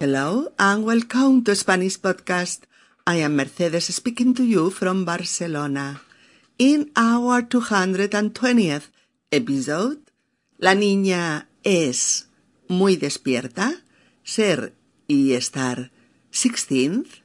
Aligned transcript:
Hello 0.00 0.52
and 0.60 0.84
welcome 0.84 1.42
to 1.42 1.56
Spanish 1.56 1.98
Podcast. 1.98 2.70
I 3.04 3.16
am 3.16 3.34
Mercedes 3.34 3.92
speaking 3.92 4.32
to 4.34 4.44
you 4.44 4.70
from 4.70 5.04
Barcelona. 5.04 6.02
In 6.56 6.92
our 6.94 7.42
220th 7.42 8.90
episode, 9.32 9.98
La 10.56 10.76
niña 10.76 11.48
es 11.64 12.28
muy 12.68 12.94
despierta, 12.94 13.74
ser 14.22 14.72
y 15.08 15.32
estar 15.32 15.90
16th, 16.30 17.24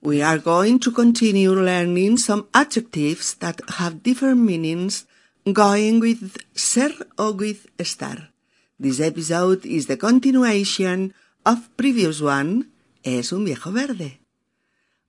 we 0.00 0.22
are 0.22 0.38
going 0.38 0.78
to 0.78 0.92
continue 0.92 1.50
learning 1.50 2.16
some 2.16 2.46
adjectives 2.54 3.34
that 3.40 3.60
have 3.78 4.04
different 4.04 4.38
meanings 4.42 5.04
going 5.52 5.98
with 5.98 6.36
ser 6.54 6.92
or 7.18 7.32
with 7.32 7.66
estar. 7.76 8.30
This 8.78 9.00
episode 9.00 9.66
is 9.66 9.88
the 9.88 9.96
continuation 9.96 11.12
of 11.44 11.68
previous 11.76 12.20
one 12.20 12.68
es 13.02 13.32
un 13.32 13.44
viejo 13.44 13.72
verde. 13.72 14.20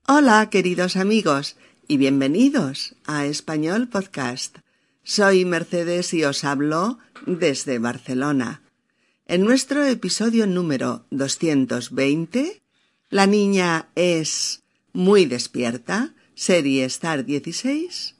Hola, 0.07 0.49
queridos 0.49 0.95
amigos, 0.95 1.57
y 1.87 1.97
bienvenidos 1.97 2.95
a 3.05 3.25
Español 3.25 3.87
Podcast. 3.87 4.57
Soy 5.03 5.45
Mercedes 5.45 6.13
y 6.13 6.23
os 6.23 6.43
hablo 6.43 6.97
desde 7.25 7.77
Barcelona. 7.77 8.63
En 9.27 9.43
nuestro 9.43 9.85
episodio 9.85 10.47
número 10.47 11.05
220, 11.11 12.63
la 13.09 13.27
niña 13.27 13.89
es 13.95 14.63
muy 14.91 15.25
despierta, 15.25 16.13
serie 16.35 16.85
Star 16.85 17.25
16, 17.25 18.15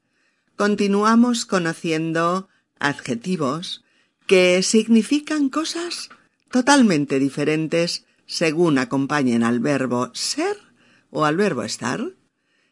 continuamos 0.55 1.45
conociendo 1.45 2.47
adjetivos 2.80 3.83
que 4.27 4.61
significan 4.61 5.49
cosas 5.49 6.09
totalmente 6.53 7.17
diferentes 7.17 8.05
según 8.27 8.77
acompañen 8.77 9.41
al 9.44 9.59
verbo 9.59 10.11
ser 10.13 10.55
o 11.09 11.25
al 11.25 11.35
verbo 11.35 11.64
estar. 11.64 12.11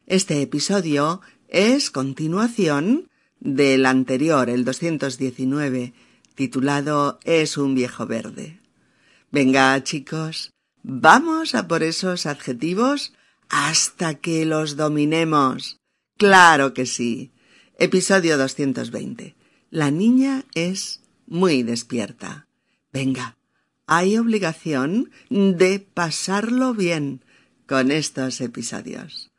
Este 0.06 0.44
episodio 0.44 1.22
es 1.48 1.90
continuación 1.90 3.10
del 3.40 3.88
anterior, 3.88 4.52
el 4.52 4.66
219, 4.66 5.96
titulado 6.36 7.18
Es 7.24 7.58
un 7.58 7.74
viejo 7.74 8.06
verde. 8.06 8.62
Venga, 9.32 9.84
chicos, 9.84 10.54
vamos 10.84 11.56
a 11.56 11.68
por 11.68 11.82
esos 11.82 12.28
adjetivos 12.28 13.14
hasta 13.50 14.14
que 14.14 14.46
los 14.46 14.76
dominemos. 14.76 15.80
Claro 16.18 16.76
que 16.76 16.86
sí. 16.86 17.32
Episodio 17.80 18.38
220. 18.38 19.36
La 19.72 19.90
niña 19.90 20.46
es 20.54 21.02
muy 21.26 21.64
despierta. 21.64 22.46
Venga, 22.94 23.38
hay 23.92 24.18
obligación 24.18 25.12
de 25.30 25.80
pasarlo 25.80 26.74
bien 26.74 27.26
con 27.68 27.92
estos 27.92 28.40
episodios. 28.40 29.32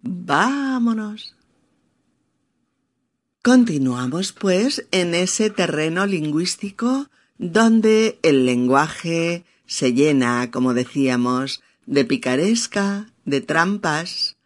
Vámonos. 0.00 1.36
Continuamos, 3.42 4.32
pues, 4.32 4.86
en 4.92 5.14
ese 5.14 5.50
terreno 5.50 6.06
lingüístico 6.06 7.10
donde 7.36 8.18
el 8.22 8.46
lenguaje 8.46 9.44
se 9.66 9.92
llena, 9.92 10.50
como 10.50 10.72
decíamos, 10.72 11.62
de 11.84 12.06
picaresca, 12.06 13.12
de 13.26 13.42
trampas, 13.42 14.38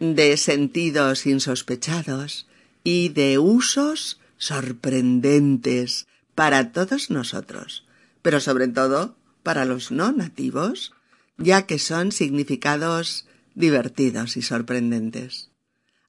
de 0.00 0.38
sentidos 0.38 1.26
insospechados 1.26 2.46
y 2.82 3.10
de 3.10 3.38
usos 3.38 4.18
sorprendentes 4.38 6.06
para 6.34 6.72
todos 6.72 7.10
nosotros 7.10 7.84
pero 8.22 8.40
sobre 8.40 8.68
todo 8.68 9.16
para 9.42 9.64
los 9.64 9.90
no 9.90 10.12
nativos, 10.12 10.92
ya 11.36 11.66
que 11.66 11.78
son 11.78 12.12
significados 12.12 13.26
divertidos 13.54 14.36
y 14.36 14.42
sorprendentes. 14.42 15.50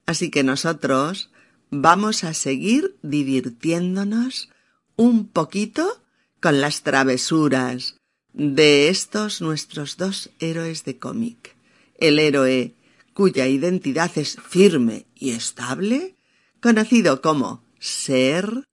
Así 0.05 0.29
que 0.29 0.43
nosotros 0.43 1.31
vamos 1.71 2.23
a 2.23 2.33
seguir 2.33 2.95
divirtiéndonos 3.01 4.49
un 4.95 5.27
poquito 5.27 6.03
con 6.39 6.61
las 6.61 6.83
travesuras 6.83 7.95
de 8.33 8.89
estos 8.89 9.41
nuestros 9.41 9.97
dos 9.97 10.29
héroes 10.39 10.83
de 10.83 10.97
cómic. 10.97 11.55
El 11.97 12.19
héroe 12.19 12.75
cuya 13.13 13.47
identidad 13.47 14.11
es 14.15 14.37
firme 14.41 15.05
y 15.15 15.31
estable, 15.31 16.15
conocido 16.59 17.21
como 17.21 17.63
ser, 17.79 18.65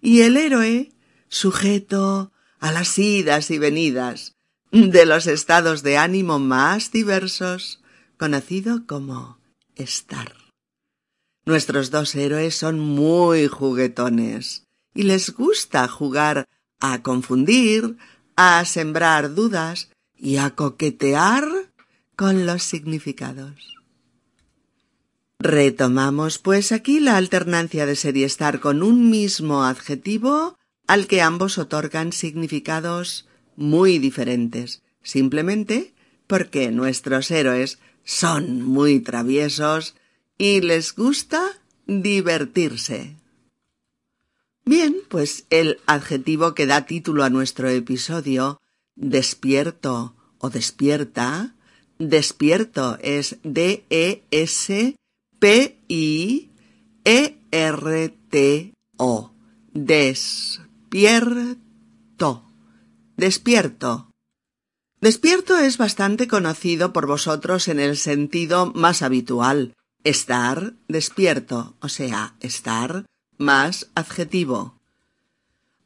y 0.00 0.22
el 0.22 0.36
héroe 0.36 0.92
sujeto 1.28 2.32
a 2.60 2.72
las 2.72 2.98
idas 2.98 3.50
y 3.50 3.58
venidas 3.58 4.32
de 4.72 5.06
los 5.06 5.26
estados 5.26 5.82
de 5.82 5.96
ánimo 5.96 6.38
más 6.38 6.90
diversos, 6.90 7.80
conocido 8.16 8.86
como 8.86 9.38
estar. 9.74 10.34
Nuestros 11.44 11.90
dos 11.90 12.14
héroes 12.14 12.56
son 12.56 12.80
muy 12.80 13.46
juguetones 13.46 14.64
y 14.94 15.04
les 15.04 15.30
gusta 15.30 15.86
jugar 15.86 16.48
a 16.80 17.02
confundir, 17.02 17.96
a 18.34 18.64
sembrar 18.64 19.34
dudas 19.34 19.90
y 20.16 20.38
a 20.38 20.50
coquetear 20.50 21.46
con 22.16 22.46
los 22.46 22.62
significados. 22.62 23.76
Retomamos 25.38 26.38
pues 26.38 26.72
aquí 26.72 26.98
la 26.98 27.16
alternancia 27.16 27.86
de 27.86 27.94
ser 27.94 28.16
y 28.16 28.24
estar 28.24 28.58
con 28.58 28.82
un 28.82 29.10
mismo 29.10 29.64
adjetivo 29.64 30.58
al 30.86 31.06
que 31.06 31.22
ambos 31.22 31.58
otorgan 31.58 32.12
significados 32.12 33.26
muy 33.56 33.98
diferentes, 33.98 34.82
simplemente 35.02 35.94
porque 36.26 36.70
nuestros 36.70 37.30
héroes 37.30 37.78
son 38.04 38.62
muy 38.62 39.00
traviesos 39.00 39.94
y 40.38 40.60
les 40.60 40.94
gusta 40.94 41.42
divertirse. 41.86 43.16
Bien, 44.64 44.96
pues 45.08 45.46
el 45.50 45.78
adjetivo 45.86 46.54
que 46.54 46.66
da 46.66 46.86
título 46.86 47.24
a 47.24 47.30
nuestro 47.30 47.68
episodio, 47.68 48.60
despierto 48.96 50.16
o 50.38 50.50
despierta, 50.50 51.54
despierto 51.98 52.98
es 53.00 53.38
D-E-S-P-I-E-R-T-O. 53.42 54.12
Des 59.72 60.60
despierto. 60.90 62.44
Despierto. 63.16 64.10
Despierto 65.00 65.58
es 65.58 65.78
bastante 65.78 66.28
conocido 66.28 66.92
por 66.92 67.06
vosotros 67.06 67.68
en 67.68 67.80
el 67.80 67.96
sentido 67.96 68.72
más 68.74 69.02
habitual. 69.02 69.74
Estar 70.04 70.74
despierto, 70.88 71.76
o 71.80 71.88
sea, 71.88 72.36
estar 72.40 73.06
más 73.36 73.88
adjetivo. 73.94 74.78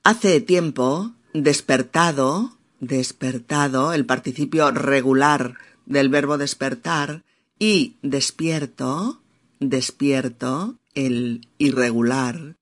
Hace 0.05 0.41
tiempo, 0.41 1.13
despertado, 1.33 2.59
despertado, 2.81 3.93
el 3.93 4.05
participio 4.07 4.71
regular 4.71 5.55
del 5.87 6.09
verbo 6.09 6.37
despertar, 6.39 7.25
y 7.59 7.97
despierto, 8.03 9.23
despierto, 9.59 10.79
el 10.95 11.49
irregular, 11.59 12.57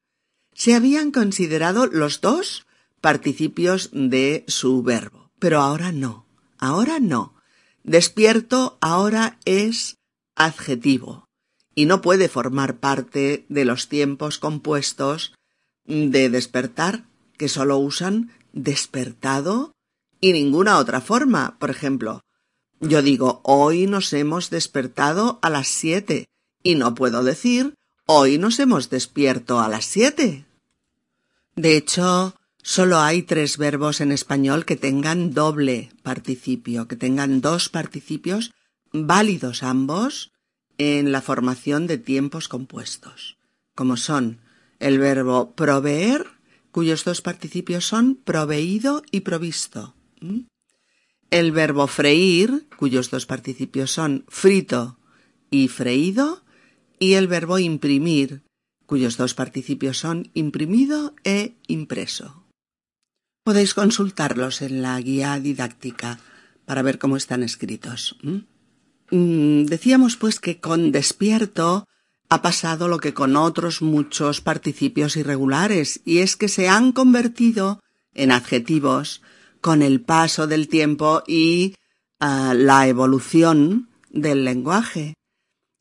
se 0.58 0.74
habían 0.74 1.12
considerado 1.12 1.86
los 1.86 2.20
dos 2.20 2.66
participios 3.00 3.90
de 3.92 4.44
su 4.48 4.82
verbo. 4.82 5.30
Pero 5.38 5.60
ahora 5.60 5.92
no, 5.92 6.26
ahora 6.58 6.98
no. 6.98 7.32
Despierto 7.84 8.76
ahora 8.80 9.38
es 9.44 9.98
adjetivo 10.34 11.28
y 11.76 11.86
no 11.86 12.00
puede 12.00 12.28
formar 12.28 12.78
parte 12.78 13.46
de 13.48 13.64
los 13.64 13.88
tiempos 13.88 14.40
compuestos 14.40 15.32
de 15.84 16.28
despertar, 16.28 17.04
que 17.36 17.48
solo 17.48 17.78
usan 17.78 18.32
despertado 18.52 19.70
y 20.20 20.32
ninguna 20.32 20.78
otra 20.78 21.00
forma. 21.00 21.56
Por 21.60 21.70
ejemplo, 21.70 22.22
yo 22.80 23.00
digo 23.00 23.42
hoy 23.44 23.86
nos 23.86 24.12
hemos 24.12 24.50
despertado 24.50 25.38
a 25.40 25.50
las 25.50 25.68
siete 25.68 26.26
y 26.64 26.74
no 26.74 26.96
puedo 26.96 27.22
decir 27.22 27.74
hoy 28.06 28.38
nos 28.38 28.58
hemos 28.58 28.90
despierto 28.90 29.60
a 29.60 29.68
las 29.68 29.84
siete. 29.84 30.47
De 31.58 31.76
hecho, 31.76 32.36
solo 32.62 33.00
hay 33.00 33.22
tres 33.22 33.58
verbos 33.58 34.00
en 34.00 34.12
español 34.12 34.64
que 34.64 34.76
tengan 34.76 35.34
doble 35.34 35.90
participio, 36.04 36.86
que 36.86 36.94
tengan 36.94 37.40
dos 37.40 37.68
participios 37.68 38.52
válidos 38.92 39.64
ambos 39.64 40.30
en 40.78 41.10
la 41.10 41.20
formación 41.20 41.88
de 41.88 41.98
tiempos 41.98 42.46
compuestos, 42.46 43.38
como 43.74 43.96
son 43.96 44.38
el 44.78 45.00
verbo 45.00 45.56
proveer, 45.56 46.28
cuyos 46.70 47.02
dos 47.02 47.22
participios 47.22 47.84
son 47.84 48.14
proveído 48.14 49.02
y 49.10 49.22
provisto. 49.22 49.96
El 51.32 51.50
verbo 51.50 51.88
freír, 51.88 52.68
cuyos 52.76 53.10
dos 53.10 53.26
participios 53.26 53.90
son 53.90 54.24
frito 54.28 55.00
y 55.50 55.66
freído, 55.66 56.44
y 57.00 57.14
el 57.14 57.26
verbo 57.26 57.58
imprimir, 57.58 58.42
cuyos 58.88 59.18
dos 59.18 59.34
participios 59.34 59.98
son 59.98 60.30
imprimido 60.32 61.14
e 61.22 61.52
impreso. 61.66 62.48
Podéis 63.44 63.74
consultarlos 63.74 64.62
en 64.62 64.80
la 64.80 64.98
guía 64.98 65.38
didáctica 65.38 66.18
para 66.64 66.80
ver 66.80 66.98
cómo 66.98 67.18
están 67.18 67.42
escritos. 67.42 68.16
Mm, 69.10 69.64
decíamos 69.66 70.16
pues 70.16 70.40
que 70.40 70.58
con 70.58 70.90
despierto 70.90 71.84
ha 72.30 72.40
pasado 72.40 72.88
lo 72.88 72.98
que 72.98 73.12
con 73.12 73.36
otros 73.36 73.82
muchos 73.82 74.40
participios 74.40 75.16
irregulares, 75.16 76.00
y 76.06 76.18
es 76.18 76.36
que 76.36 76.48
se 76.48 76.68
han 76.68 76.92
convertido 76.92 77.80
en 78.14 78.32
adjetivos 78.32 79.20
con 79.60 79.82
el 79.82 80.00
paso 80.00 80.46
del 80.46 80.66
tiempo 80.68 81.22
y 81.26 81.74
ah, 82.20 82.54
la 82.56 82.88
evolución 82.88 83.90
del 84.08 84.46
lenguaje. 84.46 85.17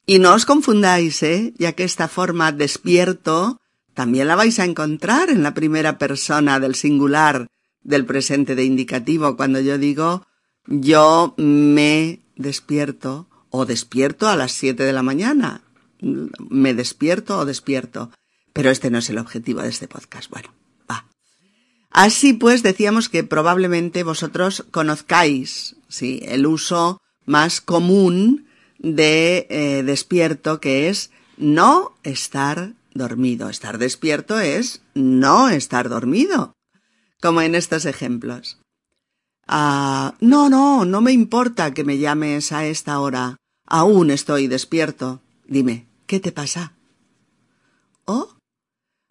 Y 0.09 0.19
no 0.19 0.33
os 0.33 0.45
confundáis, 0.45 1.21
¿eh? 1.21 1.53
ya 1.57 1.73
que 1.73 1.83
esta 1.83 2.07
forma 2.07 2.53
despierto 2.53 3.59
también 3.93 4.29
la 4.29 4.35
vais 4.35 4.57
a 4.57 4.63
encontrar 4.63 5.29
en 5.29 5.43
la 5.43 5.53
primera 5.53 5.97
persona 5.97 6.61
del 6.61 6.75
singular 6.75 7.47
del 7.81 8.05
presente 8.05 8.55
de 8.55 8.63
indicativo 8.63 9.35
cuando 9.35 9.59
yo 9.59 9.77
digo 9.77 10.25
yo 10.67 11.33
me 11.37 12.21
despierto 12.35 13.27
o 13.49 13.65
despierto 13.65 14.29
a 14.29 14.35
las 14.37 14.53
siete 14.53 14.83
de 14.83 14.93
la 14.93 15.03
mañana. 15.03 15.61
Me 16.01 16.73
despierto 16.73 17.39
o 17.39 17.45
despierto. 17.45 18.11
Pero 18.53 18.69
este 18.69 18.89
no 18.89 18.99
es 18.99 19.09
el 19.09 19.17
objetivo 19.17 19.61
de 19.61 19.69
este 19.69 19.87
podcast. 19.87 20.29
Bueno, 20.29 20.53
va. 20.89 21.05
Así 21.89 22.33
pues, 22.33 22.63
decíamos 22.63 23.09
que 23.09 23.23
probablemente 23.23 24.03
vosotros 24.03 24.65
conozcáis, 24.71 25.75
sí, 25.87 26.21
el 26.23 26.45
uso 26.45 27.01
más 27.25 27.61
común 27.61 28.47
de 28.79 29.47
eh, 29.49 29.83
despierto, 29.83 30.59
que 30.59 30.89
es 30.89 31.11
no 31.37 31.95
estar 32.03 32.73
dormido. 32.93 33.49
Estar 33.49 33.77
despierto 33.77 34.39
es 34.39 34.81
no 34.93 35.49
estar 35.49 35.89
dormido, 35.89 36.53
como 37.21 37.41
en 37.41 37.55
estos 37.55 37.85
ejemplos. 37.85 38.59
Ah, 39.47 40.15
no, 40.19 40.49
no, 40.49 40.83
no 40.83 41.01
me 41.01 41.11
importa 41.13 41.73
que 41.73 41.83
me 41.83 41.97
llames 41.97 42.51
a 42.51 42.65
esta 42.65 42.99
hora. 42.99 43.37
Aún 43.65 44.11
estoy 44.11 44.47
despierto. 44.47 45.21
Dime, 45.47 45.87
¿qué 46.05 46.19
te 46.19 46.31
pasa? 46.31 46.73
Oh, 48.05 48.35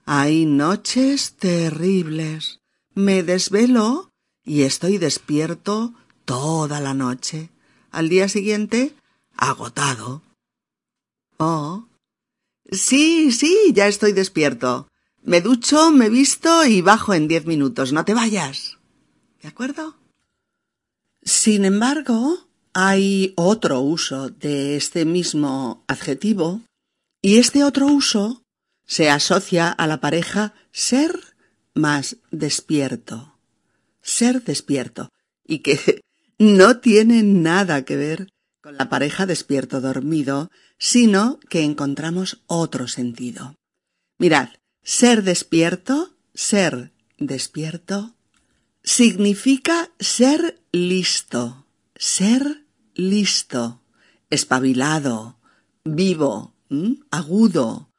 hay 0.04 0.44
noches 0.46 1.32
terribles. 1.32 2.60
Me 2.94 3.22
desvelo 3.22 4.10
y 4.44 4.62
estoy 4.62 4.98
despierto 4.98 5.94
toda 6.24 6.80
la 6.80 6.94
noche. 6.94 7.50
Al 7.90 8.08
día 8.08 8.28
siguiente, 8.28 8.94
agotado. 9.36 10.22
Oh. 11.38 11.86
Sí, 12.70 13.32
sí, 13.32 13.72
ya 13.72 13.86
estoy 13.86 14.12
despierto. 14.12 14.88
Me 15.22 15.40
ducho, 15.40 15.90
me 15.90 16.08
visto 16.08 16.64
y 16.64 16.80
bajo 16.80 17.14
en 17.14 17.28
diez 17.28 17.46
minutos. 17.46 17.92
No 17.92 18.04
te 18.04 18.14
vayas. 18.14 18.78
¿De 19.42 19.48
acuerdo? 19.48 19.96
Sin 21.22 21.64
embargo, 21.64 22.46
hay 22.72 23.32
otro 23.36 23.80
uso 23.80 24.30
de 24.30 24.76
este 24.76 25.04
mismo 25.04 25.84
adjetivo 25.88 26.60
y 27.22 27.38
este 27.38 27.64
otro 27.64 27.86
uso 27.86 28.42
se 28.86 29.10
asocia 29.10 29.70
a 29.70 29.86
la 29.86 30.00
pareja 30.00 30.54
ser 30.70 31.34
más 31.74 32.16
despierto. 32.30 33.36
Ser 34.02 34.44
despierto 34.44 35.10
y 35.44 35.60
que 35.60 36.02
no 36.38 36.78
tiene 36.78 37.22
nada 37.22 37.84
que 37.84 37.96
ver 37.96 38.28
con 38.66 38.76
la 38.76 38.88
pareja 38.88 39.26
despierto 39.26 39.80
dormido, 39.80 40.50
sino 40.76 41.38
que 41.48 41.62
encontramos 41.62 42.42
otro 42.48 42.88
sentido. 42.88 43.54
Mirad, 44.18 44.48
ser 44.82 45.22
despierto, 45.22 46.16
ser 46.34 46.90
despierto, 47.16 48.16
significa 48.82 49.92
ser 50.00 50.60
listo, 50.72 51.64
ser 51.94 52.64
listo, 52.96 53.82
espabilado, 54.30 55.38
vivo, 55.84 56.56
agudo, 57.12 57.92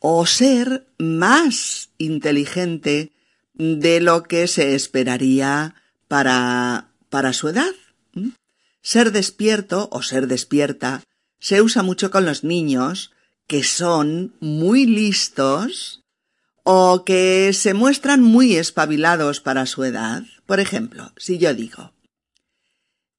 o 0.00 0.26
ser 0.26 0.86
más 0.98 1.92
inteligente 1.96 3.10
de 3.54 4.02
lo 4.02 4.24
que 4.24 4.48
se 4.48 4.74
esperaría 4.74 5.76
para, 6.08 6.92
para 7.08 7.32
su 7.32 7.48
edad. 7.48 7.72
Ser 8.82 9.12
despierto 9.12 9.88
o 9.92 10.02
ser 10.02 10.26
despierta 10.26 11.02
se 11.38 11.62
usa 11.62 11.82
mucho 11.82 12.10
con 12.10 12.24
los 12.24 12.44
niños 12.44 13.12
que 13.46 13.64
son 13.64 14.34
muy 14.40 14.86
listos 14.86 16.04
o 16.62 17.04
que 17.04 17.52
se 17.52 17.74
muestran 17.74 18.22
muy 18.22 18.56
espabilados 18.56 19.40
para 19.40 19.66
su 19.66 19.84
edad. 19.84 20.22
Por 20.46 20.60
ejemplo, 20.60 21.12
si 21.16 21.38
yo 21.38 21.52
digo, 21.54 21.92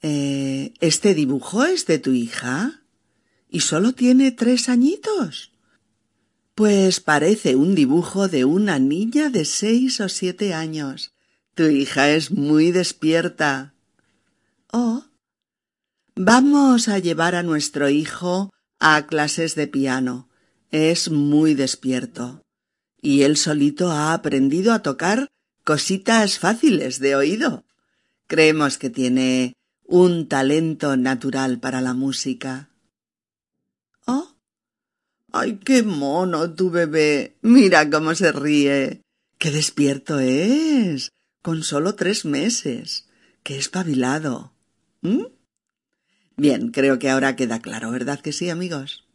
eh, 0.01 0.73
¿este 0.79 1.13
dibujo 1.13 1.63
es 1.65 1.85
de 1.85 1.99
tu 1.99 2.11
hija? 2.11 2.81
¿Y 3.49 3.59
solo 3.59 3.93
tiene 3.93 4.31
tres 4.31 4.69
añitos? 4.69 5.51
Pues 6.55 6.99
parece 6.99 7.55
un 7.55 7.75
dibujo 7.75 8.27
de 8.27 8.45
una 8.45 8.79
niña 8.79 9.29
de 9.29 9.45
seis 9.45 9.99
o 9.99 10.09
siete 10.09 10.53
años. 10.53 11.13
Tu 11.55 11.63
hija 11.63 12.09
es 12.09 12.31
muy 12.31 12.71
despierta. 12.71 13.73
Oh, 14.71 15.03
vamos 16.23 16.87
a 16.87 16.99
llevar 16.99 17.33
a 17.33 17.41
nuestro 17.41 17.89
hijo 17.89 18.53
a 18.79 19.07
clases 19.07 19.55
de 19.55 19.67
piano. 19.67 20.29
Es 20.69 21.09
muy 21.09 21.55
despierto 21.55 22.43
y 23.01 23.23
él 23.23 23.37
solito 23.37 23.91
ha 23.91 24.13
aprendido 24.13 24.71
a 24.73 24.83
tocar 24.83 25.29
cositas 25.63 26.37
fáciles 26.37 26.99
de 26.99 27.15
oído. 27.15 27.65
Creemos 28.27 28.77
que 28.77 28.89
tiene 28.89 29.53
un 29.83 30.27
talento 30.27 30.95
natural 30.95 31.59
para 31.59 31.81
la 31.81 31.93
música. 31.93 32.69
Oh. 34.05 34.35
Ay, 35.31 35.59
qué 35.65 35.81
mono 35.81 36.53
tu 36.53 36.69
bebé. 36.69 37.35
Mira 37.41 37.89
cómo 37.89 38.13
se 38.13 38.31
ríe. 38.31 39.01
Qué 39.39 39.49
despierto 39.49 40.19
es. 40.19 41.09
Con 41.41 41.63
solo 41.63 41.95
tres 41.95 42.25
meses. 42.25 43.07
Qué 43.43 43.57
espabilado. 43.57 44.53
¿Mm? 45.01 45.40
Bien, 46.41 46.71
creo 46.71 46.97
que 46.97 47.11
ahora 47.11 47.35
queda 47.35 47.61
claro, 47.61 47.91
¿verdad 47.91 48.19
que 48.19 48.33
sí, 48.33 48.49
amigos? 48.49 49.05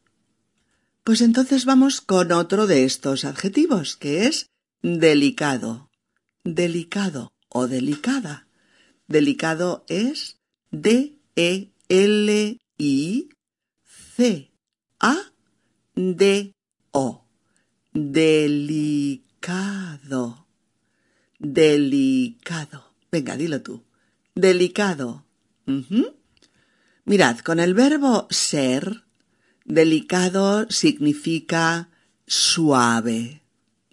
Pues 1.02 1.20
entonces 1.20 1.64
vamos 1.64 2.00
con 2.00 2.31
otro 2.31 2.69
de 2.69 2.84
estos 2.84 3.25
adjetivos, 3.25 3.96
que 3.96 4.26
es 4.26 4.46
delicado. 4.81 5.90
Delicado 6.44 7.32
o 7.49 7.67
delicada. 7.67 8.46
Delicado 9.08 9.84
es 9.88 10.38
D-E-L-I-C-A-D-O. 10.70 11.75
Delicado. 17.92 19.16
Delicado. 21.40 22.95
Venga, 23.11 23.37
dilo 23.37 23.62
tú. 23.62 23.83
Delicado. 24.37 25.26
Mirad, 27.06 27.38
con 27.38 27.60
el 27.60 27.72
verbo 27.72 28.26
ser 28.30 29.06
Delicado 29.66 30.70
significa 30.70 31.88
suave. 32.26 33.42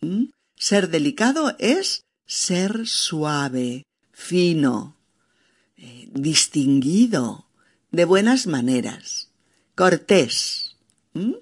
¿Mm? 0.02 0.26
Ser 0.56 0.90
delicado 0.90 1.56
es 1.58 2.04
ser 2.28 2.86
suave, 2.86 3.84
fino, 4.12 4.96
eh, 5.78 6.10
distinguido, 6.12 7.48
de 7.92 8.06
buenas 8.06 8.46
maneras, 8.46 9.30
cortés. 9.74 10.76
¿Mm? 11.14 11.34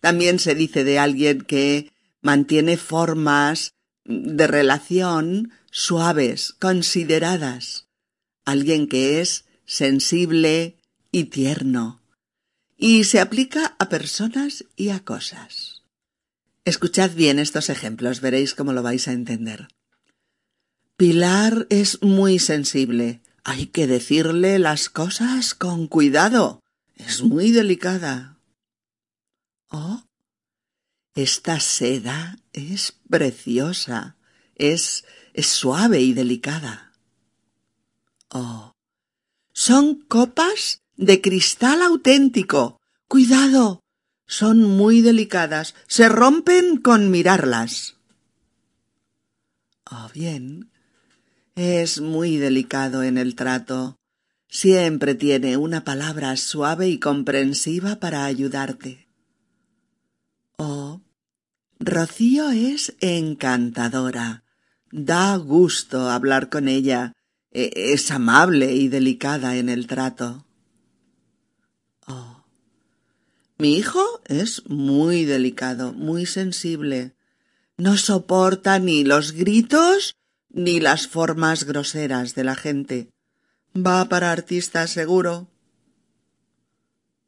También 0.00 0.38
se 0.38 0.54
dice 0.54 0.84
de 0.84 1.00
alguien 1.00 1.40
que 1.40 1.92
mantiene 2.20 2.76
formas 2.76 3.72
de 4.04 4.46
relación 4.46 5.50
suaves, 5.72 6.52
consideradas. 6.52 7.88
Alguien 8.44 8.86
que 8.88 9.20
es 9.20 9.44
sensible 9.66 10.76
y 11.12 11.24
tierno 11.24 12.02
y 12.82 13.04
se 13.04 13.20
aplica 13.20 13.76
a 13.78 13.88
personas 13.88 14.64
y 14.74 14.88
a 14.88 15.04
cosas. 15.04 15.84
Escuchad 16.64 17.12
bien 17.12 17.38
estos 17.38 17.68
ejemplos, 17.68 18.20
veréis 18.20 18.56
cómo 18.56 18.72
lo 18.72 18.82
vais 18.82 19.06
a 19.06 19.12
entender. 19.12 19.68
Pilar 20.96 21.68
es 21.70 22.02
muy 22.02 22.40
sensible. 22.40 23.22
Hay 23.44 23.66
que 23.66 23.86
decirle 23.86 24.58
las 24.58 24.88
cosas 24.88 25.54
con 25.54 25.86
cuidado. 25.86 26.60
Es 26.96 27.22
muy 27.22 27.52
delicada. 27.52 28.40
Oh, 29.68 30.02
esta 31.14 31.60
seda 31.60 32.36
es 32.52 32.98
preciosa. 33.08 34.16
Es, 34.56 35.04
es 35.34 35.46
suave 35.46 36.00
y 36.00 36.14
delicada. 36.14 36.92
Oh, 38.28 38.72
son 39.52 40.00
copas 40.00 40.81
de 41.02 41.20
cristal 41.20 41.82
auténtico. 41.82 42.80
Cuidado. 43.08 43.82
Son 44.26 44.62
muy 44.62 45.02
delicadas. 45.02 45.74
Se 45.86 46.08
rompen 46.08 46.78
con 46.78 47.10
mirarlas. 47.10 47.96
Oh, 49.90 50.08
bien. 50.14 50.70
Es 51.54 52.00
muy 52.00 52.36
delicado 52.36 53.02
en 53.02 53.18
el 53.18 53.34
trato. 53.34 53.98
Siempre 54.48 55.14
tiene 55.14 55.56
una 55.56 55.84
palabra 55.84 56.36
suave 56.36 56.88
y 56.88 56.98
comprensiva 56.98 57.96
para 57.96 58.24
ayudarte. 58.24 59.08
Oh, 60.56 61.00
Rocío 61.78 62.50
es 62.50 62.94
encantadora. 63.00 64.44
Da 64.90 65.36
gusto 65.36 66.10
hablar 66.10 66.48
con 66.48 66.68
ella. 66.68 67.12
E, 67.50 67.70
es 67.74 68.10
amable 68.10 68.72
y 68.74 68.88
delicada 68.88 69.56
en 69.56 69.68
el 69.68 69.86
trato. 69.86 70.46
Oh. 72.06 72.44
Mi 73.62 73.76
hijo 73.76 74.20
es 74.24 74.68
muy 74.68 75.24
delicado, 75.24 75.92
muy 75.92 76.26
sensible. 76.26 77.12
No 77.76 77.96
soporta 77.96 78.80
ni 78.80 79.04
los 79.04 79.30
gritos 79.30 80.16
ni 80.50 80.80
las 80.80 81.06
formas 81.06 81.62
groseras 81.62 82.34
de 82.34 82.42
la 82.42 82.56
gente. 82.56 83.08
Va 83.72 84.08
para 84.08 84.32
artista 84.32 84.88
seguro. 84.88 85.46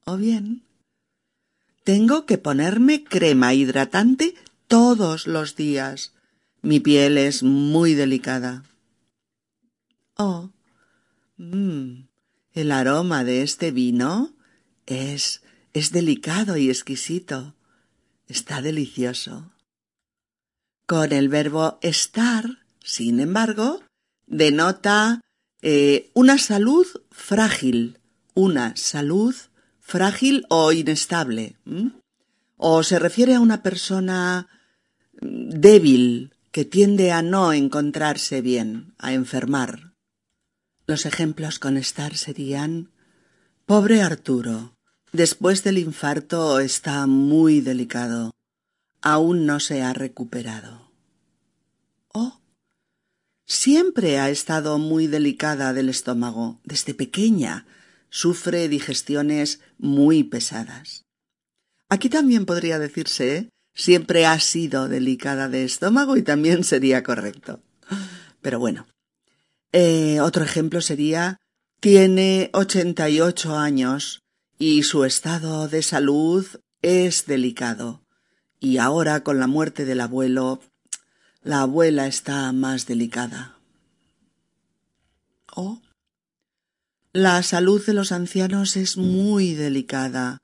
O 0.07 0.17
bien, 0.17 0.64
tengo 1.85 2.26
que 2.26 2.37
ponerme 2.37 3.05
crema 3.05 3.55
hidratante 3.55 4.35
todos 4.67 5.29
los 5.29 5.55
días. 5.55 6.14
Mi 6.62 6.81
piel 6.81 7.17
es 7.17 7.45
muy 7.45 7.95
delicada. 7.95 8.64
Oh, 10.17 10.50
el 11.38 12.73
aroma 12.73 13.23
de 13.23 13.43
este 13.43 13.71
vino 13.71 14.35
es 14.87 15.43
es 15.75 15.90
delicado 15.90 16.57
y 16.57 16.71
exquisito. 16.71 17.54
Está 18.26 18.62
delicioso. 18.62 19.52
Con 20.87 21.12
el 21.12 21.28
verbo 21.28 21.78
estar, 21.83 22.45
sin 22.83 23.21
embargo, 23.21 23.83
denota 24.26 25.21
eh, 25.61 26.11
una 26.14 26.38
salud 26.38 26.87
frágil, 27.11 27.99
una 28.35 28.76
salud 28.76 29.35
frágil 29.81 30.47
o 30.49 30.73
inestable. 30.73 31.57
O 32.57 32.83
se 32.83 32.99
refiere 32.99 33.35
a 33.35 33.40
una 33.40 33.62
persona 33.62 34.49
mm, 35.21 35.50
débil 35.50 36.35
que 36.52 36.64
tiende 36.64 37.11
a 37.11 37.21
no 37.21 37.52
encontrarse 37.52 38.40
bien, 38.40 38.95
a 38.99 39.12
enfermar. 39.12 39.93
Los 40.87 41.04
ejemplos 41.04 41.59
con 41.59 41.76
estar 41.76 42.16
serían 42.16 42.93
Pobre 43.66 44.02
Arturo, 44.02 44.74
después 45.14 45.64
del 45.64 45.78
infarto 45.78 46.61
está 46.61 47.06
muy 47.06 47.61
delicado. 47.61 48.33
Aún 49.00 49.47
no 49.47 49.61
se 49.61 49.83
ha 49.83 49.92
recuperado. 49.92 50.90
Oh, 52.12 52.40
Siempre 53.47 54.18
ha 54.18 54.30
estado 54.30 54.78
muy 54.78 55.06
delicada 55.06 55.73
del 55.73 55.88
estómago. 55.88 56.61
Desde 56.64 56.94
pequeña 56.94 57.66
sufre 58.09 58.68
digestiones 58.68 59.61
muy 59.78 60.25
pesadas. 60.25 61.04
Aquí 61.88 62.09
también 62.09 62.47
podría 62.47 62.78
decirse 62.78 63.50
siempre 63.75 64.25
ha 64.25 64.38
sido 64.40 64.88
delicada 64.88 65.49
de 65.49 65.64
estómago 65.64 66.16
y 66.16 66.23
también 66.23 66.64
sería 66.64 67.02
correcto. 67.02 67.61
Pero 68.40 68.59
bueno. 68.59 68.87
Eh, 69.73 70.21
otro 70.21 70.44
ejemplo 70.44 70.80
sería 70.80 71.38
tiene 71.80 72.50
ochenta 72.52 73.11
y 73.11 73.21
ocho 73.21 73.56
años 73.56 74.24
y 74.66 74.83
su 74.83 75.04
estado 75.04 75.68
de 75.68 75.83
salud 75.83 76.47
es 76.80 77.26
delicado. 77.26 78.02
Y 78.61 78.78
ahora 78.78 79.23
con 79.23 79.38
la 79.38 79.47
muerte 79.47 79.85
del 79.85 80.00
abuelo 80.00 80.62
la 81.42 81.61
abuela 81.61 82.06
está 82.06 82.50
más 82.52 82.87
delicada. 82.87 83.59
Oh. 85.54 85.83
La 87.12 87.42
salud 87.42 87.85
de 87.85 87.92
los 87.92 88.11
ancianos 88.11 88.78
es 88.78 88.97
muy 88.97 89.52
delicada. 89.52 90.40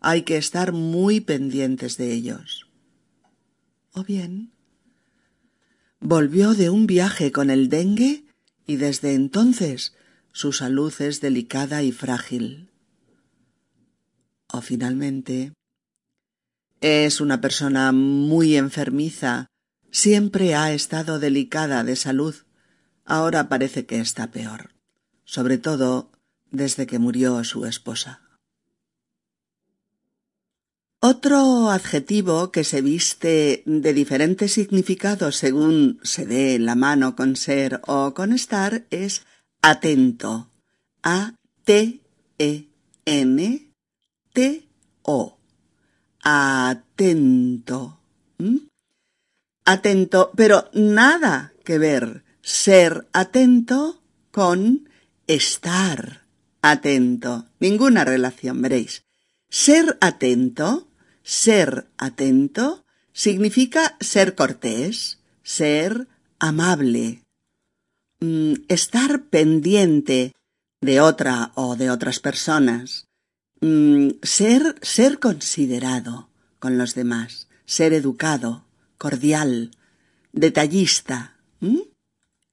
Hay 0.00 0.20
que 0.24 0.36
estar 0.36 0.72
muy 0.72 1.20
pendientes 1.20 1.96
de 1.96 2.12
ellos. 2.12 2.66
O 3.94 4.04
bien, 4.04 4.52
volvió 5.98 6.52
de 6.52 6.68
un 6.68 6.86
viaje 6.86 7.32
con 7.32 7.48
el 7.48 7.70
dengue 7.70 8.26
y 8.66 8.76
desde 8.76 9.14
entonces 9.14 9.94
su 10.30 10.52
salud 10.52 10.92
es 11.00 11.22
delicada 11.22 11.82
y 11.82 11.90
frágil. 11.90 12.68
O 14.52 14.60
finalmente, 14.60 15.52
es 16.80 17.20
una 17.20 17.40
persona 17.40 17.90
muy 17.92 18.56
enfermiza 18.56 19.48
Siempre 19.92 20.54
ha 20.54 20.72
estado 20.72 21.18
delicada 21.18 21.84
de 21.84 21.96
salud. 21.96 22.34
Ahora 23.04 23.50
parece 23.50 23.84
que 23.84 24.00
está 24.00 24.30
peor, 24.30 24.70
sobre 25.24 25.58
todo 25.58 26.10
desde 26.50 26.86
que 26.86 26.98
murió 26.98 27.44
su 27.44 27.66
esposa. 27.66 28.22
Otro 30.98 31.68
adjetivo 31.68 32.50
que 32.52 32.64
se 32.64 32.80
viste 32.80 33.62
de 33.66 33.92
diferentes 33.92 34.52
significados 34.52 35.36
según 35.36 36.00
se 36.02 36.24
dé 36.24 36.58
la 36.58 36.74
mano 36.74 37.14
con 37.14 37.36
ser 37.36 37.82
o 37.86 38.14
con 38.14 38.32
estar 38.32 38.86
es 38.88 39.26
atento. 39.60 40.48
A-T-E-N-T-O. 44.34 45.38
Atento. 46.24 48.00
¿Mm? 48.38 48.72
atento, 49.64 50.32
pero 50.36 50.68
nada 50.72 51.52
que 51.64 51.78
ver 51.78 52.24
ser 52.42 53.06
atento 53.12 54.02
con 54.30 54.88
estar 55.26 56.26
atento. 56.60 57.46
Ninguna 57.60 58.04
relación, 58.04 58.60
veréis. 58.62 59.04
Ser 59.48 59.98
atento, 60.00 60.88
ser 61.22 61.88
atento, 61.98 62.84
significa 63.12 63.96
ser 64.00 64.34
cortés, 64.34 65.20
ser 65.42 66.08
amable, 66.38 67.22
mm, 68.20 68.54
estar 68.68 69.24
pendiente 69.24 70.32
de 70.80 71.00
otra 71.00 71.52
o 71.54 71.76
de 71.76 71.90
otras 71.90 72.18
personas, 72.18 73.06
mm, 73.62 74.08
ser, 74.22 74.76
ser 74.82 75.18
considerado 75.18 76.28
con 76.58 76.76
los 76.76 76.94
demás, 76.94 77.48
ser 77.64 77.94
educado, 77.94 78.64
cordial, 78.98 79.70
detallista, 80.32 81.36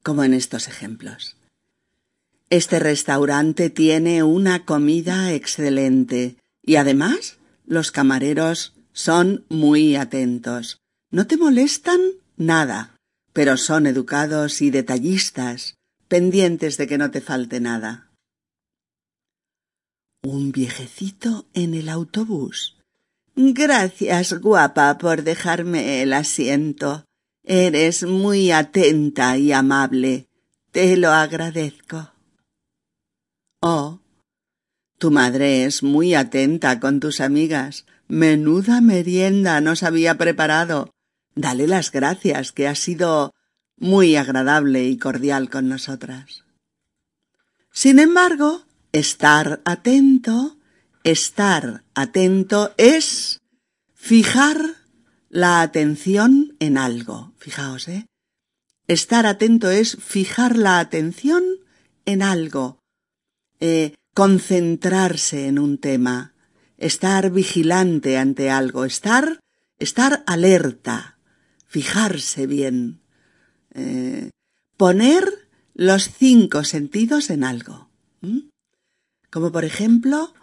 como 0.01 0.23
en 0.23 0.33
estos 0.33 0.67
ejemplos. 0.67 1.35
Este 2.49 2.79
restaurante 2.79 3.69
tiene 3.69 4.23
una 4.23 4.65
comida 4.65 5.33
excelente 5.33 6.37
y 6.63 6.77
además 6.77 7.37
los 7.67 7.91
camareros 7.91 8.73
son 8.93 9.45
muy 9.49 9.95
atentos. 9.95 10.79
No 11.11 11.27
te 11.27 11.37
molestan 11.37 11.99
nada, 12.37 12.95
pero 13.33 13.57
son 13.57 13.85
educados 13.85 14.61
y 14.61 14.71
detallistas, 14.71 15.75
pendientes 16.07 16.77
de 16.77 16.87
que 16.87 16.97
no 16.97 17.11
te 17.11 17.21
falte 17.21 17.59
nada. 17.59 18.08
Un 20.21 20.51
viejecito 20.51 21.47
en 21.53 21.73
el 21.73 21.87
autobús 21.89 22.79
Gracias, 23.41 24.33
guapa, 24.33 24.97
por 24.97 25.23
dejarme 25.23 26.01
el 26.01 26.11
asiento. 26.11 27.05
Eres 27.45 28.03
muy 28.03 28.51
atenta 28.51 29.37
y 29.37 29.53
amable. 29.53 30.27
Te 30.71 30.97
lo 30.97 31.11
agradezco. 31.11 32.11
Oh, 33.61 34.01
tu 34.97 35.09
madre 35.09 35.63
es 35.63 35.83
muy 35.83 36.15
atenta 36.15 36.81
con 36.81 36.99
tus 36.99 37.21
amigas. 37.21 37.85
Menuda 38.09 38.81
merienda 38.81 39.61
nos 39.61 39.83
había 39.83 40.17
preparado. 40.17 40.93
Dale 41.33 41.65
las 41.65 41.91
gracias, 41.91 42.51
que 42.51 42.67
ha 42.67 42.75
sido 42.75 43.33
muy 43.77 44.17
agradable 44.17 44.83
y 44.83 44.97
cordial 44.97 45.49
con 45.49 45.69
nosotras. 45.69 46.43
Sin 47.71 47.99
embargo, 47.99 48.65
estar 48.91 49.61
atento 49.65 50.59
Estar 51.03 51.85
atento 51.95 52.73
es 52.77 53.39
fijar 53.93 54.61
la 55.29 55.61
atención 55.61 56.57
en 56.59 56.77
algo. 56.77 57.33
Fijaos, 57.37 57.87
¿eh? 57.87 58.05
Estar 58.87 59.25
atento 59.25 59.69
es 59.69 59.95
fijar 59.95 60.57
la 60.57 60.79
atención 60.79 61.43
en 62.05 62.21
algo, 62.21 62.79
eh, 63.59 63.95
concentrarse 64.13 65.47
en 65.47 65.59
un 65.59 65.77
tema, 65.77 66.33
estar 66.77 67.31
vigilante 67.31 68.17
ante 68.17 68.49
algo, 68.49 68.83
estar, 68.83 69.39
estar 69.77 70.23
alerta, 70.27 71.17
fijarse 71.65 72.45
bien, 72.45 73.01
eh, 73.73 74.31
poner 74.75 75.47
los 75.75 76.09
cinco 76.09 76.63
sentidos 76.63 77.29
en 77.29 77.43
algo. 77.43 77.89
Como 79.29 79.51
por 79.51 79.65
ejemplo, 79.65 80.33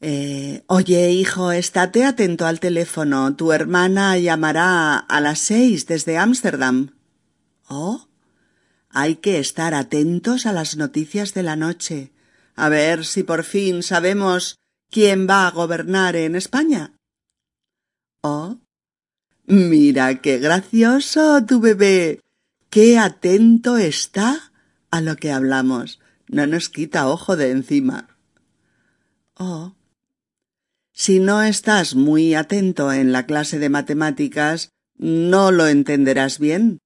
eh, 0.00 0.62
oye, 0.66 1.10
hijo, 1.10 1.52
estate 1.52 2.04
atento 2.04 2.46
al 2.46 2.60
teléfono. 2.60 3.34
Tu 3.34 3.52
hermana 3.52 4.18
llamará 4.18 4.96
a 4.98 5.20
las 5.20 5.38
seis 5.38 5.86
desde 5.86 6.18
Ámsterdam. 6.18 6.96
Oh, 7.68 8.08
hay 8.90 9.16
que 9.16 9.38
estar 9.38 9.74
atentos 9.74 10.46
a 10.46 10.52
las 10.52 10.76
noticias 10.76 11.34
de 11.34 11.42
la 11.42 11.56
noche, 11.56 12.12
a 12.54 12.68
ver 12.68 13.04
si 13.04 13.22
por 13.22 13.44
fin 13.44 13.82
sabemos 13.82 14.58
quién 14.90 15.26
va 15.28 15.46
a 15.46 15.50
gobernar 15.50 16.16
en 16.16 16.36
España. 16.36 16.94
Oh, 18.22 18.58
mira 19.46 20.20
qué 20.20 20.38
gracioso 20.38 21.44
tu 21.44 21.60
bebé. 21.60 22.20
Qué 22.70 22.98
atento 22.98 23.76
está 23.76 24.52
a 24.90 25.00
lo 25.00 25.16
que 25.16 25.32
hablamos. 25.32 26.00
No 26.28 26.46
nos 26.46 26.68
quita 26.68 27.08
ojo 27.08 27.36
de 27.36 27.50
encima. 27.50 28.16
Oh. 29.34 29.74
Si 30.92 31.20
no 31.20 31.42
estás 31.42 31.94
muy 31.94 32.34
atento 32.34 32.92
en 32.92 33.12
la 33.12 33.26
clase 33.26 33.58
de 33.58 33.68
matemáticas, 33.68 34.70
no 34.96 35.52
lo 35.52 35.66
entenderás 35.66 36.38
bien. 36.38 36.78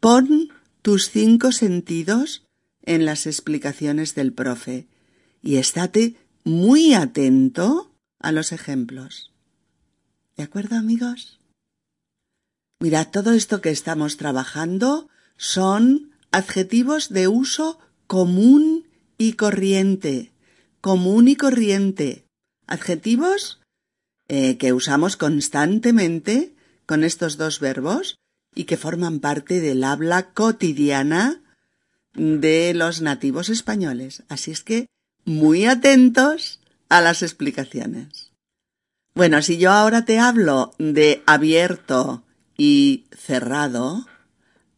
Pon 0.00 0.50
tus 0.82 1.10
cinco 1.10 1.52
sentidos 1.52 2.46
en 2.82 3.04
las 3.04 3.26
explicaciones 3.26 4.14
del 4.14 4.32
profe 4.32 4.86
y 5.42 5.56
estate 5.56 6.16
muy 6.44 6.94
atento 6.94 7.92
a 8.20 8.32
los 8.32 8.52
ejemplos. 8.52 9.32
¿De 10.36 10.44
acuerdo, 10.44 10.76
amigos? 10.76 11.40
Mirad, 12.80 13.08
todo 13.08 13.32
esto 13.32 13.60
que 13.60 13.70
estamos 13.70 14.16
trabajando 14.16 15.08
son 15.36 16.12
adjetivos 16.30 17.08
de 17.08 17.26
uso 17.26 17.80
común 18.08 18.88
y 19.18 19.34
corriente. 19.34 20.32
Común 20.80 21.28
y 21.28 21.36
corriente. 21.36 22.24
Adjetivos 22.66 23.60
eh, 24.26 24.56
que 24.58 24.72
usamos 24.72 25.16
constantemente 25.16 26.54
con 26.86 27.04
estos 27.04 27.36
dos 27.36 27.60
verbos 27.60 28.16
y 28.54 28.64
que 28.64 28.76
forman 28.76 29.20
parte 29.20 29.60
del 29.60 29.84
habla 29.84 30.32
cotidiana 30.32 31.40
de 32.14 32.74
los 32.74 33.00
nativos 33.02 33.50
españoles. 33.50 34.24
Así 34.28 34.50
es 34.50 34.64
que 34.64 34.86
muy 35.24 35.66
atentos 35.66 36.60
a 36.88 37.00
las 37.00 37.22
explicaciones. 37.22 38.32
Bueno, 39.14 39.42
si 39.42 39.58
yo 39.58 39.70
ahora 39.70 40.04
te 40.04 40.18
hablo 40.18 40.72
de 40.78 41.22
abierto 41.26 42.24
y 42.56 43.04
cerrado, 43.12 44.06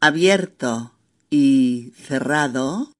abierto 0.00 0.92
y 1.30 1.92
cerrado, 1.96 2.92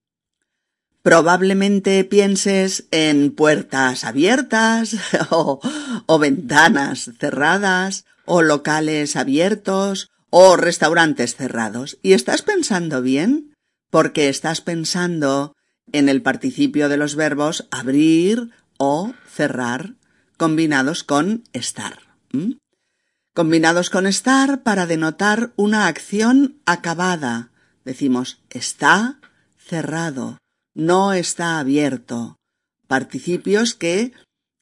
probablemente 1.03 2.05
pienses 2.05 2.87
en 2.91 3.33
puertas 3.33 4.05
abiertas 4.05 4.97
o, 5.31 6.19
ventanas 6.19 7.11
cerradas 7.19 8.05
o 8.27 8.43
locales 8.43 9.17
abiertos 9.17 10.11
o 10.31 10.57
restaurantes 10.57 11.35
cerrados. 11.35 11.99
¿Y 12.03 12.13
estás 12.13 12.43
pensando 12.43 13.03
bien? 13.03 13.55
Porque 13.91 14.29
estás 14.29 14.61
pensando 14.61 15.57
en 15.93 16.09
el 16.09 16.23
participio 16.23 16.89
de 16.89 16.97
los 16.97 17.17
verbos 17.17 17.67
abrir 17.71 18.51
o 18.79 19.13
cerrar 19.29 19.95
combinados 20.37 21.03
con 21.03 21.45
estar. 21.53 21.99
Combinados 23.35 23.91
con 23.91 24.07
estar 24.07 24.63
para 24.63 24.87
denotar 24.87 25.53
una 25.57 25.87
acción 25.87 26.61
acabada. 26.65 27.51
Decimos 27.85 28.41
está 28.51 29.19
cerrado, 29.59 30.40
no 30.75 31.13
está 31.13 31.59
abierto. 31.59 32.39
Participios 32.87 33.75
que 33.75 34.13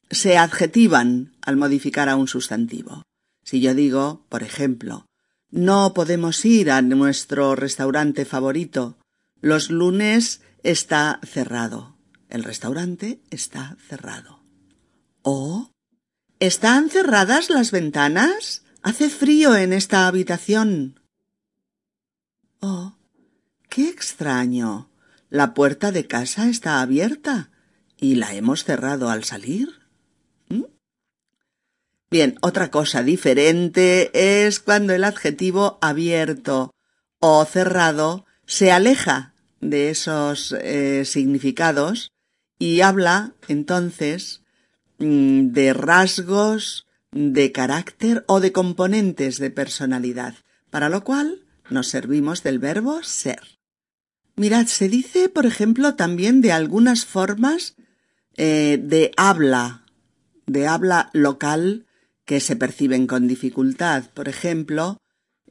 se 0.09 0.37
adjetivan 0.37 1.35
al 1.41 1.57
modificar 1.57 2.09
a 2.09 2.15
un 2.15 2.27
sustantivo. 2.27 3.03
Si 3.43 3.61
yo 3.61 3.73
digo, 3.73 4.25
por 4.29 4.43
ejemplo, 4.43 5.05
no 5.49 5.93
podemos 5.93 6.45
ir 6.45 6.69
a 6.71 6.81
nuestro 6.81 7.55
restaurante 7.55 8.25
favorito. 8.25 8.97
Los 9.41 9.71
lunes 9.71 10.41
está 10.63 11.19
cerrado. 11.23 11.95
El 12.29 12.43
restaurante 12.43 13.21
está 13.31 13.75
cerrado. 13.87 14.43
¿O 15.23 15.71
están 16.39 16.89
cerradas 16.89 17.49
las 17.49 17.71
ventanas? 17.71 18.63
Hace 18.81 19.09
frío 19.09 19.55
en 19.55 19.73
esta 19.73 20.07
habitación. 20.07 20.99
Oh, 22.61 22.95
qué 23.69 23.89
extraño. 23.89 24.88
La 25.29 25.53
puerta 25.53 25.91
de 25.91 26.07
casa 26.07 26.49
está 26.49 26.81
abierta 26.81 27.51
y 27.97 28.15
la 28.15 28.33
hemos 28.33 28.63
cerrado 28.63 29.09
al 29.09 29.23
salir. 29.23 29.69
¿Mm? 30.49 30.63
Bien, 32.09 32.35
otra 32.41 32.71
cosa 32.71 33.03
diferente 33.03 34.09
es 34.13 34.59
cuando 34.59 34.93
el 34.93 35.03
adjetivo 35.03 35.77
abierto 35.81 36.71
o 37.19 37.45
cerrado 37.45 38.25
se 38.45 38.71
aleja 38.71 39.33
de 39.61 39.91
esos 39.91 40.55
eh, 40.59 41.05
significados 41.05 42.11
y 42.57 42.81
habla 42.81 43.33
entonces 43.47 44.41
mm, 44.97 45.49
de 45.51 45.73
rasgos 45.73 46.87
de 47.11 47.51
carácter 47.51 48.23
o 48.27 48.39
de 48.39 48.51
componentes 48.51 49.37
de 49.37 49.51
personalidad, 49.51 50.35
para 50.69 50.89
lo 50.89 51.03
cual 51.03 51.45
nos 51.69 51.87
servimos 51.87 52.41
del 52.41 52.57
verbo 52.57 53.03
ser. 53.03 53.58
Mirad, 54.39 54.67
se 54.67 54.87
dice, 54.87 55.27
por 55.27 55.45
ejemplo, 55.45 55.95
también 55.95 56.39
de 56.39 56.53
algunas 56.53 57.03
formas 57.03 57.75
eh, 58.37 58.79
de 58.81 59.11
habla, 59.17 59.83
de 60.45 60.65
habla 60.65 61.09
local 61.11 61.85
que 62.23 62.39
se 62.39 62.55
perciben 62.55 63.05
con 63.05 63.27
dificultad. 63.27 64.05
Por 64.13 64.29
ejemplo, 64.29 65.01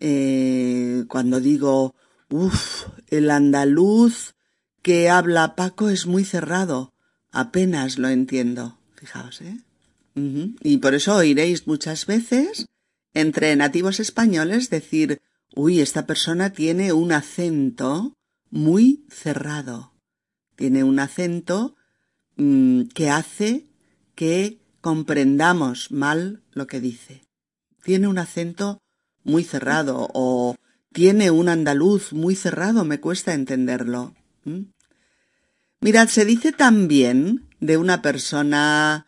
eh, 0.00 1.04
cuando 1.06 1.38
digo 1.38 1.94
Uf, 2.30 2.86
el 3.08 3.30
andaluz 3.30 4.34
que 4.80 5.10
habla 5.10 5.54
Paco 5.54 5.90
es 5.90 6.06
muy 6.06 6.24
cerrado. 6.24 6.94
Apenas 7.30 7.98
lo 7.98 8.08
entiendo. 8.08 8.78
Fijaos, 8.94 9.42
¿eh? 9.42 9.58
Y 10.62 10.78
por 10.78 10.94
eso 10.94 11.14
oiréis 11.14 11.66
muchas 11.66 12.06
veces 12.06 12.64
entre 13.12 13.54
nativos 13.54 14.00
españoles 14.00 14.70
decir, 14.70 15.20
uy, 15.54 15.80
esta 15.80 16.06
persona 16.06 16.54
tiene 16.54 16.94
un 16.94 17.12
acento 17.12 18.14
muy 18.50 19.06
cerrado. 19.10 19.92
Tiene 20.56 20.84
un 20.84 20.98
acento 20.98 21.76
mm, 22.36 22.84
que 22.94 23.10
hace 23.10 23.66
que 24.14 24.60
comprendamos 24.80 25.90
mal 25.92 26.42
lo 26.52 26.66
que 26.66 26.80
dice. 26.80 27.22
Tiene 27.82 28.08
un 28.08 28.18
acento 28.18 28.80
muy 29.22 29.44
cerrado 29.44 30.08
o 30.12 30.56
tiene 30.92 31.30
un 31.30 31.48
andaluz 31.48 32.12
muy 32.12 32.34
cerrado, 32.34 32.84
me 32.84 33.00
cuesta 33.00 33.34
entenderlo. 33.34 34.14
¿Mm? 34.44 34.62
Mirad, 35.80 36.08
se 36.08 36.24
dice 36.24 36.52
también 36.52 37.48
de 37.60 37.76
una 37.76 38.02
persona, 38.02 39.06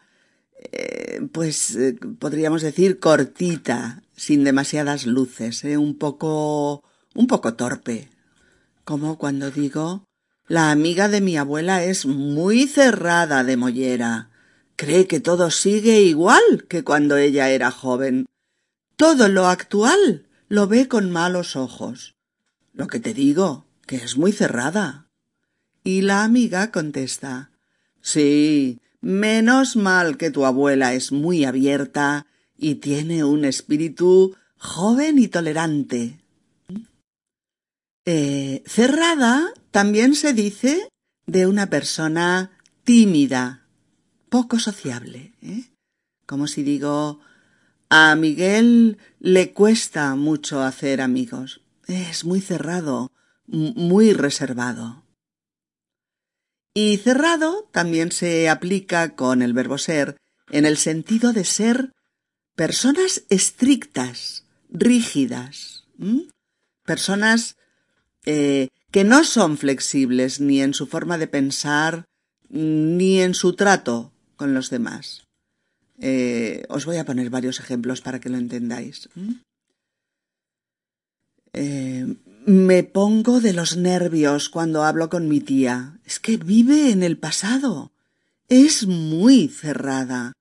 eh, 0.73 1.21
pues 1.33 1.75
eh, 1.75 1.99
podríamos 2.19 2.63
decir 2.63 3.01
cortita, 3.01 4.03
sin 4.15 4.45
demasiadas 4.45 5.07
luces, 5.07 5.65
¿eh? 5.65 5.79
un 5.79 5.97
poco, 5.97 6.85
un 7.15 7.27
poco 7.27 7.55
torpe. 7.55 8.10
Como 8.85 9.19
cuando 9.19 9.51
digo, 9.51 10.05
la 10.47 10.71
amiga 10.71 11.09
de 11.09 11.21
mi 11.21 11.37
abuela 11.37 11.85
es 11.85 12.07
muy 12.07 12.67
cerrada 12.67 13.45
de 13.45 13.57
mollera. 13.57 14.31
Cree 14.77 15.07
que 15.07 15.21
todo 15.21 15.51
sigue 15.51 16.03
igual 16.03 16.67
que 16.69 16.83
cuando 16.85 17.17
ella 17.17 17.51
era 17.51 17.71
joven. 17.71 18.27
Todo 18.97 19.29
lo 19.29 19.47
actual 19.47 20.27
lo 20.49 20.67
ve 20.67 20.89
con 20.89 21.11
malos 21.11 21.57
ojos. 21.57 22.15
Lo 22.73 22.87
que 22.87 23.01
te 23.01 23.15
digo, 23.15 23.67
que 23.87 23.97
es 23.97 24.17
muy 24.17 24.33
cerrada. 24.33 25.07
Y 25.85 26.03
la 26.03 26.25
amiga 26.25 26.71
contesta 26.71 27.51
Sí, 28.03 28.81
menos 29.01 29.77
mal 29.77 30.17
que 30.17 30.31
tu 30.31 30.47
abuela 30.47 30.95
es 30.95 31.13
muy 31.13 31.45
abierta 31.45 32.27
y 32.57 32.77
tiene 32.77 33.25
un 33.25 33.45
espíritu 33.45 34.37
joven 34.59 35.19
y 35.19 35.29
tolerante. 35.29 36.20
Eh, 38.07 38.63
cerrada 38.67 39.53
también 39.71 40.15
se 40.15 40.33
dice 40.33 40.89
de 41.27 41.47
una 41.47 41.69
persona 41.69 42.59
tímida, 42.85 43.67
poco 44.29 44.59
sociable. 44.59 45.35
¿eh? 45.43 45.71
Como 46.27 46.47
si 46.47 46.63
digo, 46.63 47.21
a 47.89 48.15
Miguel 48.17 48.99
le 49.19 49.53
cuesta 49.53 50.15
mucho 50.15 50.63
hacer 50.63 51.01
amigos. 51.01 51.63
Es 51.87 52.25
muy 52.25 52.41
cerrado, 52.41 53.13
muy 53.47 54.13
reservado. 54.13 55.05
Y 56.73 56.99
cerrado 56.99 57.69
también 57.73 58.13
se 58.13 58.49
aplica 58.49 59.17
con 59.17 59.43
el 59.43 59.53
verbo 59.53 59.77
ser 59.77 60.17
en 60.51 60.67
el 60.67 60.77
sentido 60.77 61.33
de 61.33 61.45
ser 61.45 61.93
personas 62.55 63.25
estrictas, 63.29 64.47
rígidas, 64.69 65.85
personas 66.85 67.57
eh, 68.25 68.69
que 68.91 69.05
no 69.05 69.25
son 69.25 69.57
flexibles 69.57 70.41
ni 70.41 70.61
en 70.61 70.75
su 70.75 70.87
forma 70.87 71.19
de 71.19 71.27
pensar 71.29 72.05
ni 72.49 73.21
en 73.21 73.35
su 73.35 73.55
trato 73.55 74.13
con 74.37 74.55
los 74.55 74.71
demás. 74.71 75.27
Eh, 76.01 76.65
os 76.69 76.87
voy 76.87 76.97
a 76.97 77.05
poner 77.05 77.31
varios 77.31 77.61
ejemplos 77.61 78.01
para 78.01 78.21
que 78.21 78.31
lo 78.31 78.39
entendáis. 78.39 79.09
Eh, 81.53 82.07
Me 82.47 82.83
pongo 82.85 83.41
de 83.41 83.53
los 83.53 83.77
nervios 83.77 84.49
cuando 84.49 84.83
hablo 84.85 85.11
con 85.11 85.29
mi 85.29 85.41
tía. 85.41 85.99
Es 86.05 86.19
que 86.19 86.37
vive 86.39 86.91
en 86.91 87.03
el 87.03 87.19
pasado. 87.19 87.93
Es 88.49 88.87
muy 88.87 89.49
cerrada. 89.49 90.33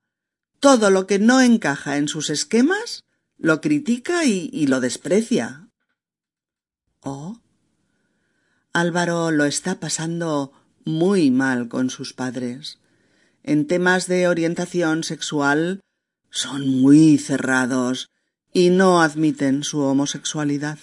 Todo 0.59 0.89
lo 0.89 1.07
que 1.07 1.19
no 1.19 1.41
encaja 1.41 1.97
en 1.97 2.07
sus 2.07 2.29
esquemas 2.29 3.03
lo 3.37 3.61
critica 3.61 4.25
y, 4.25 4.49
y 4.51 4.67
lo 4.67 4.79
desprecia. 4.79 5.69
Oh. 7.01 7.39
Álvaro 8.79 9.31
lo 9.31 9.43
está 9.43 9.81
pasando 9.81 10.53
muy 10.85 11.31
mal 11.31 11.67
con 11.67 11.89
sus 11.89 12.13
padres. 12.13 12.79
En 13.43 13.67
temas 13.67 14.07
de 14.07 14.29
orientación 14.29 15.03
sexual 15.03 15.81
son 16.29 16.65
muy 16.81 17.17
cerrados 17.17 18.09
y 18.53 18.69
no 18.69 19.01
admiten 19.01 19.65
su 19.65 19.81
homosexualidad. 19.81 20.79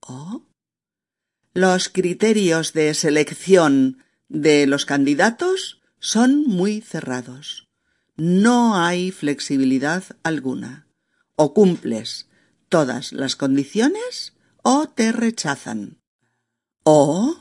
¿Oh? 0.00 0.42
Los 1.54 1.88
criterios 1.88 2.72
de 2.72 2.92
selección 2.94 4.02
de 4.28 4.66
los 4.66 4.84
candidatos 4.84 5.80
son 6.00 6.42
muy 6.42 6.80
cerrados. 6.80 7.68
No 8.16 8.76
hay 8.76 9.12
flexibilidad 9.12 10.02
alguna. 10.24 10.88
O 11.36 11.54
cumples 11.54 12.28
todas 12.68 13.12
las 13.12 13.36
condiciones 13.36 14.31
o 14.62 14.88
te 14.88 15.12
rechazan. 15.12 15.98
O 16.84 17.36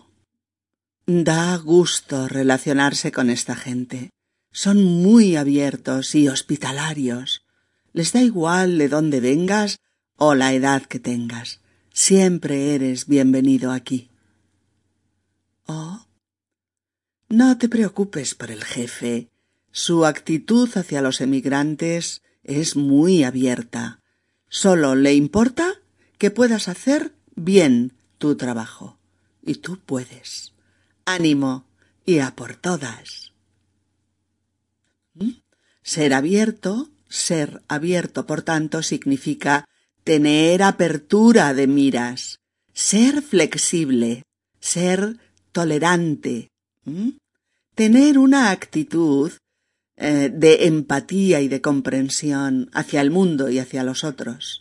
da 1.05 1.57
gusto 1.57 2.27
relacionarse 2.27 3.11
con 3.11 3.29
esta 3.29 3.55
gente. 3.55 4.09
Son 4.51 4.83
muy 4.83 5.35
abiertos 5.35 6.15
y 6.15 6.27
hospitalarios. 6.27 7.45
Les 7.93 8.11
da 8.13 8.21
igual 8.21 8.77
de 8.77 8.89
dónde 8.89 9.19
vengas 9.19 9.77
o 10.17 10.35
la 10.35 10.53
edad 10.53 10.83
que 10.83 10.99
tengas. 10.99 11.61
Siempre 11.93 12.75
eres 12.75 13.07
bienvenido 13.07 13.71
aquí. 13.71 14.09
Oh. 15.65 16.05
No 17.29 17.57
te 17.57 17.69
preocupes 17.69 18.35
por 18.35 18.51
el 18.51 18.63
jefe. 18.63 19.29
Su 19.71 20.05
actitud 20.05 20.69
hacia 20.75 21.01
los 21.01 21.21
emigrantes 21.21 22.21
es 22.43 22.75
muy 22.75 23.23
abierta. 23.23 24.01
Solo 24.49 24.95
le 24.95 25.13
importa 25.13 25.80
que 26.21 26.29
puedas 26.29 26.67
hacer 26.67 27.15
bien 27.35 27.93
tu 28.19 28.35
trabajo. 28.35 28.99
Y 29.41 29.55
tú 29.55 29.79
puedes. 29.79 30.53
Ánimo 31.03 31.65
y 32.05 32.19
a 32.19 32.35
por 32.35 32.55
todas. 32.55 33.33
¿Mm? 35.15 35.31
Ser 35.81 36.13
abierto 36.13 36.91
ser 37.11 37.61
abierto, 37.67 38.25
por 38.25 38.41
tanto, 38.41 38.81
significa 38.81 39.65
tener 40.03 40.63
apertura 40.63 41.53
de 41.53 41.65
miras, 41.67 42.39
ser 42.73 43.21
flexible, 43.21 44.23
ser 44.59 45.17
tolerante, 45.51 46.51
tener 47.75 48.17
una 48.17 48.51
actitud 48.51 49.31
eh, 49.97 50.31
de 50.33 50.67
empatía 50.67 51.41
y 51.41 51.47
de 51.47 51.61
comprensión 51.61 52.69
hacia 52.73 53.01
el 53.01 53.11
mundo 53.11 53.49
y 53.49 53.59
hacia 53.59 53.83
los 53.83 54.03
otros. 54.03 54.60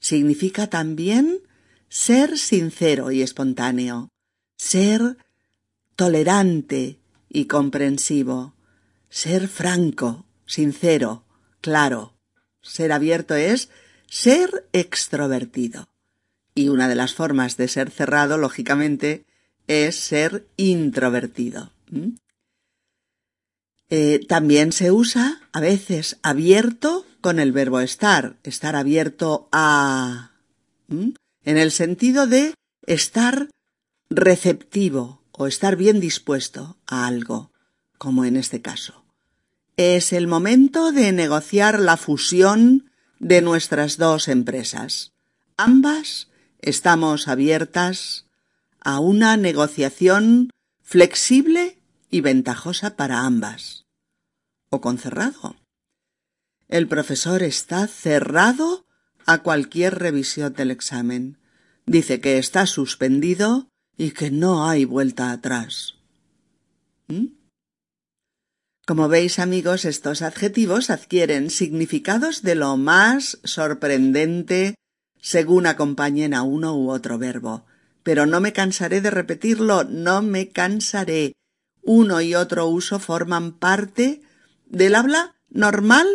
Significa 0.00 0.68
también 0.68 1.40
ser 1.88 2.38
sincero 2.38 3.10
y 3.10 3.22
espontáneo, 3.22 4.08
ser 4.56 5.16
tolerante 5.94 6.98
y 7.28 7.46
comprensivo, 7.46 8.54
ser 9.08 9.48
franco, 9.48 10.26
sincero, 10.46 11.26
Claro, 11.66 12.14
ser 12.62 12.92
abierto 12.92 13.34
es 13.34 13.70
ser 14.08 14.68
extrovertido. 14.72 15.88
Y 16.54 16.68
una 16.68 16.86
de 16.88 16.94
las 16.94 17.12
formas 17.12 17.56
de 17.56 17.66
ser 17.66 17.90
cerrado, 17.90 18.38
lógicamente, 18.38 19.26
es 19.66 19.96
ser 19.96 20.46
introvertido. 20.56 21.72
Eh, 23.88 24.20
también 24.28 24.72
se 24.72 24.90
usa 24.90 25.40
a 25.52 25.60
veces 25.60 26.18
abierto 26.22 27.06
con 27.20 27.38
el 27.38 27.52
verbo 27.52 27.80
estar, 27.80 28.36
estar 28.42 28.76
abierto 28.76 29.48
a... 29.52 30.32
en 30.88 31.14
el 31.44 31.70
sentido 31.70 32.26
de 32.26 32.54
estar 32.86 33.48
receptivo 34.10 35.22
o 35.32 35.46
estar 35.46 35.76
bien 35.76 36.00
dispuesto 36.00 36.76
a 36.86 37.06
algo, 37.06 37.52
como 37.98 38.24
en 38.24 38.36
este 38.36 38.62
caso. 38.62 39.04
Es 39.76 40.12
el 40.12 40.26
momento 40.26 40.92
de 40.92 41.12
negociar 41.12 41.78
la 41.78 41.96
fusión 41.96 42.90
de 43.18 43.42
nuestras 43.42 43.98
dos 43.98 44.28
empresas. 44.28 45.12
Ambas 45.56 46.28
estamos 46.60 47.28
abiertas 47.28 48.26
a 48.80 49.00
una 49.00 49.36
negociación 49.36 50.50
flexible 50.82 51.78
y 52.10 52.20
ventajosa 52.20 52.96
para 52.96 53.20
ambas. 53.20 53.86
O 54.70 54.80
con 54.80 54.98
cerrado. 54.98 55.56
El 56.68 56.88
profesor 56.88 57.42
está 57.42 57.86
cerrado 57.86 58.86
a 59.24 59.38
cualquier 59.38 59.98
revisión 59.98 60.52
del 60.54 60.70
examen. 60.70 61.38
Dice 61.84 62.20
que 62.20 62.38
está 62.38 62.66
suspendido 62.66 63.68
y 63.96 64.10
que 64.10 64.30
no 64.30 64.68
hay 64.68 64.84
vuelta 64.84 65.30
atrás. 65.30 65.94
¿Mm? 67.08 67.26
Como 68.86 69.08
veis 69.08 69.40
amigos, 69.40 69.84
estos 69.84 70.22
adjetivos 70.22 70.90
adquieren 70.90 71.50
significados 71.50 72.42
de 72.42 72.54
lo 72.54 72.76
más 72.76 73.40
sorprendente 73.42 74.76
según 75.20 75.66
acompañen 75.66 76.34
a 76.34 76.44
uno 76.44 76.76
u 76.76 76.90
otro 76.90 77.18
verbo. 77.18 77.66
Pero 78.04 78.26
no 78.26 78.40
me 78.40 78.52
cansaré 78.52 79.00
de 79.00 79.10
repetirlo, 79.10 79.82
no 79.82 80.22
me 80.22 80.50
cansaré. 80.50 81.32
Uno 81.86 82.20
y 82.20 82.34
otro 82.34 82.66
uso 82.66 82.98
forman 82.98 83.52
parte 83.52 84.20
del 84.66 84.96
habla 84.96 85.36
normal 85.48 86.06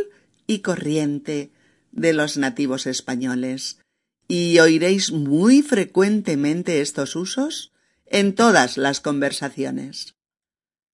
y 0.46 0.60
corriente 0.60 1.52
de 1.92 2.12
los 2.14 2.38
nativos 2.38 2.86
españoles. 2.86 3.80
Y 4.28 4.60
oiréis 4.60 5.12
muy 5.12 5.62
frecuentemente 5.62 6.82
estos 6.82 7.16
usos 7.16 7.72
en 8.06 8.36
todas 8.36 8.78
las 8.78 9.00
conversaciones. 9.00 10.16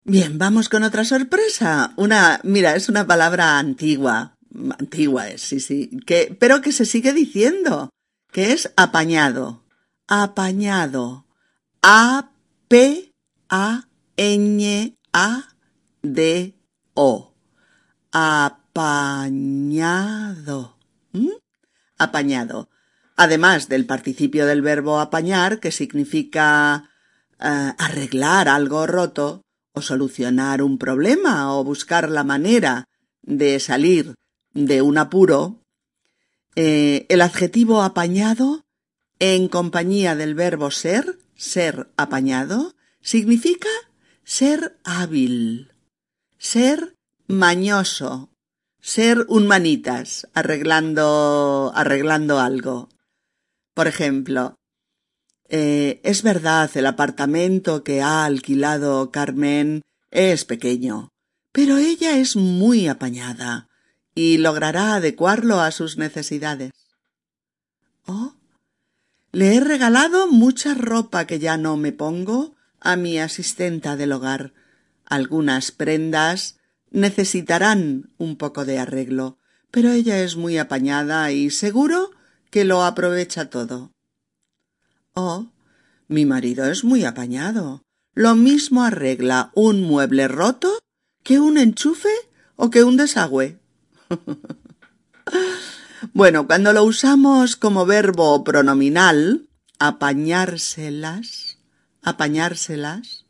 Bien, 0.03 0.37
vamos 0.37 0.69
con 0.69 0.83
otra 0.83 1.03
sorpresa. 1.03 1.93
Una, 1.97 2.39
mira, 2.43 2.75
es 2.75 2.87
una 2.87 3.05
palabra 3.05 3.57
antigua. 3.57 4.37
Antigua 4.77 5.27
es, 5.27 5.41
sí, 5.41 5.59
sí. 5.59 5.89
Que, 6.05 6.35
pero 6.39 6.61
que 6.61 6.71
se 6.71 6.85
sigue 6.85 7.13
diciendo. 7.13 7.89
Que 8.31 8.53
es 8.53 8.71
apañado. 8.77 9.63
Apañado. 10.07 11.25
A, 11.81 12.29
P, 12.67 13.11
A, 13.49 13.87
Ñ, 14.17 14.97
A, 15.13 15.55
D, 16.01 16.55
O. 16.95 17.33
Apañado. 18.11 19.27
¿Mm? 21.13 21.29
Apañado. 21.97 22.69
Además 23.15 23.69
del 23.69 23.85
participio 23.85 24.45
del 24.45 24.61
verbo 24.61 24.99
apañar, 24.99 25.59
que 25.59 25.71
significa 25.71 26.89
eh, 27.39 27.73
arreglar 27.77 28.49
algo 28.49 28.85
roto, 28.87 29.43
o 29.73 29.81
solucionar 29.81 30.63
un 30.63 30.77
problema 30.79 31.55
o 31.55 31.63
buscar 31.63 32.09
la 32.09 32.23
manera 32.23 32.85
de 33.21 33.59
salir 33.59 34.15
de 34.53 34.81
un 34.81 34.97
apuro, 34.97 35.61
eh, 36.55 37.05
el 37.09 37.21
adjetivo 37.21 37.83
apañado, 37.83 38.65
en 39.19 39.47
compañía 39.47 40.15
del 40.15 40.33
verbo 40.33 40.71
ser, 40.71 41.19
ser 41.35 41.91
apañado, 41.95 42.75
significa 43.01 43.69
ser 44.27 44.77
hábil, 44.83 45.71
ser 46.37 46.97
mañoso, 47.27 48.29
ser 48.81 49.25
un 49.29 49.47
manitas 49.47 50.27
arreglando, 50.33 51.71
arreglando 51.73 52.37
algo. 52.37 52.89
Por 53.73 53.87
ejemplo, 53.87 54.55
eh, 55.47 56.01
es 56.03 56.23
verdad, 56.23 56.69
el 56.75 56.87
apartamento 56.87 57.85
que 57.85 58.01
ha 58.01 58.25
alquilado 58.25 59.11
Carmen 59.11 59.83
es 60.11 60.43
pequeño, 60.43 61.07
pero 61.53 61.77
ella 61.77 62.17
es 62.17 62.35
muy 62.35 62.89
apañada 62.89 63.69
y 64.13 64.39
logrará 64.39 64.95
adecuarlo 64.95 65.61
a 65.61 65.71
sus 65.71 65.97
necesidades. 65.97 66.73
Oh, 68.05 68.33
le 69.31 69.55
he 69.55 69.59
regalado 69.61 70.27
mucha 70.27 70.73
ropa 70.73 71.25
que 71.25 71.39
ya 71.39 71.55
no 71.55 71.77
me 71.77 71.93
pongo 71.93 72.56
a 72.79 72.95
mi 72.95 73.19
asistenta 73.19 73.95
del 73.95 74.11
hogar. 74.11 74.53
Algunas 75.05 75.71
prendas 75.71 76.59
necesitarán 76.91 78.09
un 78.17 78.37
poco 78.37 78.65
de 78.65 78.79
arreglo, 78.79 79.37
pero 79.71 79.91
ella 79.91 80.19
es 80.19 80.35
muy 80.35 80.57
apañada 80.57 81.31
y 81.31 81.49
seguro 81.49 82.11
que 82.49 82.65
lo 82.65 82.83
aprovecha 82.83 83.49
todo. 83.49 83.91
Oh, 85.13 85.47
mi 86.07 86.25
marido 86.25 86.65
es 86.65 86.83
muy 86.83 87.03
apañado. 87.05 87.83
Lo 88.13 88.35
mismo 88.35 88.83
arregla 88.83 89.51
un 89.53 89.81
mueble 89.81 90.27
roto 90.27 90.79
que 91.23 91.39
un 91.39 91.57
enchufe 91.57 92.13
o 92.55 92.69
que 92.69 92.83
un 92.83 92.97
desagüe. 92.97 93.59
Bueno, 96.13 96.47
cuando 96.47 96.73
lo 96.73 96.83
usamos 96.83 97.55
como 97.55 97.85
verbo 97.85 98.43
pronominal, 98.43 99.47
apañárselas, 99.79 101.46
apañárselas, 102.07 103.25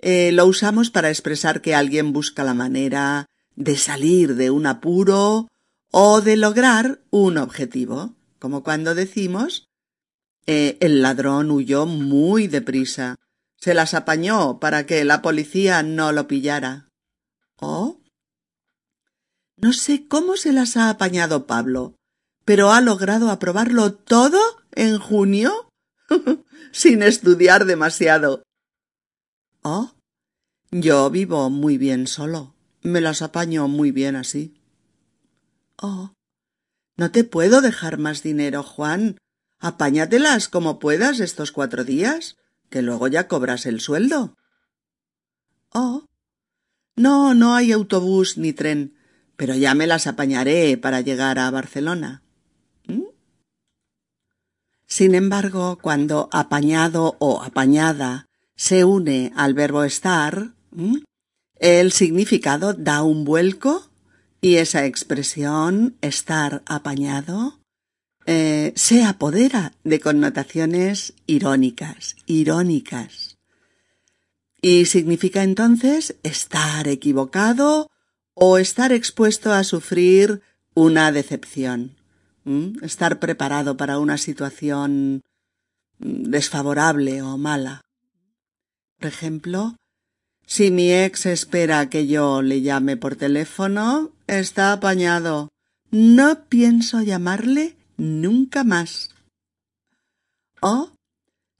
eh, 0.00 0.30
lo 0.32 0.46
usamos 0.46 0.90
para 0.90 1.08
expresar 1.08 1.60
que 1.60 1.74
alguien 1.74 2.12
busca 2.12 2.44
la 2.44 2.54
manera 2.54 3.26
de 3.56 3.76
salir 3.76 4.36
de 4.36 4.50
un 4.50 4.66
apuro 4.66 5.48
o 5.90 6.20
de 6.20 6.36
lograr 6.36 7.00
un 7.10 7.38
objetivo, 7.38 8.14
como 8.38 8.62
cuando 8.62 8.94
decimos 8.94 9.68
eh, 10.46 10.78
el 10.80 11.02
ladrón 11.02 11.50
huyó 11.50 11.86
muy 11.86 12.46
deprisa. 12.46 13.16
Se 13.56 13.74
las 13.74 13.94
apañó 13.94 14.60
para 14.60 14.86
que 14.86 15.04
la 15.04 15.20
policía 15.20 15.82
no 15.82 16.12
lo 16.12 16.28
pillara. 16.28 16.88
¿Oh? 17.56 18.00
No 19.56 19.72
sé 19.72 20.06
cómo 20.06 20.36
se 20.36 20.52
las 20.52 20.76
ha 20.76 20.88
apañado 20.88 21.48
Pablo, 21.48 21.96
pero 22.44 22.70
ha 22.70 22.80
logrado 22.80 23.30
aprobarlo 23.30 23.92
todo 23.92 24.38
en 24.72 24.98
junio 25.00 25.67
sin 26.72 27.02
estudiar 27.02 27.64
demasiado. 27.64 28.42
Oh, 29.62 29.92
yo 30.70 31.10
vivo 31.10 31.50
muy 31.50 31.78
bien 31.78 32.06
solo. 32.06 32.54
Me 32.82 33.00
las 33.00 33.22
apaño 33.22 33.68
muy 33.68 33.90
bien 33.90 34.16
así. 34.16 34.60
Oh, 35.76 36.12
no 36.96 37.10
te 37.10 37.24
puedo 37.24 37.60
dejar 37.60 37.98
más 37.98 38.22
dinero, 38.22 38.62
Juan. 38.62 39.18
Apáñatelas 39.58 40.48
como 40.48 40.78
puedas 40.78 41.20
estos 41.20 41.52
cuatro 41.52 41.84
días, 41.84 42.36
que 42.70 42.82
luego 42.82 43.08
ya 43.08 43.28
cobras 43.28 43.66
el 43.66 43.80
sueldo. 43.80 44.36
Oh. 45.72 46.06
No, 46.96 47.34
no 47.34 47.54
hay 47.54 47.72
autobús 47.72 48.38
ni 48.38 48.52
tren, 48.52 48.96
pero 49.36 49.54
ya 49.54 49.74
me 49.74 49.86
las 49.86 50.06
apañaré 50.06 50.76
para 50.76 51.00
llegar 51.00 51.38
a 51.38 51.50
Barcelona. 51.50 52.22
Sin 54.88 55.14
embargo, 55.14 55.78
cuando 55.80 56.30
apañado 56.32 57.16
o 57.18 57.42
apañada 57.42 58.26
se 58.56 58.84
une 58.84 59.32
al 59.36 59.52
verbo 59.52 59.84
estar, 59.84 60.54
el 61.60 61.92
significado 61.92 62.72
da 62.72 63.02
un 63.02 63.24
vuelco 63.24 63.90
y 64.40 64.56
esa 64.56 64.86
expresión 64.86 65.96
estar 66.00 66.62
apañado 66.66 67.58
eh, 68.24 68.72
se 68.76 69.04
apodera 69.04 69.72
de 69.84 70.00
connotaciones 70.00 71.12
irónicas, 71.26 72.16
irónicas. 72.26 73.36
Y 74.60 74.86
significa 74.86 75.42
entonces 75.42 76.16
estar 76.22 76.88
equivocado 76.88 77.90
o 78.34 78.58
estar 78.58 78.92
expuesto 78.92 79.52
a 79.52 79.64
sufrir 79.64 80.42
una 80.74 81.12
decepción, 81.12 81.97
estar 82.82 83.18
preparado 83.18 83.76
para 83.76 83.98
una 83.98 84.18
situación 84.18 85.22
desfavorable 85.98 87.22
o 87.22 87.36
mala. 87.36 87.82
Por 88.98 89.08
ejemplo, 89.08 89.76
si 90.46 90.70
mi 90.70 90.92
ex 90.92 91.26
espera 91.26 91.90
que 91.90 92.06
yo 92.06 92.42
le 92.42 92.62
llame 92.62 92.96
por 92.96 93.16
teléfono, 93.16 94.12
está 94.26 94.72
apañado. 94.72 95.48
No 95.90 96.44
pienso 96.48 97.02
llamarle 97.02 97.76
nunca 97.96 98.64
más. 98.64 99.10
O 100.60 100.92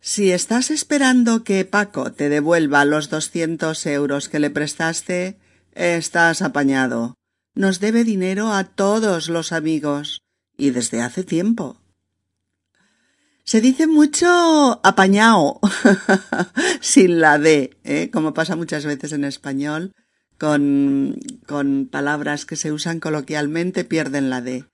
si 0.00 0.30
estás 0.30 0.70
esperando 0.70 1.44
que 1.44 1.64
Paco 1.64 2.12
te 2.12 2.28
devuelva 2.28 2.84
los 2.84 3.10
doscientos 3.10 3.84
euros 3.86 4.28
que 4.28 4.38
le 4.38 4.50
prestaste, 4.50 5.36
estás 5.72 6.40
apañado. 6.42 7.14
Nos 7.54 7.80
debe 7.80 8.04
dinero 8.04 8.52
a 8.52 8.64
todos 8.64 9.28
los 9.28 9.52
amigos 9.52 10.22
y 10.58 10.70
desde 10.70 11.00
hace 11.00 11.24
tiempo. 11.24 11.80
Se 13.44 13.62
dice 13.62 13.86
mucho 13.86 14.80
apañao 14.84 15.58
sin 16.82 17.20
la 17.20 17.38
D, 17.38 17.78
¿eh? 17.84 18.10
como 18.12 18.34
pasa 18.34 18.56
muchas 18.56 18.84
veces 18.84 19.12
en 19.12 19.24
español, 19.24 19.92
con, 20.36 21.18
con 21.46 21.88
palabras 21.90 22.44
que 22.44 22.56
se 22.56 22.72
usan 22.72 23.00
coloquialmente 23.00 23.84
pierden 23.84 24.28
la 24.28 24.42
D. 24.42 24.66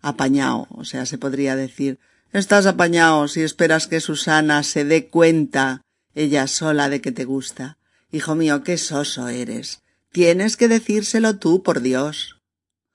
Apañao, 0.00 0.66
o 0.70 0.84
sea, 0.86 1.04
se 1.04 1.18
podría 1.18 1.56
decir 1.56 1.98
Estás 2.32 2.64
apañao 2.64 3.28
si 3.28 3.42
esperas 3.42 3.86
que 3.86 4.00
Susana 4.00 4.62
se 4.62 4.86
dé 4.86 5.08
cuenta 5.08 5.82
ella 6.14 6.46
sola 6.46 6.88
de 6.88 7.02
que 7.02 7.12
te 7.12 7.26
gusta. 7.26 7.76
Hijo 8.10 8.34
mío, 8.34 8.64
qué 8.64 8.78
soso 8.78 9.28
eres. 9.28 9.82
Tienes 10.12 10.56
que 10.56 10.68
decírselo 10.68 11.36
tú, 11.36 11.62
por 11.62 11.82
Dios. 11.82 12.40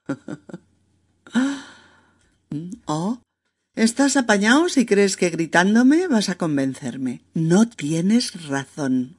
oh, 2.86 3.20
Estás 3.78 4.18
apañado 4.18 4.70
si 4.70 4.88
crees 4.88 5.18
que 5.18 5.30
gritándome 5.30 6.08
vas 6.08 6.30
a 6.30 6.36
convencerme. 6.36 7.22
No 7.36 7.70
tienes 7.70 8.48
razón. 8.48 9.18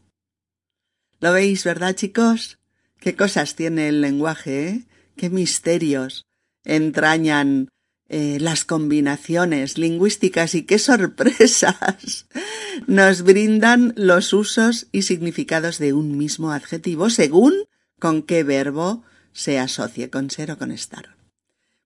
¿Lo 1.21 1.33
veis, 1.33 1.63
verdad, 1.63 1.95
chicos? 1.95 2.59
Qué 2.99 3.15
cosas 3.15 3.55
tiene 3.55 3.87
el 3.87 4.01
lenguaje, 4.01 4.69
¿eh? 4.69 4.85
Qué 5.17 5.31
misterios 5.31 6.27
entrañan 6.65 7.69
eh, 8.09 8.39
las 8.41 8.65
combinaciones 8.65 9.79
lingüísticas 9.79 10.57
y 10.57 10.65
qué 10.65 10.81
sorpresas 10.81 12.27
nos 12.89 13.23
brindan 13.23 13.93
los 13.97 14.33
usos 14.33 14.89
y 14.91 15.03
significados 15.03 15.79
de 15.79 15.93
un 15.93 16.19
mismo 16.19 16.51
adjetivo 16.51 17.11
según 17.11 17.55
con 18.01 18.23
qué 18.23 18.43
verbo 18.43 19.05
se 19.33 19.61
asocie 19.61 20.11
con 20.11 20.31
ser 20.31 20.51
o 20.51 20.59
con 20.59 20.73
estar. 20.73 21.18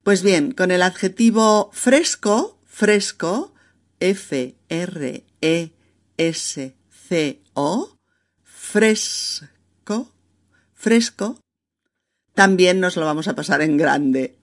Pues 0.02 0.22
bien, 0.22 0.52
con 0.52 0.70
el 0.70 0.82
adjetivo 0.82 1.70
fresco 1.72 2.58
fresco, 2.72 3.54
F-R-E-S-C-O, 4.00 5.18
fresco, 8.42 10.12
fresco, 10.74 11.38
también 12.34 12.80
nos 12.80 12.96
lo 12.96 13.04
vamos 13.04 13.28
a 13.28 13.34
pasar 13.34 13.60
en 13.60 13.76
grande, 13.76 14.38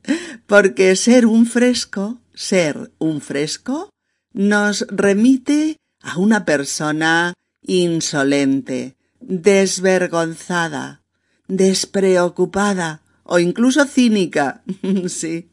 porque 0.45 0.95
ser 0.95 1.25
un 1.25 1.47
fresco, 1.47 2.21
ser 2.35 2.91
un 2.99 3.19
fresco, 3.19 3.89
nos 4.31 4.85
remite 4.89 5.77
a 6.01 6.19
una 6.19 6.45
persona 6.45 7.33
insolente, 7.63 8.95
desvergonzada, 9.19 11.01
despreocupada 11.47 13.01
o 13.23 13.39
incluso 13.39 13.85
cínica. 13.85 14.61
sí. 15.07 15.48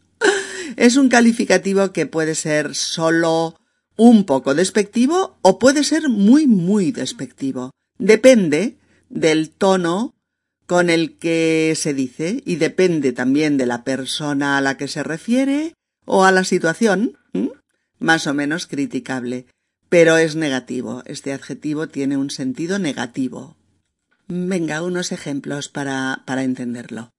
Es 0.76 0.96
un 0.96 1.08
calificativo 1.08 1.92
que 1.92 2.06
puede 2.06 2.34
ser 2.34 2.74
solo 2.74 3.58
un 3.96 4.24
poco 4.24 4.54
despectivo 4.54 5.38
o 5.42 5.58
puede 5.58 5.84
ser 5.84 6.08
muy, 6.08 6.46
muy 6.46 6.92
despectivo. 6.92 7.70
Depende 7.98 8.76
del 9.08 9.50
tono 9.50 10.14
con 10.66 10.90
el 10.90 11.16
que 11.16 11.74
se 11.76 11.94
dice 11.94 12.42
y 12.44 12.56
depende 12.56 13.12
también 13.12 13.56
de 13.56 13.66
la 13.66 13.84
persona 13.84 14.58
a 14.58 14.60
la 14.60 14.76
que 14.76 14.88
se 14.88 15.02
refiere 15.02 15.74
o 16.04 16.24
a 16.24 16.32
la 16.32 16.44
situación, 16.44 17.16
más 17.98 18.26
o 18.26 18.34
menos 18.34 18.66
criticable. 18.66 19.46
Pero 19.88 20.16
es 20.16 20.34
negativo. 20.34 21.02
Este 21.06 21.32
adjetivo 21.32 21.88
tiene 21.88 22.16
un 22.16 22.30
sentido 22.30 22.78
negativo. 22.78 23.56
Venga, 24.26 24.82
unos 24.82 25.12
ejemplos 25.12 25.68
para, 25.68 26.24
para 26.26 26.42
entenderlo. 26.42 27.12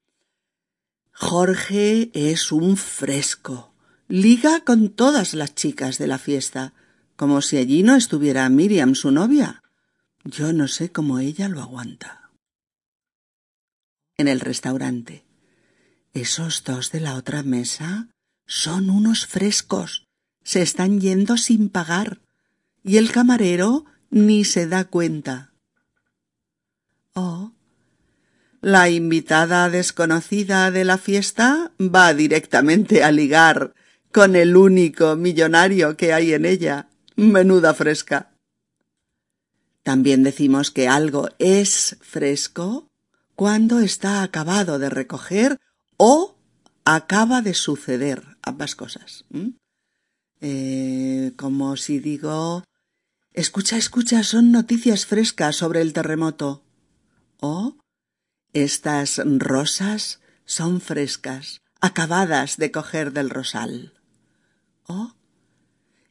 Jorge 1.20 2.12
es 2.14 2.52
un 2.52 2.78
fresco. 2.78 3.74
Liga 4.08 4.64
con 4.64 4.90
todas 4.90 5.34
las 5.34 5.56
chicas 5.56 5.98
de 5.98 6.06
la 6.06 6.20
fiesta, 6.20 6.76
como 7.16 7.42
si 7.42 7.58
allí 7.58 7.82
no 7.82 7.96
estuviera 7.96 8.48
Miriam, 8.50 8.94
su 8.94 9.10
novia. 9.10 9.64
Yo 10.24 10.54
no 10.54 10.68
sé 10.68 10.92
cómo 10.92 11.18
ella 11.18 11.50
lo 11.50 11.64
aguanta. 11.64 12.30
En 14.16 14.28
el 14.28 14.40
restaurante. 14.40 15.26
Esos 16.14 16.64
dos 16.64 16.92
de 16.92 17.00
la 17.00 17.16
otra 17.16 17.42
mesa 17.42 18.10
son 18.46 18.92
unos 18.92 19.26
frescos. 19.26 20.06
Se 20.44 20.62
están 20.62 21.02
yendo 21.02 21.38
sin 21.38 21.70
pagar. 21.70 22.22
Y 22.84 22.98
el 22.98 23.12
camarero 23.12 23.86
ni 24.12 24.44
se 24.44 24.68
da 24.68 24.86
cuenta. 24.86 25.52
Oh, 27.16 27.54
la 28.62 28.90
invitada 28.90 29.70
desconocida 29.70 30.72
de 30.72 30.86
la 30.86 30.98
fiesta 30.98 31.72
va 31.80 32.14
directamente 32.14 33.04
a 33.04 33.12
ligar 33.12 33.74
con 34.12 34.36
el 34.36 34.56
único 34.56 35.16
millonario 35.16 35.96
que 35.96 36.14
hay 36.14 36.34
en 36.34 36.46
ella. 36.46 36.90
Menuda 37.16 37.74
fresca. 37.74 38.32
También 39.84 40.24
decimos 40.24 40.72
que 40.72 40.88
algo 40.88 41.30
es 41.40 41.98
fresco 42.02 42.90
cuando 43.36 43.80
está 43.80 44.24
acabado 44.24 44.80
de 44.80 44.90
recoger 44.90 45.60
o 45.98 46.36
acaba 46.86 47.42
de 47.42 47.54
suceder, 47.54 48.38
ambas 48.42 48.76
cosas. 48.76 49.26
Eh, 50.42 51.34
como 51.36 51.78
si 51.78 52.00
digo, 52.00 52.64
escucha, 53.34 53.78
escucha, 53.78 54.24
son 54.24 54.52
noticias 54.52 55.06
frescas 55.06 55.56
sobre 55.56 55.82
el 55.82 55.94
terremoto. 55.94 56.64
O 57.40 57.78
estas 58.64 59.22
rosas 59.26 60.22
son 60.46 60.82
frescas, 60.82 61.62
acabadas 61.82 62.58
de 62.58 62.72
coger 62.72 63.14
del 63.14 63.30
rosal. 63.30 63.94
Oh. 64.88 65.14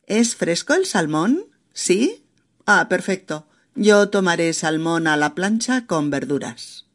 ¿Es 0.07 0.37
fresco 0.37 0.75
el 0.75 0.87
salmón? 0.87 1.47
¿Sí? 1.73 2.25
Ah, 2.67 2.89
perfecto. 2.89 3.49
Yo 3.75 4.09
tomaré 4.09 4.53
salmón 4.53 5.07
a 5.07 5.17
la 5.17 5.35
plancha 5.35 5.87
con 5.87 6.11
verduras. 6.11 6.87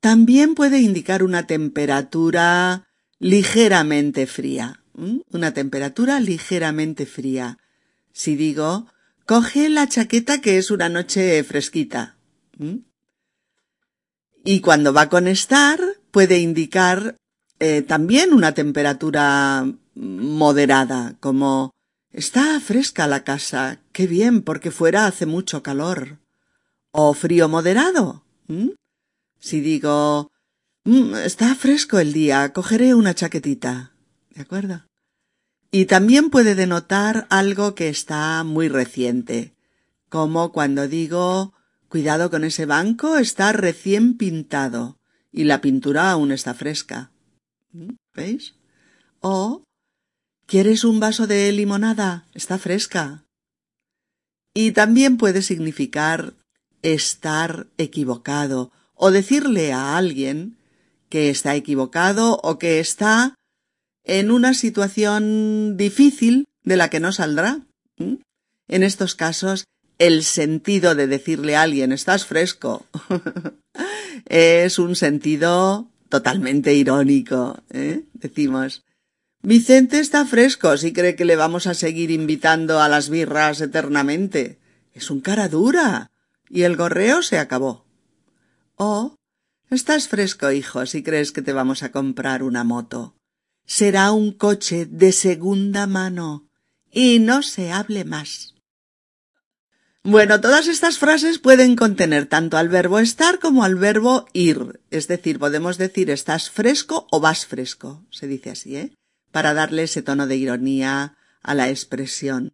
También 0.00 0.54
puede 0.54 0.80
indicar 0.80 1.22
una 1.22 1.46
temperatura 1.46 2.88
ligeramente 3.18 4.26
fría. 4.26 4.82
Una 4.94 5.54
temperatura 5.54 6.20
ligeramente 6.20 7.06
fría. 7.06 7.58
Si 8.12 8.36
digo, 8.36 8.88
coge 9.26 9.68
la 9.68 9.88
chaqueta 9.88 10.40
que 10.40 10.58
es 10.58 10.70
una 10.70 10.88
noche 10.88 11.42
fresquita. 11.44 12.16
Y 14.44 14.60
cuando 14.60 14.92
va 14.92 15.08
con 15.08 15.28
estar, 15.28 15.80
puede 16.10 16.38
indicar 16.38 17.16
eh, 17.60 17.82
también 17.82 18.32
una 18.32 18.54
temperatura 18.54 19.64
moderada, 19.94 21.16
como 21.20 21.70
está 22.10 22.58
fresca 22.60 23.06
la 23.06 23.24
casa, 23.24 23.80
qué 23.92 24.06
bien, 24.06 24.42
porque 24.42 24.70
fuera 24.70 25.06
hace 25.06 25.26
mucho 25.26 25.62
calor. 25.62 26.18
O 26.90 27.14
frío 27.14 27.48
moderado. 27.48 28.24
Si 29.38 29.60
digo 29.60 30.30
mm, 30.84 31.14
está 31.14 31.54
fresco 31.54 31.98
el 31.98 32.12
día, 32.12 32.52
cogeré 32.52 32.94
una 32.94 33.14
chaquetita. 33.14 33.92
¿De 34.30 34.42
acuerdo? 34.42 34.82
Y 35.70 35.86
también 35.86 36.30
puede 36.30 36.54
denotar 36.54 37.26
algo 37.30 37.74
que 37.74 37.88
está 37.88 38.44
muy 38.44 38.68
reciente, 38.68 39.54
como 40.10 40.52
cuando 40.52 40.86
digo 40.86 41.54
Cuidado 41.92 42.30
con 42.30 42.42
ese 42.42 42.64
banco, 42.64 43.18
está 43.18 43.52
recién 43.52 44.16
pintado 44.16 44.98
y 45.30 45.44
la 45.44 45.60
pintura 45.60 46.10
aún 46.10 46.32
está 46.32 46.54
fresca. 46.54 47.12
¿Veis? 48.14 48.54
O 49.20 49.62
¿Quieres 50.46 50.84
un 50.84 51.00
vaso 51.00 51.26
de 51.26 51.52
limonada? 51.52 52.26
Está 52.32 52.56
fresca. 52.56 53.26
Y 54.54 54.72
también 54.72 55.18
puede 55.18 55.42
significar 55.42 56.32
estar 56.80 57.66
equivocado 57.76 58.72
o 58.94 59.10
decirle 59.10 59.74
a 59.74 59.98
alguien 59.98 60.56
que 61.10 61.28
está 61.28 61.56
equivocado 61.56 62.40
o 62.42 62.58
que 62.58 62.80
está 62.80 63.34
en 64.04 64.30
una 64.30 64.54
situación 64.54 65.76
difícil 65.76 66.46
de 66.64 66.78
la 66.78 66.88
que 66.88 67.00
no 67.00 67.12
saldrá. 67.12 67.66
En 67.98 68.82
estos 68.82 69.14
casos 69.14 69.66
el 70.02 70.24
sentido 70.24 70.96
de 70.96 71.06
decirle 71.06 71.54
a 71.54 71.62
alguien 71.62 71.92
estás 71.92 72.26
fresco 72.26 72.86
es 74.26 74.80
un 74.80 74.96
sentido 74.96 75.88
totalmente 76.08 76.74
irónico. 76.74 77.62
¿eh? 77.70 78.02
Decimos 78.12 78.82
Vicente 79.42 80.00
está 80.00 80.26
fresco 80.26 80.76
si 80.76 80.92
cree 80.92 81.14
que 81.14 81.24
le 81.24 81.36
vamos 81.36 81.68
a 81.68 81.74
seguir 81.74 82.10
invitando 82.10 82.80
a 82.80 82.88
las 82.88 83.10
birras 83.10 83.60
eternamente. 83.60 84.58
Es 84.92 85.08
un 85.08 85.20
cara 85.20 85.48
dura. 85.48 86.10
Y 86.48 86.62
el 86.62 86.76
gorreo 86.76 87.22
se 87.22 87.38
acabó. 87.38 87.84
Oh, 88.76 89.14
estás 89.70 90.08
fresco, 90.08 90.50
hijo, 90.50 90.84
si 90.84 91.02
crees 91.02 91.30
que 91.32 91.42
te 91.42 91.52
vamos 91.52 91.82
a 91.82 91.92
comprar 91.92 92.42
una 92.42 92.62
moto. 92.62 93.14
Será 93.66 94.10
un 94.10 94.32
coche 94.32 94.86
de 94.86 95.12
segunda 95.12 95.86
mano. 95.86 96.48
Y 96.90 97.20
no 97.20 97.42
se 97.42 97.70
hable 97.72 98.04
más. 98.04 98.51
Bueno, 100.04 100.40
todas 100.40 100.66
estas 100.66 100.98
frases 100.98 101.38
pueden 101.38 101.76
contener 101.76 102.26
tanto 102.26 102.56
al 102.56 102.68
verbo 102.68 102.98
estar 102.98 103.38
como 103.38 103.62
al 103.62 103.76
verbo 103.76 104.26
ir. 104.32 104.80
Es 104.90 105.06
decir, 105.06 105.38
podemos 105.38 105.78
decir 105.78 106.10
estás 106.10 106.50
fresco 106.50 107.06
o 107.12 107.20
vas 107.20 107.46
fresco. 107.46 108.04
Se 108.10 108.26
dice 108.26 108.50
así, 108.50 108.76
¿eh? 108.76 108.92
Para 109.30 109.54
darle 109.54 109.84
ese 109.84 110.02
tono 110.02 110.26
de 110.26 110.36
ironía 110.36 111.16
a 111.40 111.54
la 111.54 111.70
expresión. 111.70 112.52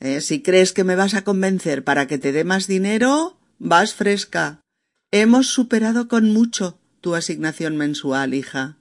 ¿Eh? 0.00 0.22
Si 0.22 0.42
crees 0.42 0.72
que 0.72 0.84
me 0.84 0.96
vas 0.96 1.12
a 1.12 1.24
convencer 1.24 1.84
para 1.84 2.06
que 2.06 2.16
te 2.16 2.32
dé 2.32 2.44
más 2.44 2.66
dinero, 2.66 3.38
vas 3.58 3.92
fresca. 3.92 4.62
Hemos 5.10 5.48
superado 5.48 6.08
con 6.08 6.32
mucho 6.32 6.80
tu 7.02 7.14
asignación 7.14 7.76
mensual, 7.76 8.32
hija. 8.32 8.78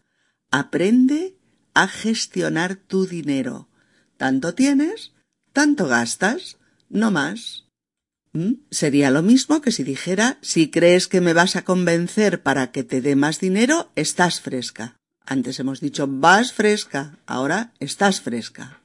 Aprende 0.49 1.35
a 1.73 1.89
gestionar 1.89 2.75
tu 2.75 3.05
dinero. 3.05 3.67
Tanto 4.15 4.53
tienes, 4.53 5.11
tanto 5.51 5.87
gastas, 5.87 6.57
no 6.89 7.11
más. 7.11 7.66
¿Mm? 8.37 8.67
Sería 8.69 9.09
lo 9.09 9.23
mismo 9.23 9.61
que 9.61 9.71
si 9.71 9.83
dijera 9.83 10.37
si 10.41 10.69
crees 10.69 11.07
que 11.07 11.21
me 11.21 11.33
vas 11.33 11.55
a 11.55 11.63
convencer 11.63 12.43
para 12.43 12.71
que 12.71 12.83
te 12.83 13.01
dé 13.01 13.15
más 13.15 13.39
dinero, 13.39 13.89
estás 13.95 14.41
fresca. 14.41 14.99
Antes 15.25 15.59
hemos 15.59 15.81
dicho 15.81 16.05
vas 16.07 16.53
fresca, 16.53 17.17
ahora 17.25 17.73
estás 17.79 18.21
fresca. 18.21 18.83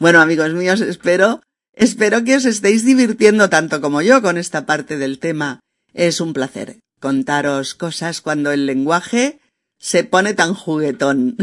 Bueno, 0.00 0.20
amigos 0.20 0.52
míos, 0.54 0.80
espero, 0.80 1.40
espero 1.72 2.24
que 2.24 2.34
os 2.34 2.44
estéis 2.44 2.84
divirtiendo 2.84 3.48
tanto 3.48 3.80
como 3.80 4.02
yo 4.02 4.22
con 4.22 4.36
esta 4.36 4.66
parte 4.66 4.98
del 4.98 5.20
tema. 5.20 5.60
Es 5.94 6.20
un 6.20 6.32
placer 6.32 6.80
contaros 6.98 7.76
cosas 7.76 8.20
cuando 8.20 8.50
el 8.50 8.66
lenguaje 8.66 9.38
se 9.78 10.02
pone 10.02 10.34
tan 10.34 10.52
juguetón. 10.52 11.36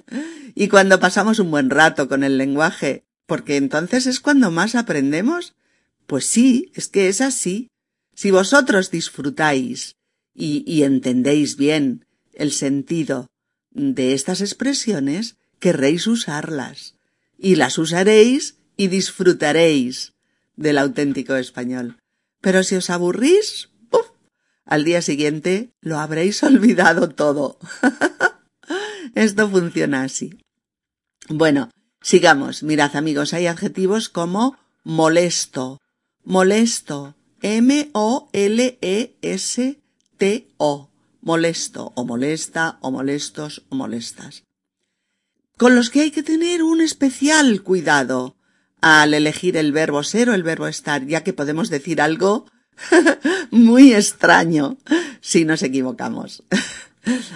y 0.54 0.68
cuando 0.68 1.00
pasamos 1.00 1.38
un 1.38 1.50
buen 1.50 1.68
rato 1.68 2.08
con 2.08 2.24
el 2.24 2.38
lenguaje, 2.38 3.04
porque 3.26 3.56
entonces 3.56 4.06
es 4.06 4.20
cuando 4.20 4.50
más 4.50 4.74
aprendemos 4.74 5.54
pues 6.06 6.26
sí, 6.26 6.72
es 6.74 6.88
que 6.88 7.08
es 7.08 7.20
así. 7.20 7.68
Si 8.14 8.30
vosotros 8.30 8.90
disfrutáis 8.90 9.96
y, 10.34 10.82
entendéis 10.82 11.56
bien 11.56 12.04
el 12.32 12.52
sentido 12.52 13.28
de 13.70 14.14
estas 14.14 14.40
expresiones, 14.40 15.36
querréis 15.58 16.06
usarlas, 16.06 16.94
y 17.38 17.56
las 17.56 17.78
usaréis 17.78 18.56
y 18.76 18.88
disfrutaréis 18.88 20.12
del 20.56 20.78
auténtico 20.78 21.34
español. 21.36 21.98
Pero 22.40 22.62
si 22.62 22.76
os 22.76 22.90
aburrís, 22.90 23.70
¡puf! 23.90 24.06
al 24.64 24.84
día 24.84 25.02
siguiente 25.02 25.70
lo 25.80 25.98
habréis 25.98 26.42
olvidado 26.42 27.08
todo. 27.08 27.58
Esto 29.14 29.48
funciona 29.48 30.02
así. 30.02 30.38
Bueno, 31.28 31.70
sigamos. 32.02 32.62
Mirad 32.62 32.96
amigos, 32.96 33.32
hay 33.32 33.46
adjetivos 33.46 34.08
como 34.08 34.58
molesto, 34.82 35.80
molesto, 36.24 37.14
M-O-L-E-S-T-O, 37.42 37.90
molesto. 41.20 41.92
O 41.94 42.04
molesta 42.04 42.78
o 42.80 42.90
molestos 42.90 43.64
o 43.68 43.76
molestas, 43.76 44.44
con 45.56 45.74
los 45.74 45.90
que 45.90 46.00
hay 46.00 46.10
que 46.10 46.22
tener 46.22 46.62
un 46.62 46.80
especial 46.80 47.62
cuidado 47.62 48.36
al 48.80 49.14
elegir 49.14 49.56
el 49.56 49.72
verbo 49.72 50.02
ser 50.02 50.28
o 50.28 50.34
el 50.34 50.42
verbo 50.42 50.68
estar, 50.68 51.06
ya 51.06 51.24
que 51.24 51.32
podemos 51.32 51.70
decir 51.70 52.02
algo 52.02 52.46
muy 53.50 53.94
extraño 53.94 54.76
si 55.20 55.44
nos 55.44 55.62
equivocamos. 55.62 56.42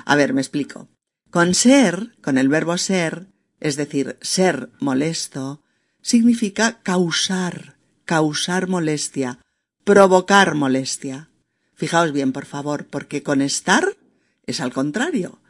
A 0.04 0.16
ver, 0.16 0.34
me 0.34 0.42
explico. 0.42 0.88
Con 1.30 1.54
ser, 1.54 2.14
con 2.22 2.36
el 2.36 2.48
verbo 2.48 2.76
ser, 2.76 3.28
es 3.60 3.76
decir, 3.76 4.18
ser 4.20 4.70
molesto, 4.80 5.62
significa 6.02 6.80
causar, 6.82 7.77
causar 8.08 8.68
molestia, 8.68 9.38
provocar 9.84 10.54
molestia. 10.54 11.28
Fijaos 11.74 12.10
bien, 12.10 12.32
por 12.32 12.46
favor, 12.46 12.86
porque 12.86 13.22
con 13.22 13.42
estar 13.42 13.84
es 14.46 14.62
al 14.62 14.72
contrario. 14.72 15.42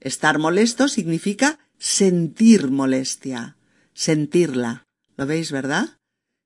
Estar 0.00 0.38
molesto 0.38 0.88
significa 0.88 1.58
sentir 1.78 2.70
molestia, 2.70 3.58
sentirla. 3.92 4.86
¿Lo 5.18 5.26
veis, 5.26 5.52
verdad? 5.52 5.98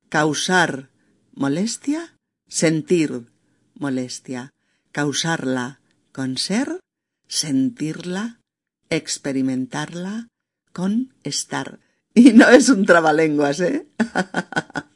Causar 0.09 0.91
molestia, 1.35 2.17
sentir 2.49 3.31
molestia. 3.75 4.51
Causarla 4.91 5.81
con 6.11 6.37
ser, 6.37 6.81
sentirla, 7.29 8.41
experimentarla 8.89 10.27
con 10.73 11.15
estar. 11.23 11.79
Y 12.13 12.33
no 12.33 12.49
es 12.49 12.69
un 12.71 12.85
trabalenguas, 12.87 13.61
¿eh? 13.61 13.87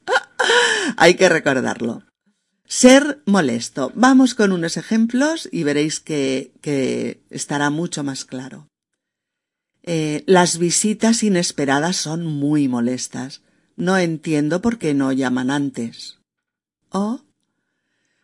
Hay 0.96 1.14
que 1.14 1.28
recordarlo. 1.28 2.04
Ser 2.66 3.22
molesto. 3.26 3.92
Vamos 3.94 4.34
con 4.34 4.52
unos 4.52 4.76
ejemplos 4.76 5.48
y 5.52 5.64
veréis 5.64 6.00
que, 6.00 7.22
estará 7.30 7.70
mucho 7.70 8.02
más 8.02 8.24
claro. 8.24 8.68
Eh, 9.82 10.24
las 10.26 10.58
visitas 10.58 11.22
inesperadas 11.22 11.96
son 11.96 12.24
muy 12.26 12.68
molestas. 12.68 13.42
No 13.76 13.98
entiendo 13.98 14.62
por 14.62 14.78
qué 14.78 14.94
no 14.94 15.12
llaman 15.12 15.50
antes. 15.50 16.18
Oh. 16.90 17.20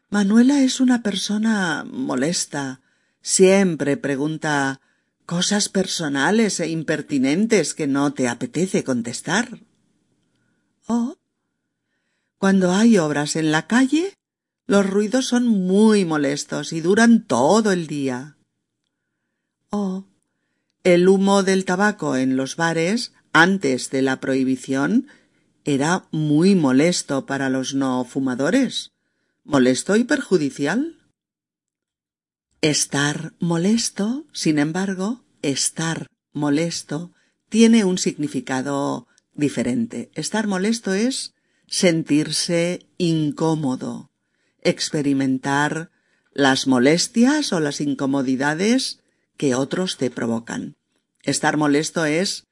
Manuela 0.09 0.62
es 0.62 0.81
una 0.81 1.03
persona 1.03 1.85
molesta. 1.85 2.81
Siempre 3.21 3.97
pregunta 3.97 4.81
cosas 5.27 5.68
personales 5.68 6.59
e 6.61 6.68
impertinentes 6.68 7.75
que 7.75 7.87
no 7.87 8.14
te 8.14 8.27
apetece 8.27 8.83
contestar. 8.85 9.61
Oh. 10.87 11.20
Cuando 12.41 12.72
hay 12.72 12.97
obras 12.97 13.36
en 13.36 13.53
la 13.53 13.66
calle, 13.66 14.14
los 14.66 14.88
ruidos 14.88 15.26
son 15.26 15.47
muy 15.47 16.07
molestos 16.07 16.72
y 16.72 16.80
duran 16.80 17.26
todo 17.26 17.70
el 17.70 17.86
día. 17.86 18.38
Oh, 19.68 20.07
el 20.82 21.07
humo 21.07 21.43
del 21.43 21.66
tabaco 21.66 22.16
en 22.16 22.38
los 22.38 22.57
bares 22.57 23.12
antes 23.34 23.91
de 23.91 24.01
la 24.01 24.20
prohibición 24.20 25.07
era 25.66 26.09
muy 26.12 26.55
molesto 26.55 27.26
para 27.26 27.51
los 27.51 27.74
no 27.74 28.07
fumadores, 28.07 28.93
molesto 29.45 29.97
y 29.97 30.05
perjudicial. 30.05 30.97
Estar 32.62 33.34
molesto, 33.38 34.24
sin 34.32 34.59
embargo, 34.59 35.26
estar 35.43 36.07
molesto 36.32 37.12
tiene 37.51 37.84
un 37.84 37.99
significado 37.99 39.09
diferente. 39.34 40.11
Estar 40.14 40.47
molesto 40.47 40.95
es 40.95 41.34
sentirse 41.71 42.85
incómodo, 42.99 44.11
experimentar 44.61 45.91
las 46.33 46.66
molestias 46.66 47.53
o 47.53 47.61
las 47.61 47.81
incomodidades 47.81 48.99
que 49.37 49.55
otros 49.55 49.97
te 49.97 50.11
provocan. 50.11 50.77
Estar 51.23 51.57
molesto 51.57 52.05
es 52.05 52.45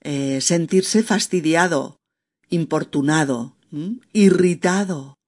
eh, 0.00 0.40
sentirse 0.40 1.04
fastidiado, 1.04 2.00
importunado, 2.50 3.56
irritado, 4.12 5.18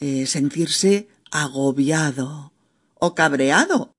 eh, 0.00 0.26
sentirse 0.26 1.08
agobiado 1.30 2.52
o 2.94 3.14
cabreado 3.14 3.94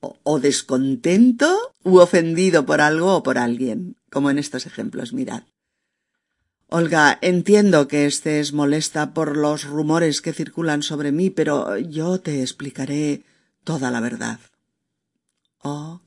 o, 0.00 0.16
o 0.22 0.40
descontento 0.40 1.74
u 1.82 1.98
ofendido 1.98 2.64
por 2.64 2.80
algo 2.80 3.16
o 3.16 3.22
por 3.22 3.36
alguien, 3.36 3.96
como 4.10 4.30
en 4.30 4.38
estos 4.38 4.64
ejemplos, 4.64 5.12
mirad. 5.12 5.42
Olga, 6.68 7.18
entiendo 7.20 7.88
que 7.88 8.06
estés 8.06 8.52
molesta 8.52 9.14
por 9.14 9.36
los 9.36 9.64
rumores 9.64 10.20
que 10.20 10.32
circulan 10.32 10.82
sobre 10.82 11.12
mí, 11.12 11.30
pero 11.30 11.78
yo 11.78 12.20
te 12.20 12.40
explicaré 12.40 13.22
toda 13.62 13.90
la 13.90 14.00
verdad. 14.00 14.40
Oh. 15.62 16.00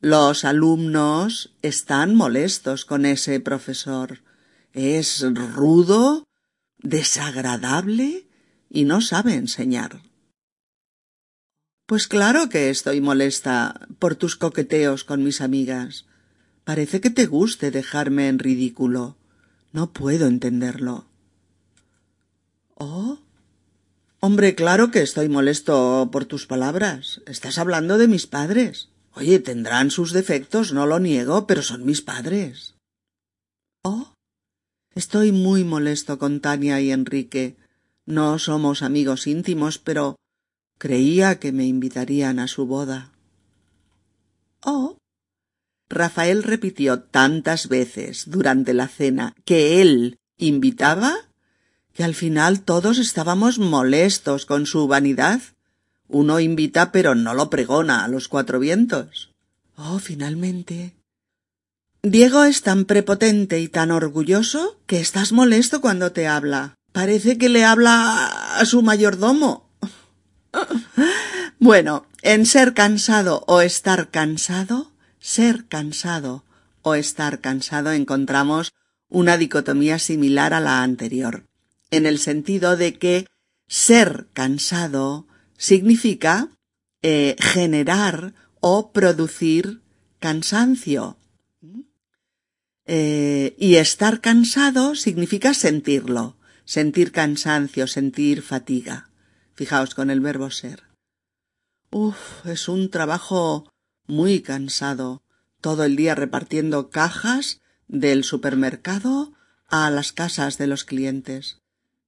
Los 0.00 0.44
alumnos 0.44 1.54
están 1.62 2.14
molestos 2.14 2.84
con 2.84 3.06
ese 3.06 3.38
profesor. 3.40 4.20
Es 4.72 5.22
rudo, 5.22 6.24
desagradable 6.78 8.26
y 8.68 8.84
no 8.84 9.00
sabe 9.00 9.34
enseñar. 9.34 10.02
Pues 11.86 12.08
claro 12.08 12.48
que 12.48 12.70
estoy 12.70 13.00
molesta 13.00 13.86
por 13.98 14.16
tus 14.16 14.34
coqueteos 14.36 15.04
con 15.04 15.22
mis 15.22 15.40
amigas. 15.40 16.06
Parece 16.64 17.00
que 17.00 17.10
te 17.10 17.26
guste 17.26 17.70
dejarme 17.70 18.28
en 18.28 18.38
ridículo. 18.38 19.16
No 19.72 19.92
puedo 19.92 20.26
entenderlo. 20.26 21.06
Oh. 22.74 23.18
Hombre, 24.20 24.54
claro 24.54 24.90
que 24.90 25.00
estoy 25.00 25.28
molesto 25.28 26.08
por 26.12 26.26
tus 26.26 26.46
palabras. 26.46 27.22
Estás 27.26 27.58
hablando 27.58 27.98
de 27.98 28.06
mis 28.06 28.26
padres. 28.26 28.90
Oye, 29.14 29.40
tendrán 29.40 29.90
sus 29.90 30.12
defectos, 30.12 30.72
no 30.72 30.86
lo 30.86 30.98
niego, 30.98 31.46
pero 31.46 31.62
son 31.62 31.84
mis 31.84 32.02
padres. 32.02 32.74
Oh. 33.82 34.14
Estoy 34.94 35.32
muy 35.32 35.64
molesto 35.64 36.18
con 36.18 36.40
Tania 36.40 36.80
y 36.80 36.92
Enrique. 36.92 37.56
No 38.04 38.38
somos 38.38 38.82
amigos 38.82 39.26
íntimos, 39.26 39.78
pero 39.78 40.16
creía 40.78 41.38
que 41.38 41.52
me 41.52 41.66
invitarían 41.66 42.38
a 42.38 42.48
su 42.48 42.66
boda. 42.66 43.12
Oh. 44.62 44.98
Rafael 45.92 46.42
repitió 46.42 47.00
tantas 47.00 47.68
veces 47.68 48.24
durante 48.26 48.72
la 48.72 48.88
cena 48.88 49.34
que 49.44 49.82
él 49.82 50.18
invitaba 50.38 51.14
que 51.92 52.02
al 52.02 52.14
final 52.14 52.62
todos 52.62 52.98
estábamos 52.98 53.58
molestos 53.58 54.46
con 54.46 54.64
su 54.64 54.88
vanidad. 54.88 55.40
Uno 56.08 56.40
invita 56.40 56.92
pero 56.92 57.14
no 57.14 57.34
lo 57.34 57.50
pregona 57.50 58.04
a 58.04 58.08
los 58.08 58.28
cuatro 58.28 58.58
vientos. 58.58 59.30
Oh, 59.76 59.98
finalmente. 59.98 60.94
Diego 62.02 62.44
es 62.44 62.62
tan 62.62 62.86
prepotente 62.86 63.60
y 63.60 63.68
tan 63.68 63.90
orgulloso 63.90 64.80
que 64.86 64.98
estás 64.98 65.32
molesto 65.32 65.82
cuando 65.82 66.12
te 66.12 66.26
habla. 66.26 66.74
Parece 66.92 67.36
que 67.36 67.50
le 67.50 67.64
habla 67.64 68.56
a 68.56 68.64
su 68.64 68.82
mayordomo. 68.82 69.68
bueno, 71.58 72.06
en 72.22 72.46
ser 72.46 72.72
cansado 72.72 73.44
o 73.46 73.60
estar 73.60 74.10
cansado 74.10 74.91
ser 75.22 75.66
cansado 75.66 76.44
o 76.82 76.96
estar 76.96 77.40
cansado 77.40 77.92
encontramos 77.92 78.74
una 79.08 79.36
dicotomía 79.36 79.98
similar 79.98 80.52
a 80.52 80.60
la 80.60 80.82
anterior, 80.82 81.46
en 81.90 82.06
el 82.06 82.18
sentido 82.18 82.76
de 82.76 82.98
que 82.98 83.26
ser 83.68 84.26
cansado 84.32 85.26
significa 85.56 86.48
eh, 87.02 87.36
generar 87.38 88.34
o 88.60 88.90
producir 88.92 89.80
cansancio. 90.18 91.16
Eh, 92.84 93.54
y 93.58 93.76
estar 93.76 94.20
cansado 94.20 94.96
significa 94.96 95.54
sentirlo, 95.54 96.36
sentir 96.64 97.12
cansancio, 97.12 97.86
sentir 97.86 98.42
fatiga. 98.42 99.08
Fijaos 99.54 99.94
con 99.94 100.10
el 100.10 100.20
verbo 100.20 100.50
ser. 100.50 100.82
Uf, 101.90 102.44
es 102.46 102.68
un 102.68 102.90
trabajo 102.90 103.71
muy 104.06 104.42
cansado, 104.42 105.22
todo 105.60 105.84
el 105.84 105.96
día 105.96 106.14
repartiendo 106.14 106.90
cajas 106.90 107.60
del 107.88 108.24
supermercado 108.24 109.32
a 109.68 109.90
las 109.90 110.12
casas 110.12 110.58
de 110.58 110.66
los 110.66 110.84
clientes. 110.84 111.62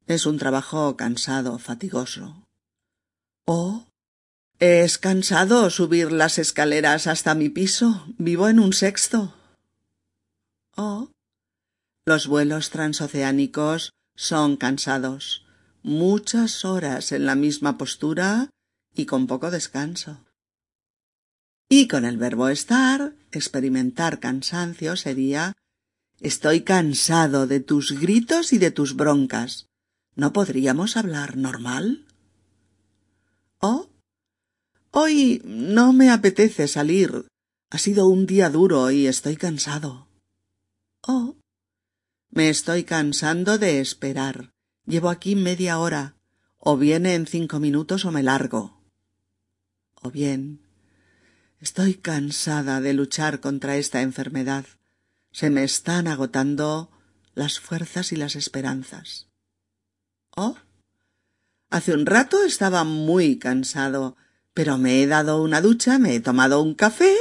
Es 0.06 0.26
un 0.26 0.38
trabajo 0.38 0.96
cansado, 0.96 1.58
fatigoso. 1.58 2.46
Oh. 3.46 3.86
Es 4.58 4.98
cansado 4.98 5.68
subir 5.70 6.12
las 6.12 6.38
escaleras 6.38 7.06
hasta 7.06 7.34
mi 7.34 7.48
piso. 7.48 8.04
Vivo 8.18 8.48
en 8.48 8.60
un 8.60 8.72
sexto. 8.72 9.34
Oh. 10.76 11.10
Los 12.06 12.26
vuelos 12.26 12.70
transoceánicos 12.70 13.92
son 14.14 14.56
cansados. 14.56 15.46
Muchas 15.82 16.64
horas 16.64 17.12
en 17.12 17.26
la 17.26 17.34
misma 17.34 17.78
postura 17.78 18.50
y 18.94 19.06
con 19.06 19.26
poco 19.26 19.50
descanso. 19.50 20.24
Y 21.76 21.88
con 21.88 22.04
el 22.04 22.18
verbo 22.18 22.50
estar, 22.50 23.16
experimentar 23.32 24.20
cansancio 24.20 24.94
sería 24.94 25.54
Estoy 26.20 26.60
cansado 26.60 27.48
de 27.48 27.58
tus 27.58 27.98
gritos 27.98 28.52
y 28.52 28.58
de 28.58 28.70
tus 28.70 28.94
broncas. 28.94 29.66
¿No 30.14 30.32
podríamos 30.32 30.96
hablar 30.96 31.36
normal? 31.36 32.06
¿Oh? 33.58 33.88
Hoy 34.92 35.42
no 35.44 35.92
me 35.92 36.10
apetece 36.10 36.68
salir. 36.68 37.26
Ha 37.70 37.78
sido 37.78 38.06
un 38.06 38.26
día 38.26 38.50
duro 38.50 38.92
y 38.92 39.08
estoy 39.08 39.34
cansado. 39.34 40.06
Oh. 41.00 41.34
Me 42.30 42.50
estoy 42.50 42.84
cansando 42.84 43.58
de 43.58 43.80
esperar. 43.80 44.52
Llevo 44.86 45.08
aquí 45.10 45.34
media 45.34 45.80
hora. 45.80 46.14
O 46.56 46.76
viene 46.76 47.16
en 47.16 47.26
cinco 47.26 47.58
minutos 47.58 48.04
o 48.04 48.12
me 48.12 48.22
largo. 48.22 48.80
O 50.00 50.12
bien, 50.12 50.63
Estoy 51.64 51.94
cansada 51.94 52.82
de 52.82 52.92
luchar 52.92 53.40
contra 53.40 53.78
esta 53.78 54.02
enfermedad. 54.02 54.66
Se 55.32 55.48
me 55.48 55.64
están 55.64 56.08
agotando 56.08 56.90
las 57.34 57.58
fuerzas 57.58 58.12
y 58.12 58.16
las 58.16 58.36
esperanzas. 58.36 59.28
Oh. 60.36 60.58
Hace 61.70 61.94
un 61.94 62.04
rato 62.04 62.44
estaba 62.44 62.84
muy 62.84 63.38
cansado, 63.38 64.14
pero 64.52 64.76
me 64.76 65.02
he 65.02 65.06
dado 65.06 65.42
una 65.42 65.62
ducha, 65.62 65.98
me 65.98 66.14
he 66.14 66.20
tomado 66.20 66.60
un 66.60 66.74
café 66.74 67.16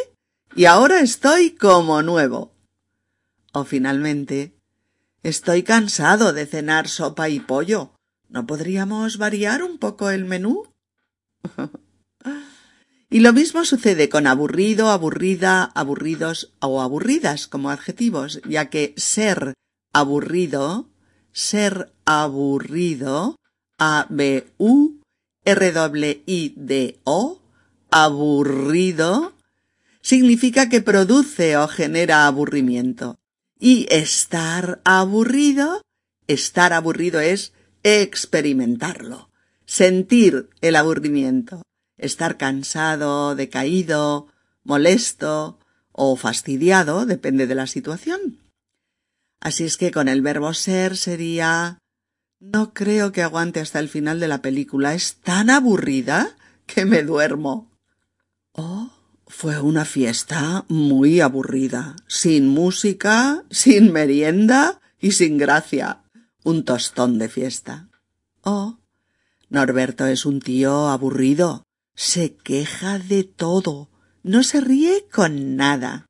y 0.58 0.66
ahora 0.66 1.00
estoy 1.00 1.56
como 1.56 2.02
nuevo. 2.02 2.54
O 3.54 3.64
finalmente, 3.64 4.60
estoy 5.22 5.64
cansado 5.64 6.34
de 6.34 6.48
cenar 6.48 6.90
sopa 6.90 7.30
y 7.30 7.40
pollo. 7.40 7.94
¿No 8.28 8.46
podríamos 8.46 9.18
variar 9.18 9.64
un 9.64 9.78
poco 9.78 10.10
el 10.10 10.26
menú? 10.26 10.68
Y 13.14 13.20
lo 13.20 13.32
mismo 13.32 13.64
sucede 13.64 14.10
con 14.10 14.26
aburrido, 14.26 14.90
aburrida, 14.90 15.66
aburridos 15.76 16.52
o 16.60 16.82
aburridas 16.82 17.46
como 17.46 17.70
adjetivos, 17.70 18.42
ya 18.44 18.72
que 18.72 18.96
ser 18.98 19.54
aburrido, 19.94 20.90
ser 21.32 21.94
aburrido, 22.06 23.36
A, 23.78 24.08
B, 24.10 24.48
U, 24.58 25.00
R, 25.46 26.24
I, 26.26 26.54
D, 26.58 26.98
O, 27.04 27.40
aburrido, 27.92 29.34
significa 30.02 30.68
que 30.70 30.82
produce 30.82 31.56
o 31.56 31.68
genera 31.68 32.26
aburrimiento. 32.26 33.20
Y 33.60 33.86
estar 33.92 34.82
aburrido, 34.86 35.84
estar 36.26 36.74
aburrido 36.74 37.20
es 37.20 37.54
experimentarlo, 37.84 39.30
sentir 39.68 40.50
el 40.62 40.76
aburrimiento 40.76 41.62
estar 42.06 42.38
cansado, 42.38 43.36
decaído, 43.36 44.28
molesto 44.64 45.60
o 45.92 46.16
fastidiado, 46.16 47.06
depende 47.06 47.48
de 47.48 47.56
la 47.56 47.68
situación. 47.68 48.40
Así 49.40 49.66
es 49.66 49.78
que 49.78 49.92
con 49.92 50.08
el 50.08 50.22
verbo 50.22 50.54
ser 50.54 50.98
sería 50.98 51.80
no 52.44 52.74
creo 52.74 53.14
que 53.14 53.24
aguante 53.24 53.62
hasta 53.62 53.80
el 53.80 53.88
final 53.88 54.20
de 54.20 54.28
la 54.28 54.42
película. 54.42 54.94
Es 54.94 55.16
tan 55.16 55.50
aburrida 55.50 56.36
que 56.66 56.84
me 56.84 57.02
duermo. 57.04 57.72
Oh, 58.52 58.92
Fue 59.28 59.62
una 59.62 59.86
fiesta 59.86 60.66
muy 60.68 61.22
aburrida, 61.22 61.96
sin 62.06 62.48
música, 62.50 63.46
sin 63.50 63.94
merienda 63.94 64.82
y 65.00 65.14
sin 65.14 65.38
gracia. 65.38 66.04
Un 66.44 66.66
tostón 66.66 67.18
de 67.18 67.30
fiesta. 67.30 67.88
Oh, 68.44 68.78
Norberto 69.50 70.06
es 70.06 70.26
un 70.26 70.42
tío 70.42 70.90
aburrido. 70.90 71.63
Se 71.96 72.36
queja 72.36 73.00
de 73.00 73.24
todo. 73.24 73.90
No 74.24 74.44
se 74.44 74.62
ríe 74.62 75.06
con 75.12 75.56
nada. 75.56 76.06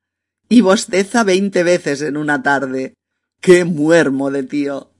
Y 0.50 0.62
bosteza 0.62 1.24
veinte 1.24 1.64
veces 1.64 2.02
en 2.02 2.18
una 2.18 2.44
tarde. 2.44 2.94
¡Qué 3.42 3.66
muermo 3.66 4.32
de 4.32 4.44
tío! 4.44 4.92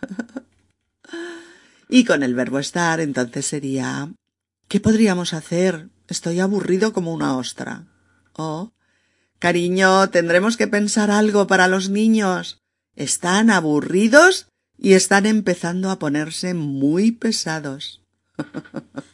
y 1.88 2.04
con 2.04 2.22
el 2.22 2.34
verbo 2.34 2.58
estar 2.58 3.00
entonces 3.00 3.46
sería 3.46 4.10
¿Qué 4.70 4.78
podríamos 4.78 5.34
hacer? 5.34 5.88
Estoy 6.06 6.38
aburrido 6.38 6.92
como 6.92 7.12
una 7.12 7.36
ostra. 7.36 7.88
Oh. 8.34 8.72
Cariño, 9.40 10.10
tendremos 10.10 10.56
que 10.56 10.68
pensar 10.68 11.10
algo 11.10 11.48
para 11.48 11.66
los 11.66 11.88
niños. 11.88 12.60
Están 12.94 13.50
aburridos 13.50 14.46
y 14.78 14.92
están 14.92 15.26
empezando 15.26 15.90
a 15.90 15.98
ponerse 15.98 16.54
muy 16.54 17.10
pesados. 17.10 18.04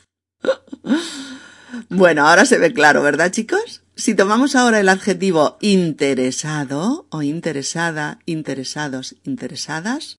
bueno, 1.89 2.27
ahora 2.27 2.45
se 2.45 2.59
ve 2.59 2.73
claro, 2.73 3.03
¿verdad, 3.03 3.31
chicos? 3.31 3.83
Si 3.97 4.15
tomamos 4.15 4.55
ahora 4.55 4.81
el 4.81 4.89
adjetivo 4.89 5.57
interesado 5.61 7.07
o 7.11 7.23
interesada, 7.23 8.19
interesados, 8.27 9.17
interesadas, 9.25 10.19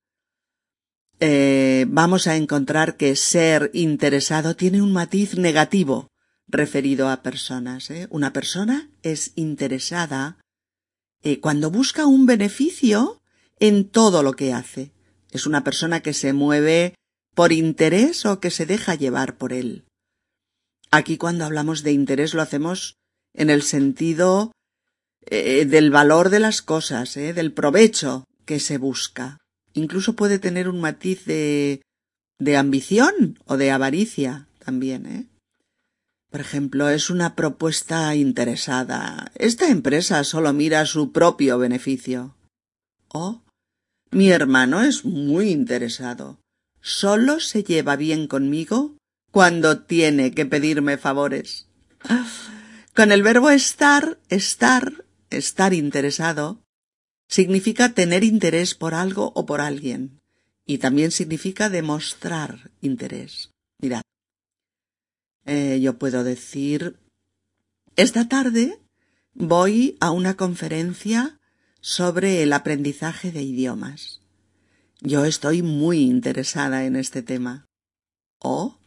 eh, 1.20 1.86
vamos 1.88 2.28
a 2.28 2.36
encontrar 2.36 2.96
que 2.98 3.16
ser 3.16 3.72
interesado 3.74 4.56
tiene 4.56 4.82
un 4.82 4.94
matiz 4.94 5.36
negativo 5.36 6.10
referido 6.48 7.10
a 7.10 7.24
personas. 7.24 7.90
¿eh? 7.90 8.08
Una 8.10 8.34
persona 8.34 8.90
es 9.02 9.32
interesada 9.36 10.38
eh, 11.24 11.40
cuando 11.40 11.72
busca 11.72 12.06
un 12.06 12.26
beneficio 12.26 13.22
en 13.60 13.90
todo 13.90 14.22
lo 14.22 14.34
que 14.34 14.54
hace. 14.54 14.92
Es 15.32 15.46
una 15.46 15.64
persona 15.64 16.02
que 16.02 16.14
se 16.14 16.34
mueve 16.34 16.94
por 17.34 17.52
interés 17.52 18.26
o 18.26 18.40
que 18.40 18.52
se 18.52 18.66
deja 18.66 18.96
llevar 18.96 19.38
por 19.38 19.54
él. 19.54 19.87
Aquí 20.92 21.18
cuando 21.18 21.46
hablamos 21.46 21.84
de 21.84 21.92
interés 21.92 22.34
lo 22.34 22.42
hacemos 22.42 22.96
en 23.34 23.50
el 23.50 23.62
sentido 23.62 24.52
eh, 25.26 25.66
del 25.66 25.92
valor 25.92 26.30
de 26.30 26.40
las 26.40 26.62
cosas, 26.62 27.18
¿eh? 27.18 27.34
del 27.34 27.52
provecho 27.52 28.26
que 28.46 28.60
se 28.60 28.78
busca. 28.78 29.38
Incluso 29.74 30.16
puede 30.16 30.40
tener 30.40 30.70
un 30.70 30.80
matiz 30.80 31.26
de, 31.26 31.82
de 32.40 32.58
ambición 32.58 33.38
o 33.46 33.58
de 33.58 33.72
avaricia 33.72 34.48
también, 34.60 35.06
¿eh? 35.06 35.28
Por 36.30 36.42
ejemplo, 36.42 36.90
es 36.90 37.10
una 37.10 37.36
propuesta 37.36 38.14
interesada. 38.16 39.32
Esta 39.36 39.70
empresa 39.70 40.24
solo 40.26 40.52
mira 40.52 40.86
su 40.86 41.14
propio 41.14 41.58
beneficio. 41.58 42.36
O 43.08 43.44
mi 44.12 44.30
hermano 44.30 44.82
es 44.82 45.06
muy 45.06 45.52
interesado. 45.52 46.40
Solo 46.82 47.40
se 47.40 47.64
lleva 47.64 47.96
bien 47.96 48.28
conmigo 48.28 48.97
cuando 49.38 49.84
tiene 49.84 50.32
que 50.32 50.48
pedirme 50.48 50.98
favores. 50.98 51.68
Con 52.96 53.12
el 53.12 53.22
verbo 53.22 53.52
estar, 53.52 54.20
estar, 54.30 55.06
estar 55.30 55.76
interesado, 55.76 56.64
significa 57.28 57.94
tener 57.94 58.24
interés 58.24 58.74
por 58.74 58.96
algo 58.96 59.34
o 59.36 59.46
por 59.46 59.62
alguien, 59.62 60.20
y 60.66 60.80
también 60.80 61.12
significa 61.12 61.70
demostrar 61.70 62.72
interés. 62.82 63.52
Mirad, 63.80 64.02
eh, 65.46 65.78
yo 65.84 66.00
puedo 66.00 66.24
decir, 66.24 66.98
esta 67.96 68.28
tarde 68.28 68.80
voy 69.36 69.98
a 70.00 70.10
una 70.10 70.36
conferencia 70.36 71.40
sobre 71.80 72.42
el 72.42 72.54
aprendizaje 72.54 73.32
de 73.32 73.44
idiomas. 73.44 74.20
Yo 75.00 75.26
estoy 75.26 75.62
muy 75.62 76.00
interesada 76.00 76.86
en 76.86 76.96
este 76.96 77.22
tema. 77.22 77.68
¿O? 78.40 78.80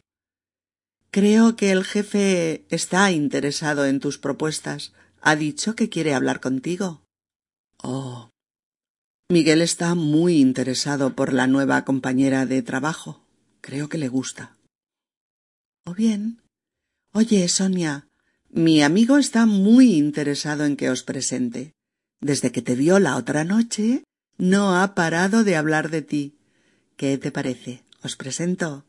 Creo 1.11 1.55
que 1.55 1.71
el 1.71 1.83
jefe 1.83 2.65
está 2.69 3.11
interesado 3.11 3.85
en 3.85 3.99
tus 3.99 4.17
propuestas. 4.17 4.93
Ha 5.21 5.35
dicho 5.35 5.75
que 5.75 5.89
quiere 5.89 6.13
hablar 6.13 6.39
contigo. 6.39 7.03
Oh. 7.77 8.29
Miguel 9.29 9.61
está 9.61 9.93
muy 9.95 10.39
interesado 10.39 11.15
por 11.15 11.33
la 11.33 11.47
nueva 11.47 11.83
compañera 11.85 12.45
de 12.45 12.61
trabajo. 12.61 13.25
Creo 13.61 13.89
que 13.89 13.97
le 13.97 14.07
gusta. 14.07 14.57
O 15.85 15.93
bien, 15.93 16.41
Oye, 17.13 17.45
Sonia, 17.49 18.07
mi 18.49 18.81
amigo 18.81 19.17
está 19.17 19.45
muy 19.45 19.95
interesado 19.95 20.63
en 20.63 20.77
que 20.77 20.89
os 20.89 21.03
presente. 21.03 21.73
Desde 22.21 22.53
que 22.53 22.61
te 22.61 22.75
vio 22.75 22.99
la 22.99 23.17
otra 23.17 23.43
noche, 23.43 24.05
no 24.37 24.79
ha 24.79 24.95
parado 24.95 25.43
de 25.43 25.57
hablar 25.57 25.89
de 25.89 26.03
ti. 26.03 26.37
¿Qué 26.95 27.17
te 27.17 27.31
parece? 27.31 27.83
¿Os 28.01 28.15
presento? 28.15 28.85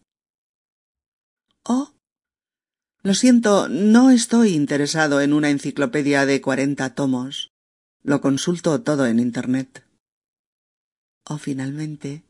Oh. 1.64 1.90
Lo 3.04 3.14
siento, 3.14 3.68
no 3.68 4.10
estoy 4.10 4.50
interesado 4.50 5.20
en 5.20 5.32
una 5.32 5.50
enciclopedia 5.50 6.24
de 6.24 6.40
cuarenta 6.40 6.94
tomos. 6.94 7.50
Lo 8.04 8.20
consulto 8.20 8.80
todo 8.82 9.06
en 9.06 9.18
Internet. 9.18 9.84
O 11.24 11.36
finalmente. 11.38 12.22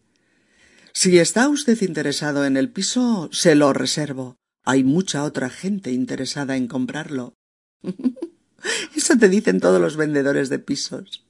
Si 0.94 1.18
está 1.18 1.48
usted 1.48 1.80
interesado 1.82 2.46
en 2.46 2.56
el 2.56 2.70
piso, 2.70 3.28
se 3.32 3.54
lo 3.54 3.74
reservo. 3.74 4.36
Hay 4.64 4.82
mucha 4.82 5.24
otra 5.24 5.50
gente 5.50 5.92
interesada 5.92 6.56
en 6.56 6.68
comprarlo. 6.68 7.34
Eso 8.96 9.18
te 9.18 9.28
dicen 9.28 9.60
todos 9.60 9.80
los 9.80 9.96
vendedores 9.96 10.48
de 10.48 10.58
pisos. 10.58 11.26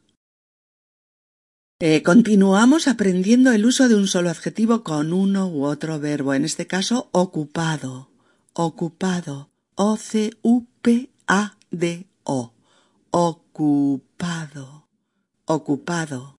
Eh, 1.80 2.04
continuamos 2.04 2.86
aprendiendo 2.86 3.50
el 3.50 3.66
uso 3.66 3.88
de 3.88 3.96
un 3.96 4.06
solo 4.06 4.30
adjetivo 4.30 4.84
con 4.84 5.12
uno 5.12 5.48
u 5.48 5.64
otro 5.64 5.98
verbo, 5.98 6.32
en 6.32 6.44
este 6.44 6.68
caso 6.68 7.08
ocupado. 7.10 8.11
Ocupado. 8.54 9.50
O-C-U-P-A-D-O. 9.74 10.52
Ocupado. 13.10 14.88
Ocupado. 15.44 16.36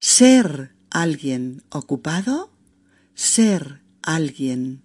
Ser 0.00 0.74
alguien 0.90 1.62
ocupado. 1.70 2.50
Ser 3.14 3.82
alguien 4.02 4.84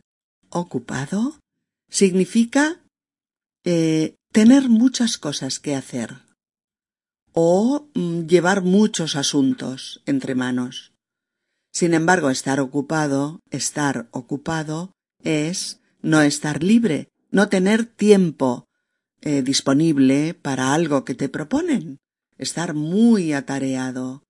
ocupado 0.50 1.40
significa 1.90 2.82
eh, 3.64 4.16
tener 4.32 4.70
muchas 4.70 5.18
cosas 5.18 5.60
que 5.60 5.76
hacer 5.76 6.28
o 7.34 7.88
mm, 7.94 8.28
llevar 8.28 8.62
muchos 8.62 9.16
asuntos 9.16 10.02
entre 10.06 10.36
manos. 10.36 10.94
Sin 11.72 11.94
embargo, 11.94 12.30
estar 12.30 12.60
ocupado, 12.60 13.40
estar 13.52 14.08
ocupado 14.12 14.92
es 15.24 15.80
no 16.02 16.22
estar 16.22 16.64
libre, 16.64 17.10
no 17.32 17.50
tener 17.50 17.86
tiempo 17.86 18.68
eh, 19.22 19.42
disponible 19.42 20.34
para 20.34 20.74
algo 20.74 21.04
que 21.04 21.16
te 21.16 21.30
proponen, 21.30 22.00
estar 22.38 22.74
muy 22.74 23.34
atareado, 23.34 24.24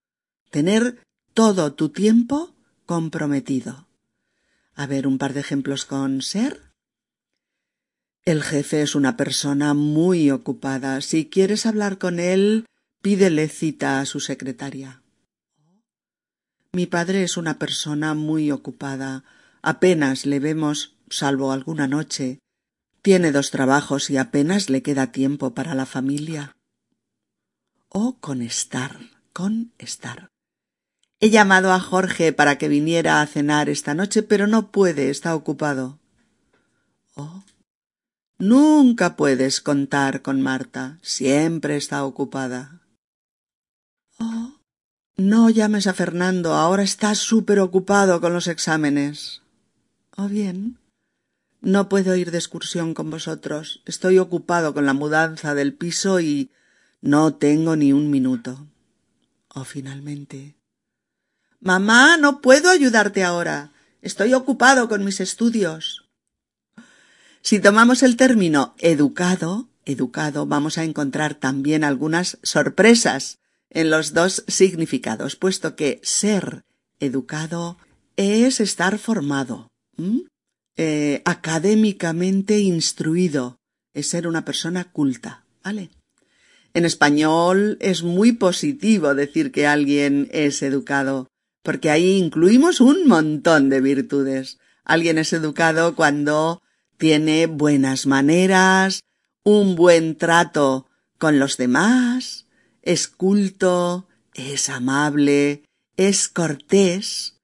tener 0.49 1.01
todo 1.33 1.73
tu 1.73 1.89
tiempo 1.89 2.55
comprometido. 2.85 3.87
A 4.73 4.87
ver 4.87 5.07
un 5.07 5.17
par 5.17 5.33
de 5.33 5.41
ejemplos 5.41 5.85
con 5.85 6.21
ser. 6.21 6.71
El 8.25 8.43
jefe 8.43 8.81
es 8.81 8.95
una 8.95 9.17
persona 9.17 9.73
muy 9.73 10.31
ocupada. 10.31 11.01
Si 11.01 11.29
quieres 11.29 11.65
hablar 11.65 11.97
con 11.97 12.19
él, 12.19 12.65
pídele 13.01 13.47
cita 13.47 13.99
a 13.99 14.05
su 14.05 14.19
secretaria. 14.19 15.01
Mi 16.73 16.85
padre 16.85 17.23
es 17.23 17.37
una 17.37 17.57
persona 17.57 18.13
muy 18.13 18.51
ocupada. 18.51 19.23
Apenas 19.61 20.25
le 20.25 20.39
vemos, 20.39 20.96
salvo 21.09 21.51
alguna 21.51 21.87
noche. 21.87 22.39
Tiene 23.01 23.31
dos 23.31 23.51
trabajos 23.51 24.09
y 24.09 24.17
apenas 24.17 24.69
le 24.69 24.81
queda 24.81 25.11
tiempo 25.11 25.53
para 25.53 25.75
la 25.75 25.85
familia. 25.85 26.55
O 27.89 28.17
con 28.19 28.41
estar, 28.41 28.99
con 29.33 29.71
estar. 29.77 30.29
He 31.19 31.29
llamado 31.29 31.71
a 31.71 31.79
Jorge 31.79 32.31
para 32.33 32.57
que 32.57 32.67
viniera 32.67 33.21
a 33.21 33.27
cenar 33.27 33.69
esta 33.69 33.93
noche, 33.93 34.23
pero 34.23 34.45
no 34.45 34.71
puede, 34.71 35.09
está 35.09 35.35
ocupado. 35.35 35.99
Oh. 37.15 37.43
Nunca 38.37 39.15
puedes 39.15 39.61
contar 39.61 40.21
con 40.21 40.41
Marta, 40.41 40.99
siempre 41.01 41.75
está 41.75 42.05
ocupada. 42.05 42.81
Oh. 44.19 44.53
No 45.15 45.49
llames 45.49 45.87
a 45.87 45.95
Fernando, 45.95 46.53
ahora 46.53 46.83
está 46.83 47.15
súper 47.15 47.59
ocupado 47.59 48.21
con 48.21 48.33
los 48.33 48.47
exámenes. 48.47 49.41
Oh 50.15 50.27
bien. 50.27 50.77
No 51.67 51.89
puedo 51.89 52.15
ir 52.15 52.31
de 52.31 52.37
excursión 52.37 52.93
con 52.93 53.09
vosotros. 53.09 53.81
Estoy 53.85 54.19
ocupado 54.19 54.73
con 54.73 54.85
la 54.85 54.93
mudanza 54.93 55.53
del 55.53 55.73
piso 55.73 56.21
y 56.21 56.49
no 57.01 57.35
tengo 57.35 57.75
ni 57.75 57.91
un 57.91 58.09
minuto. 58.09 58.67
Oh, 59.49 59.65
finalmente. 59.65 60.55
Mamá, 61.59 62.15
no 62.15 62.39
puedo 62.39 62.69
ayudarte 62.69 63.25
ahora. 63.25 63.73
Estoy 64.01 64.33
ocupado 64.33 64.87
con 64.87 65.03
mis 65.03 65.19
estudios. 65.19 66.07
Si 67.41 67.59
tomamos 67.59 68.01
el 68.01 68.15
término 68.15 68.73
educado, 68.77 69.67
educado 69.83 70.45
vamos 70.45 70.77
a 70.77 70.85
encontrar 70.85 71.35
también 71.35 71.83
algunas 71.83 72.37
sorpresas 72.43 73.39
en 73.69 73.89
los 73.89 74.13
dos 74.13 74.45
significados, 74.47 75.35
puesto 75.35 75.75
que 75.75 75.99
ser 76.01 76.63
educado 77.01 77.77
es 78.15 78.61
estar 78.61 78.97
formado, 78.97 79.67
eh, 80.77 81.21
académicamente 81.25 82.59
instruido, 82.59 83.59
es 83.93 84.07
ser 84.07 84.27
una 84.27 84.45
persona 84.45 84.91
culta, 84.91 85.43
¿vale? 85.63 85.89
En 86.73 86.85
español 86.85 87.77
es 87.81 88.03
muy 88.03 88.33
positivo 88.33 89.15
decir 89.15 89.51
que 89.51 89.65
alguien 89.65 90.29
es 90.31 90.61
educado, 90.61 91.27
porque 91.63 91.89
ahí 91.89 92.17
incluimos 92.17 92.79
un 92.79 93.07
montón 93.07 93.69
de 93.69 93.81
virtudes. 93.81 94.59
Alguien 94.85 95.17
es 95.17 95.33
educado 95.33 95.95
cuando 95.95 96.61
tiene 96.97 97.47
buenas 97.47 98.05
maneras, 98.05 99.01
un 99.43 99.75
buen 99.75 100.15
trato 100.15 100.87
con 101.17 101.39
los 101.39 101.57
demás, 101.57 102.45
es 102.83 103.07
culto, 103.07 104.07
es 104.35 104.69
amable, 104.69 105.63
es 105.95 106.27
cortés, 106.27 107.39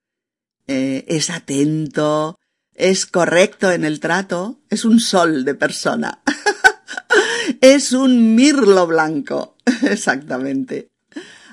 eh, 0.68 1.06
es 1.08 1.30
atento, 1.30 2.38
es 2.76 3.05
correcto 3.05 3.71
en 3.71 3.86
el 3.86 3.99
trato, 3.99 4.59
es 4.69 4.86
un 4.86 4.99
sol 4.99 5.45
de 5.45 5.55
persona. 5.55 6.21
es 7.61 7.91
un 7.91 8.36
mirlo 8.36 8.88
blanco. 8.88 9.57
Exactamente. 9.84 10.89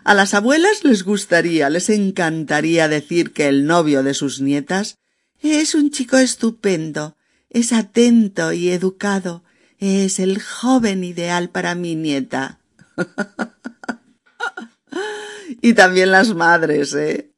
A 0.05 0.15
las 0.15 0.35
abuelas 0.35 0.85
les 0.85 1.05
gustaría, 1.05 1.69
les 1.69 1.91
encantaría 1.91 2.89
decir 2.89 3.33
que 3.33 3.49
el 3.49 3.67
novio 3.67 4.03
de 4.03 4.15
sus 4.15 4.41
nietas 4.41 4.99
es 5.43 5.75
un 5.75 5.91
chico 5.91 6.17
estupendo, 6.17 7.17
es 7.51 7.73
atento 7.73 8.53
y 8.53 8.71
educado, 8.71 9.45
es 9.79 10.19
el 10.19 10.41
joven 10.41 11.05
ideal 11.05 11.51
para 11.51 11.75
mi 11.75 11.97
nieta. 11.97 12.61
y 15.63 15.75
también 15.75 16.11
las 16.11 16.35
madres, 16.35 16.95
¿eh? 16.95 17.31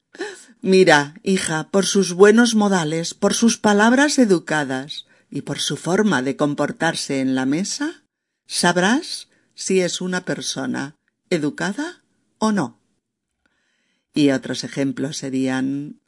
Mira, 0.62 1.14
hija, 1.24 1.70
por 1.70 1.86
sus 1.86 2.12
buenos 2.12 2.54
modales, 2.54 3.14
por 3.14 3.34
sus 3.34 3.58
palabras 3.58 4.18
educadas 4.18 5.06
y 5.28 5.42
por 5.42 5.58
su 5.58 5.76
forma 5.76 6.22
de 6.22 6.36
comportarse 6.36 7.20
en 7.20 7.34
la 7.34 7.46
mesa, 7.46 8.04
sabrás 8.46 9.28
si 9.54 9.80
es 9.80 10.00
una 10.00 10.24
persona 10.24 10.96
educada 11.30 12.02
o 12.38 12.52
no. 12.52 12.78
Y 14.14 14.30
otros 14.30 14.62
ejemplos 14.62 15.16
serían 15.16 16.00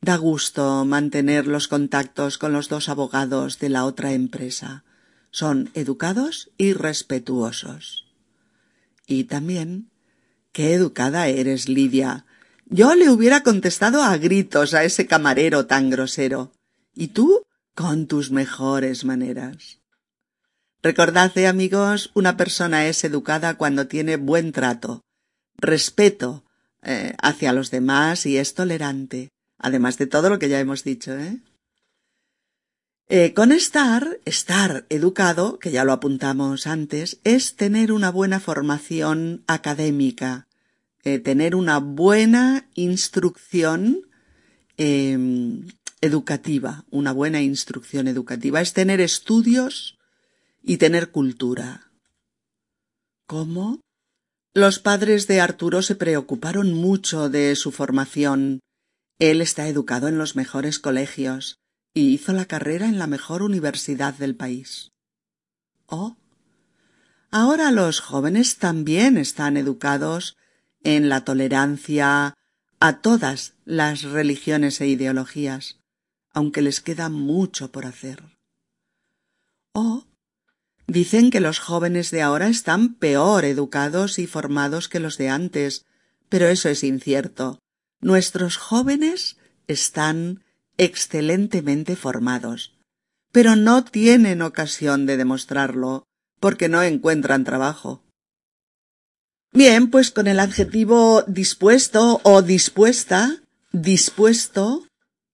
Da 0.00 0.16
gusto 0.16 0.84
mantener 0.84 1.46
los 1.46 1.68
contactos 1.68 2.36
con 2.36 2.52
los 2.52 2.68
dos 2.68 2.88
abogados 2.88 3.60
de 3.60 3.68
la 3.68 3.84
otra 3.84 4.12
empresa. 4.12 4.82
Son 5.30 5.70
educados 5.74 6.50
y 6.58 6.72
respetuosos. 6.72 8.08
Y 9.06 9.24
también 9.24 9.92
Qué 10.52 10.74
educada 10.74 11.28
eres, 11.28 11.68
Lidia. 11.68 12.26
Yo 12.72 12.94
le 12.94 13.10
hubiera 13.10 13.42
contestado 13.42 14.02
a 14.02 14.16
gritos 14.16 14.72
a 14.72 14.82
ese 14.82 15.06
camarero 15.06 15.66
tan 15.66 15.90
grosero. 15.90 16.52
Y 16.94 17.08
tú 17.08 17.44
con 17.74 18.06
tus 18.06 18.30
mejores 18.30 19.04
maneras. 19.04 19.80
Recordad, 20.82 21.36
eh, 21.36 21.46
amigos, 21.46 22.10
una 22.14 22.38
persona 22.38 22.86
es 22.86 23.04
educada 23.04 23.58
cuando 23.58 23.88
tiene 23.88 24.16
buen 24.16 24.52
trato, 24.52 25.04
respeto 25.58 26.44
eh, 26.82 27.14
hacia 27.20 27.52
los 27.52 27.70
demás 27.70 28.24
y 28.24 28.38
es 28.38 28.54
tolerante, 28.54 29.28
además 29.58 29.98
de 29.98 30.06
todo 30.06 30.30
lo 30.30 30.38
que 30.38 30.48
ya 30.48 30.58
hemos 30.58 30.82
dicho, 30.82 31.12
¿eh? 31.12 31.40
¿eh? 33.08 33.34
con 33.34 33.52
estar, 33.52 34.18
estar 34.24 34.86
educado, 34.88 35.58
que 35.58 35.72
ya 35.72 35.84
lo 35.84 35.92
apuntamos 35.92 36.66
antes, 36.66 37.20
es 37.22 37.54
tener 37.54 37.92
una 37.92 38.10
buena 38.10 38.40
formación 38.40 39.44
académica, 39.46 40.48
eh, 41.04 41.18
tener 41.18 41.54
una 41.54 41.78
buena 41.78 42.68
instrucción 42.74 44.06
em, 44.76 45.68
educativa, 46.00 46.84
una 46.90 47.12
buena 47.12 47.42
instrucción 47.42 48.08
educativa, 48.08 48.60
es 48.60 48.72
tener 48.72 49.00
estudios 49.00 49.98
y 50.62 50.76
tener 50.76 51.10
cultura. 51.10 51.90
¿Cómo? 53.26 53.80
Los 54.54 54.78
padres 54.78 55.26
de 55.26 55.40
Arturo 55.40 55.82
se 55.82 55.94
preocuparon 55.94 56.74
mucho 56.74 57.30
de 57.30 57.56
su 57.56 57.72
formación. 57.72 58.60
Él 59.18 59.40
está 59.40 59.66
educado 59.66 60.08
en 60.08 60.18
los 60.18 60.36
mejores 60.36 60.78
colegios 60.78 61.56
y 61.94 62.12
hizo 62.12 62.32
la 62.32 62.44
carrera 62.44 62.86
en 62.86 62.98
la 62.98 63.06
mejor 63.06 63.42
universidad 63.42 64.14
del 64.14 64.36
país. 64.36 64.90
Oh. 65.86 66.16
Ahora 67.30 67.70
los 67.70 68.00
jóvenes 68.00 68.58
también 68.58 69.16
están 69.16 69.56
educados 69.56 70.36
en 70.84 71.08
la 71.08 71.24
tolerancia 71.24 72.34
a 72.80 73.00
todas 73.00 73.54
las 73.64 74.02
religiones 74.02 74.80
e 74.80 74.88
ideologías, 74.88 75.78
aunque 76.32 76.62
les 76.62 76.80
queda 76.80 77.08
mucho 77.08 77.70
por 77.70 77.86
hacer. 77.86 78.22
O 79.72 80.04
dicen 80.86 81.30
que 81.30 81.40
los 81.40 81.58
jóvenes 81.58 82.10
de 82.10 82.22
ahora 82.22 82.48
están 82.48 82.94
peor 82.94 83.44
educados 83.44 84.18
y 84.18 84.26
formados 84.26 84.88
que 84.88 85.00
los 85.00 85.16
de 85.16 85.28
antes, 85.28 85.86
pero 86.28 86.48
eso 86.48 86.68
es 86.68 86.82
incierto. 86.82 87.60
Nuestros 88.00 88.56
jóvenes 88.56 89.36
están 89.68 90.42
excelentemente 90.76 91.96
formados, 91.96 92.76
pero 93.30 93.54
no 93.56 93.84
tienen 93.84 94.42
ocasión 94.42 95.06
de 95.06 95.16
demostrarlo 95.16 96.04
porque 96.40 96.68
no 96.68 96.82
encuentran 96.82 97.44
trabajo. 97.44 98.02
Bien, 99.54 99.90
pues 99.90 100.10
con 100.10 100.28
el 100.28 100.40
adjetivo 100.40 101.24
dispuesto 101.26 102.22
o 102.24 102.40
dispuesta, 102.40 103.42
dispuesto, 103.70 104.86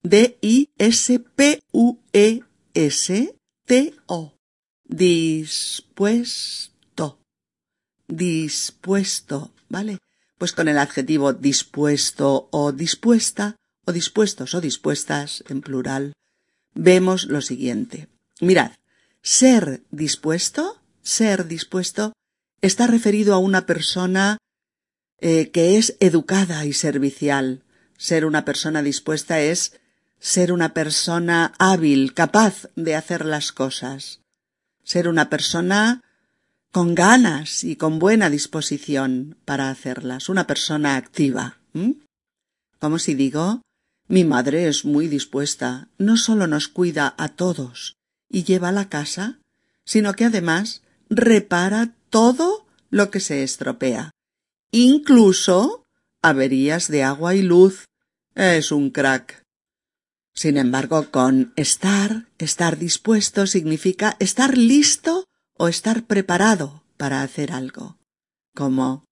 D-I-S-P-U-E-S-T-O. 0.03 1.13
Dispuesto. 4.83 6.29
Dispuesto, 8.09 9.53
¿vale? 9.69 9.99
Pues 10.37 10.51
con 10.51 10.67
el 10.67 10.79
adjetivo 10.79 11.31
dispuesto 11.31 12.49
o 12.51 12.73
dispuesta, 12.73 13.55
o 13.85 13.93
dispuestos 13.93 14.53
o 14.53 14.59
dispuestas, 14.59 15.45
en 15.47 15.61
plural, 15.61 16.11
vemos 16.73 17.23
lo 17.23 17.39
siguiente. 17.39 18.09
Mirad, 18.41 18.73
ser 19.21 19.81
dispuesto, 19.91 20.81
ser 21.03 21.47
dispuesto 21.47 22.11
está 22.61 22.87
referido 22.87 23.33
a 23.33 23.39
una 23.39 23.65
persona 23.65 24.37
eh, 25.19 25.51
que 25.51 25.77
es 25.77 25.97
educada 25.99 26.65
y 26.65 26.73
servicial. 26.73 27.63
Ser 27.97 28.25
una 28.25 28.45
persona 28.45 28.81
dispuesta 28.81 29.39
es 29.39 29.79
ser 30.19 30.51
una 30.51 30.73
persona 30.73 31.53
hábil, 31.57 32.13
capaz 32.13 32.69
de 32.75 32.95
hacer 32.95 33.25
las 33.25 33.51
cosas. 33.51 34.21
Ser 34.83 35.07
una 35.07 35.29
persona 35.29 36.01
con 36.71 36.95
ganas 36.95 37.63
y 37.63 37.75
con 37.75 37.99
buena 37.99 38.29
disposición 38.29 39.37
para 39.45 39.69
hacerlas. 39.69 40.29
Una 40.29 40.47
persona 40.47 40.95
activa. 40.95 41.59
Como 42.79 42.99
si 42.99 43.13
digo, 43.13 43.61
mi 44.07 44.23
madre 44.23 44.67
es 44.67 44.85
muy 44.85 45.07
dispuesta. 45.07 45.89
No 45.97 46.17
solo 46.17 46.47
nos 46.47 46.67
cuida 46.67 47.13
a 47.17 47.29
todos 47.29 47.97
y 48.29 48.43
lleva 48.43 48.71
la 48.71 48.89
casa, 48.89 49.39
sino 49.85 50.13
que 50.13 50.25
además 50.25 50.81
repara 51.09 51.93
todo 52.09 52.65
lo 52.89 53.11
que 53.11 53.19
se 53.19 53.43
estropea, 53.43 54.11
incluso 54.71 55.85
averías 56.21 56.87
de 56.89 57.03
agua 57.03 57.35
y 57.35 57.41
luz. 57.41 57.85
Es 58.35 58.71
un 58.71 58.89
crack. 58.89 59.43
Sin 60.33 60.57
embargo, 60.57 61.11
con 61.11 61.53
estar, 61.55 62.27
estar 62.37 62.77
dispuesto 62.77 63.47
significa 63.47 64.15
estar 64.19 64.57
listo 64.57 65.25
o 65.57 65.67
estar 65.67 66.03
preparado 66.03 66.83
para 66.97 67.21
hacer 67.21 67.51
algo. 67.51 67.97
Como 68.55 69.03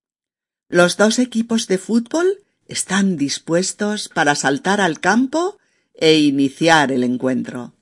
los 0.69 0.97
dos 0.97 1.19
equipos 1.19 1.67
de 1.67 1.77
fútbol 1.77 2.43
están 2.67 3.17
dispuestos 3.17 4.09
para 4.09 4.35
saltar 4.35 4.81
al 4.81 4.99
campo 4.99 5.57
e 5.93 6.19
iniciar 6.19 6.91
el 6.91 7.03
encuentro. 7.03 7.73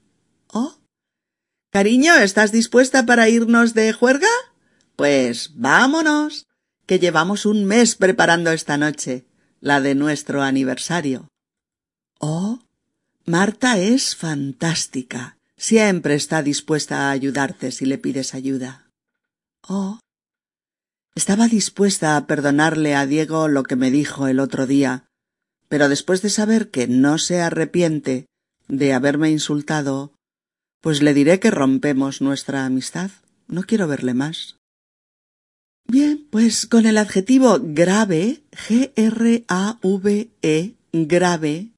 Oh. 0.47 0.75
Cariño, 1.71 2.15
¿estás 2.15 2.51
dispuesta 2.51 3.05
para 3.05 3.29
irnos 3.29 3.73
de 3.73 3.91
juerga? 3.93 4.29
Pues 4.95 5.51
vámonos, 5.55 6.47
que 6.85 6.99
llevamos 6.99 7.45
un 7.45 7.65
mes 7.65 7.95
preparando 7.95 8.51
esta 8.51 8.77
noche, 8.77 9.25
la 9.59 9.81
de 9.81 9.95
nuestro 9.95 10.41
aniversario. 10.41 11.27
Oh, 12.19 12.59
Marta 13.25 13.77
es 13.77 14.15
fantástica. 14.15 15.37
Siempre 15.57 16.15
está 16.15 16.43
dispuesta 16.43 17.07
a 17.07 17.11
ayudarte 17.11 17.71
si 17.71 17.85
le 17.85 17.97
pides 17.97 18.33
ayuda. 18.33 18.87
Oh, 19.67 19.99
estaba 21.15 21.47
dispuesta 21.47 22.17
a 22.17 22.27
perdonarle 22.27 22.93
a 22.93 23.05
Diego 23.05 23.47
lo 23.47 23.63
que 23.63 23.77
me 23.77 23.89
dijo 23.89 24.27
el 24.27 24.39
otro 24.39 24.67
día, 24.67 25.05
pero 25.69 25.89
después 25.89 26.21
de 26.21 26.29
saber 26.29 26.69
que 26.69 26.87
no 26.87 27.17
se 27.17 27.41
arrepiente 27.41 28.27
de 28.67 28.93
haberme 28.93 29.31
insultado, 29.31 30.13
pues 30.81 31.01
le 31.01 31.13
diré 31.13 31.39
que 31.39 31.51
rompemos 31.51 32.21
nuestra 32.21 32.65
amistad. 32.65 33.11
no 33.47 33.63
quiero 33.63 33.87
verle 33.87 34.13
más. 34.13 34.57
Bien, 35.87 36.25
pues 36.31 36.65
con 36.65 36.87
el 36.87 36.97
adjetivo 36.97 37.59
grave, 37.61 38.41
G-R-A-V-E, 38.51 39.45
grave, 40.91 41.71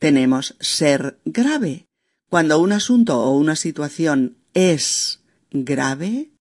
tenemos 0.00 0.56
ser 0.58 1.20
grave. 1.24 1.86
Cuando 2.28 2.58
un 2.60 2.72
asunto 2.72 3.20
o 3.20 3.30
una 3.30 3.54
situación 3.54 4.36
es 4.54 5.20
grave, 5.52 6.32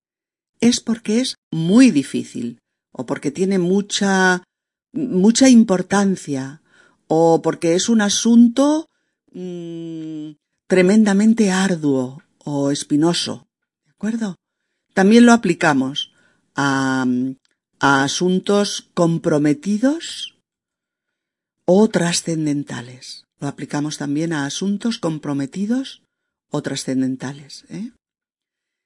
es 0.59 0.79
porque 0.79 1.19
es 1.19 1.35
muy 1.51 1.91
difícil, 1.91 2.57
o 2.91 3.05
porque 3.05 3.29
tiene 3.29 3.59
mucha, 3.59 4.41
mucha 4.91 5.49
importancia, 5.49 6.63
o 7.07 7.43
porque 7.43 7.75
es 7.75 7.89
un 7.89 8.01
asunto 8.01 8.89
mmm, 9.33 10.31
tremendamente 10.65 11.51
arduo 11.51 12.23
o 12.39 12.71
espinoso. 12.71 13.45
¿De 13.85 13.91
acuerdo? 13.91 14.35
También 14.95 15.27
lo 15.27 15.33
aplicamos 15.33 16.12
a, 16.55 17.05
a 17.79 18.03
asuntos 18.03 18.89
comprometidos 18.93 20.37
o 21.65 21.89
trascendentales. 21.89 23.25
Lo 23.39 23.47
aplicamos 23.47 23.97
también 23.97 24.33
a 24.33 24.45
asuntos 24.45 24.99
comprometidos 24.99 26.03
o 26.49 26.61
trascendentales. 26.61 27.65
¿eh? 27.69 27.91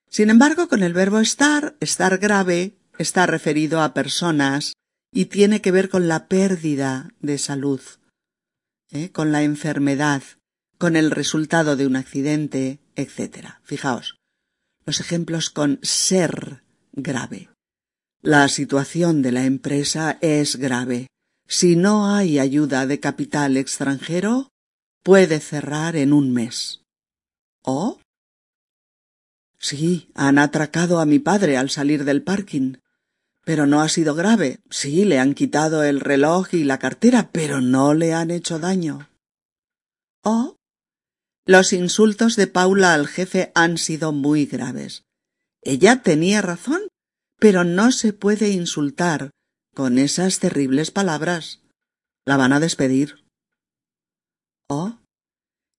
Sin 0.09 0.29
embargo, 0.29 0.67
con 0.67 0.83
el 0.83 0.93
verbo 0.93 1.19
estar, 1.19 1.75
estar 1.79 2.17
grave, 2.17 2.77
está 2.97 3.25
referido 3.25 3.81
a 3.81 3.93
personas 3.93 4.73
y 5.11 5.25
tiene 5.25 5.61
que 5.61 5.71
ver 5.71 5.89
con 5.89 6.07
la 6.07 6.27
pérdida 6.27 7.13
de 7.19 7.37
salud, 7.37 7.81
¿eh? 8.91 9.11
con 9.11 9.31
la 9.31 9.43
enfermedad, 9.43 10.23
con 10.77 10.95
el 10.95 11.11
resultado 11.11 11.75
de 11.75 11.85
un 11.85 11.95
accidente, 11.95 12.79
etc. 12.95 13.55
Fijaos, 13.63 14.17
los 14.85 14.99
ejemplos 14.99 15.49
con 15.49 15.79
ser 15.81 16.63
grave. 16.93 17.49
La 18.21 18.47
situación 18.49 19.21
de 19.21 19.31
la 19.31 19.45
empresa 19.45 20.17
es 20.21 20.55
grave. 20.55 21.07
Si 21.47 21.75
no 21.75 22.13
hay 22.13 22.39
ayuda 22.39 22.87
de 22.87 22.99
capital 22.99 23.57
extranjero, 23.57 24.49
puede 25.03 25.39
cerrar 25.39 25.95
en 25.95 26.11
un 26.13 26.33
mes. 26.33 26.81
¿O? 27.61 27.99
Sí, 29.59 30.09
han 30.15 30.39
atracado 30.39 30.99
a 30.99 31.05
mi 31.05 31.19
padre 31.19 31.57
al 31.57 31.69
salir 31.69 32.05
del 32.05 32.23
parking. 32.23 32.77
Pero 33.45 33.65
no 33.65 33.81
ha 33.81 33.87
sido 33.87 34.15
grave. 34.15 34.59
Sí, 34.69 35.05
le 35.05 35.19
han 35.19 35.33
quitado 35.33 35.83
el 35.83 36.01
reloj 36.01 36.53
y 36.53 36.63
la 36.63 36.79
cartera, 36.79 37.29
pero 37.31 37.61
no 37.61 37.93
le 37.93 38.13
han 38.13 38.31
hecho 38.31 38.59
daño. 38.59 39.09
¿O? 40.23 40.57
Los 41.45 41.71
insultos 41.71 42.35
de 42.35 42.47
Paula 42.47 42.93
al 42.93 43.07
jefe 43.07 43.51
han 43.55 43.77
sido 43.77 44.11
muy 44.11 44.45
graves. 44.47 45.05
Ella 45.61 46.01
tenía 46.01 46.41
razón, 46.41 46.81
pero 47.39 47.63
no 47.63 47.91
se 47.91 48.13
puede 48.13 48.49
insultar 48.49 49.31
con 49.73 49.99
esas 49.99 50.39
terribles 50.39 50.91
palabras. 50.91 51.61
La 52.25 52.37
van 52.37 52.53
a 52.53 52.59
despedir. 52.59 53.25
¿O? 54.67 54.97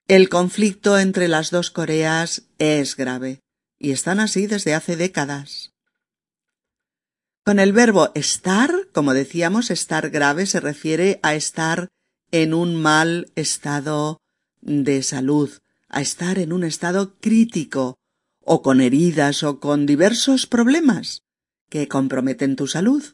El 0.07 0.29
conflicto 0.29 0.99
entre 0.99 1.29
las 1.29 1.51
dos 1.51 1.71
Coreas 1.71 2.45
es 2.59 2.97
grave, 2.97 3.41
y 3.79 3.91
están 3.91 4.21
así 4.21 4.47
desde 4.47 4.75
hace 4.75 4.97
décadas. 4.97 5.73
Con 7.45 7.59
el 7.59 7.73
verbo 7.73 8.13
estar, 8.15 8.89
como 8.93 9.13
decíamos, 9.15 9.71
estar 9.71 10.11
grave 10.11 10.47
se 10.47 10.61
refiere 10.61 11.19
a 11.23 11.35
estar 11.35 11.89
en 12.31 12.55
un 12.55 12.77
mal 12.77 13.33
estado 13.35 14.21
de 14.61 15.03
salud, 15.03 15.51
a 15.89 16.01
estar 16.01 16.39
en 16.39 16.53
un 16.53 16.65
estado 16.65 17.19
crítico, 17.19 17.97
o 18.45 18.63
con 18.63 18.81
heridas 18.81 19.43
o 19.43 19.61
con 19.61 19.87
diversos 19.87 20.47
problemas 20.47 21.23
que 21.69 21.89
comprometen 21.89 22.57
tu 22.57 22.67
salud. 22.67 23.05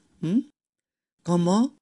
Como 1.23 1.77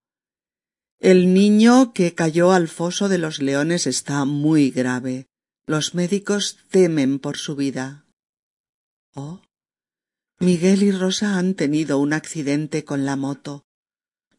el 1.00 1.34
niño 1.34 1.92
que 1.92 2.14
cayó 2.14 2.52
al 2.52 2.68
foso 2.68 3.08
de 3.08 3.18
los 3.18 3.40
leones 3.40 3.86
está 3.86 4.24
muy 4.24 4.70
grave. 4.70 5.26
Los 5.66 5.94
médicos 5.94 6.58
temen 6.70 7.18
por 7.18 7.36
su 7.36 7.56
vida. 7.56 8.04
Oh. 9.14 9.40
Miguel 10.38 10.82
y 10.82 10.90
Rosa 10.90 11.38
han 11.38 11.54
tenido 11.54 11.98
un 11.98 12.12
accidente 12.12 12.84
con 12.84 13.04
la 13.04 13.16
moto. 13.16 13.64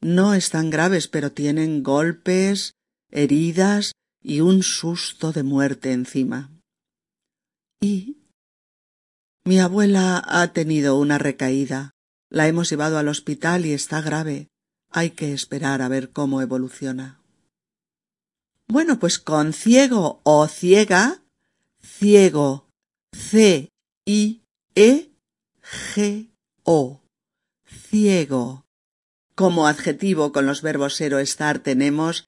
No 0.02 0.34
están 0.34 0.70
graves, 0.70 1.08
pero 1.08 1.32
tienen 1.32 1.82
golpes, 1.82 2.74
heridas 3.10 3.94
y 4.22 4.42
un 4.42 4.64
susto 4.64 5.32
de 5.32 5.44
muerte 5.44 5.94
encima. 5.94 6.50
Y 7.80 8.18
mi 9.46 9.60
abuela 9.60 10.24
ha 10.26 10.52
tenido 10.54 10.98
una 10.98 11.18
recaída. 11.18 11.93
La 12.34 12.48
hemos 12.48 12.68
llevado 12.68 12.98
al 12.98 13.10
hospital 13.10 13.68
y 13.68 13.74
está 13.74 14.02
grave. 14.02 14.48
Hay 14.90 15.12
que 15.12 15.34
esperar 15.34 15.84
a 15.84 15.88
ver 15.88 16.10
cómo 16.10 16.42
evoluciona. 16.42 17.22
Bueno, 18.68 18.98
pues 18.98 19.20
con 19.20 19.54
ciego 19.54 20.20
o 20.24 20.48
ciega, 20.48 21.22
ciego, 21.80 22.68
C 23.12 23.70
I 24.08 24.42
E 24.74 25.12
G-O. 25.62 27.02
Ciego. 27.68 28.66
Como 29.36 29.68
adjetivo 29.68 30.32
con 30.32 30.48
los 30.48 30.64
verbos 30.64 30.96
ser 30.96 31.14
o 31.14 31.20
estar 31.20 31.60
tenemos 31.60 32.26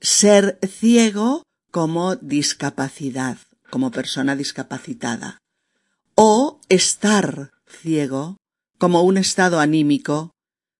ser 0.00 0.58
ciego 0.66 1.42
como 1.70 2.16
discapacidad, 2.16 3.36
como 3.68 3.90
persona 3.90 4.34
discapacitada. 4.34 5.36
O 6.14 6.58
estar 6.70 7.50
ciego 7.66 8.38
como 8.82 9.02
un 9.02 9.16
estado 9.16 9.60
anímico 9.60 10.32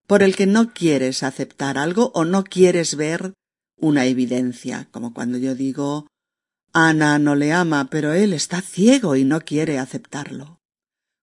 por 0.08 0.24
el 0.24 0.34
que 0.34 0.48
no 0.48 0.74
quieres 0.74 1.22
aceptar 1.22 1.78
algo 1.78 2.10
o 2.16 2.24
no 2.24 2.42
quieres 2.42 2.96
ver 2.96 3.34
una 3.76 4.06
evidencia, 4.06 4.88
como 4.90 5.14
cuando 5.14 5.38
yo 5.38 5.54
digo 5.54 6.08
Ana 6.72 7.20
no 7.20 7.36
le 7.36 7.52
ama, 7.52 7.90
pero 7.92 8.12
él 8.12 8.32
está 8.32 8.60
ciego 8.60 9.14
y 9.14 9.22
no 9.22 9.42
quiere 9.42 9.78
aceptarlo 9.78 10.58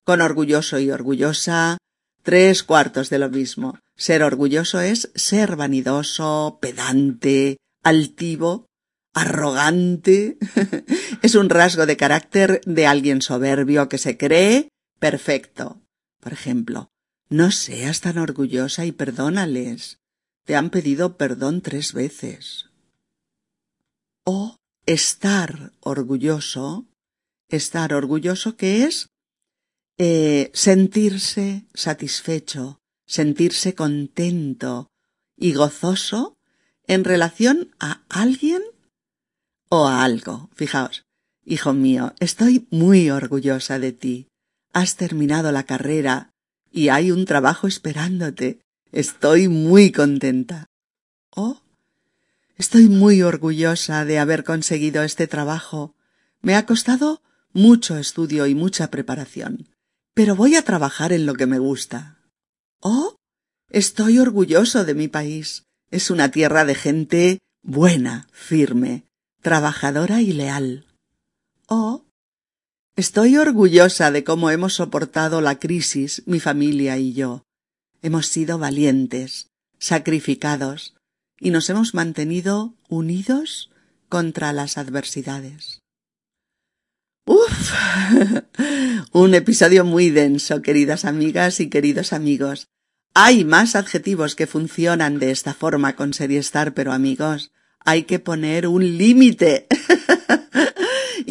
con 0.05 0.21
orgulloso 0.21 0.80
y 0.80 0.89
orgullosa, 0.89 1.80
tres 2.23 2.63
cuartos 2.63 3.09
de 3.09 3.19
lo 3.19 3.30
mismo. 3.30 3.77
Ser 3.97 4.23
orgulloso 4.23 4.80
es 4.80 5.11
ser 5.15 5.57
vanidoso, 5.57 6.59
pedante, 6.61 7.57
altivo, 7.84 8.67
arrogante. 9.13 10.38
es 11.23 11.36
un 11.36 11.49
rasgo 11.49 11.86
de 11.86 11.97
carácter 11.97 12.61
de 12.65 12.88
alguien 12.88 13.21
soberbio 13.21 13.89
que 13.89 13.97
se 13.97 14.15
cree 14.15 14.69
perfecto. 14.97 15.82
Por 16.20 16.34
ejemplo, 16.34 16.91
no 17.30 17.51
seas 17.51 18.01
tan 18.01 18.17
orgullosa 18.17 18.86
y 18.86 18.91
perdónales. 18.91 19.99
Te 20.45 20.55
han 20.55 20.70
pedido 20.70 21.17
perdón 21.17 21.61
tres 21.61 21.93
veces. 21.93 22.70
O 24.24 24.57
estar 24.86 25.74
orgulloso, 25.80 26.88
estar 27.47 27.93
orgulloso 27.93 28.57
que 28.57 28.84
es 28.84 29.09
eh, 29.97 30.49
sentirse 30.53 31.65
satisfecho, 31.74 32.80
sentirse 33.05 33.76
contento 33.76 34.91
y 35.36 35.53
gozoso 35.53 36.38
en 36.88 37.03
relación 37.03 37.76
a 37.80 38.03
alguien 38.09 38.63
o 39.70 39.88
a 39.88 40.03
algo. 40.03 40.49
Fijaos, 40.55 41.05
hijo 41.45 41.74
mío, 41.74 42.13
estoy 42.20 42.67
muy 42.72 43.09
orgullosa 43.09 43.78
de 43.78 43.91
ti. 43.91 44.28
Has 44.80 44.95
terminado 44.95 45.51
la 45.51 45.63
carrera 45.63 46.32
y 46.71 46.89
hay 46.89 47.11
un 47.11 47.25
trabajo 47.25 47.67
esperándote. 47.67 48.59
Estoy 48.91 49.47
muy 49.47 49.91
contenta. 49.91 50.67
Oh, 51.32 51.61
estoy 52.57 52.88
muy 52.88 53.21
orgullosa 53.21 54.05
de 54.05 54.19
haber 54.19 54.43
conseguido 54.43 55.03
este 55.03 55.27
trabajo. 55.27 55.95
Me 56.41 56.55
ha 56.55 56.65
costado 56.65 57.21
mucho 57.51 57.97
estudio 57.97 58.47
y 58.47 58.55
mucha 58.55 58.89
preparación 58.89 59.67
pero 60.19 60.36
voy 60.36 60.57
a 60.57 60.63
trabajar 60.63 61.13
en 61.13 61.25
lo 61.25 61.36
que 61.36 61.45
me 61.45 61.59
gusta. 61.59 62.17
Oh, 62.82 63.15
estoy 63.69 64.19
orgulloso 64.19 64.84
de 64.84 64.93
mi 64.93 65.07
país. 65.07 65.63
Es 65.91 66.11
una 66.11 66.30
tierra 66.30 66.65
de 66.65 66.75
gente 66.75 67.39
buena, 67.61 68.27
firme, 68.34 69.05
trabajadora 69.41 70.21
y 70.21 70.34
leal. 70.34 70.86
Oh, 71.69 72.03
estoy 72.95 73.37
orgullosa 73.37 74.11
de 74.11 74.23
cómo 74.23 74.49
hemos 74.49 74.73
soportado 74.73 75.41
la 75.41 75.59
crisis, 75.59 76.23
mi 76.25 76.39
familia 76.39 76.97
y 76.97 77.13
yo. 77.13 77.43
Hemos 78.01 78.27
sido 78.27 78.57
valientes, 78.57 79.47
sacrificados, 79.77 80.95
y 81.39 81.51
nos 81.51 81.69
hemos 81.69 81.93
mantenido 81.93 82.73
unidos 82.89 83.69
contra 84.09 84.53
las 84.53 84.77
adversidades. 84.77 85.81
Uf, 87.25 87.73
un 89.11 89.33
episodio 89.35 89.85
muy 89.85 90.09
denso, 90.09 90.61
queridas 90.61 91.05
amigas 91.05 91.59
y 91.59 91.69
queridos 91.69 92.11
amigos. 92.11 92.67
Hay 93.13 93.45
más 93.45 93.75
adjetivos 93.75 94.35
que 94.35 94.47
funcionan 94.47 95.19
de 95.19 95.31
esta 95.31 95.53
forma 95.53 95.95
con 95.95 96.11
estar, 96.11 96.73
pero 96.73 96.91
amigos, 96.91 97.51
hay 97.85 98.03
que 98.03 98.19
poner 98.19 98.67
un 98.67 98.97
límite. 98.97 99.67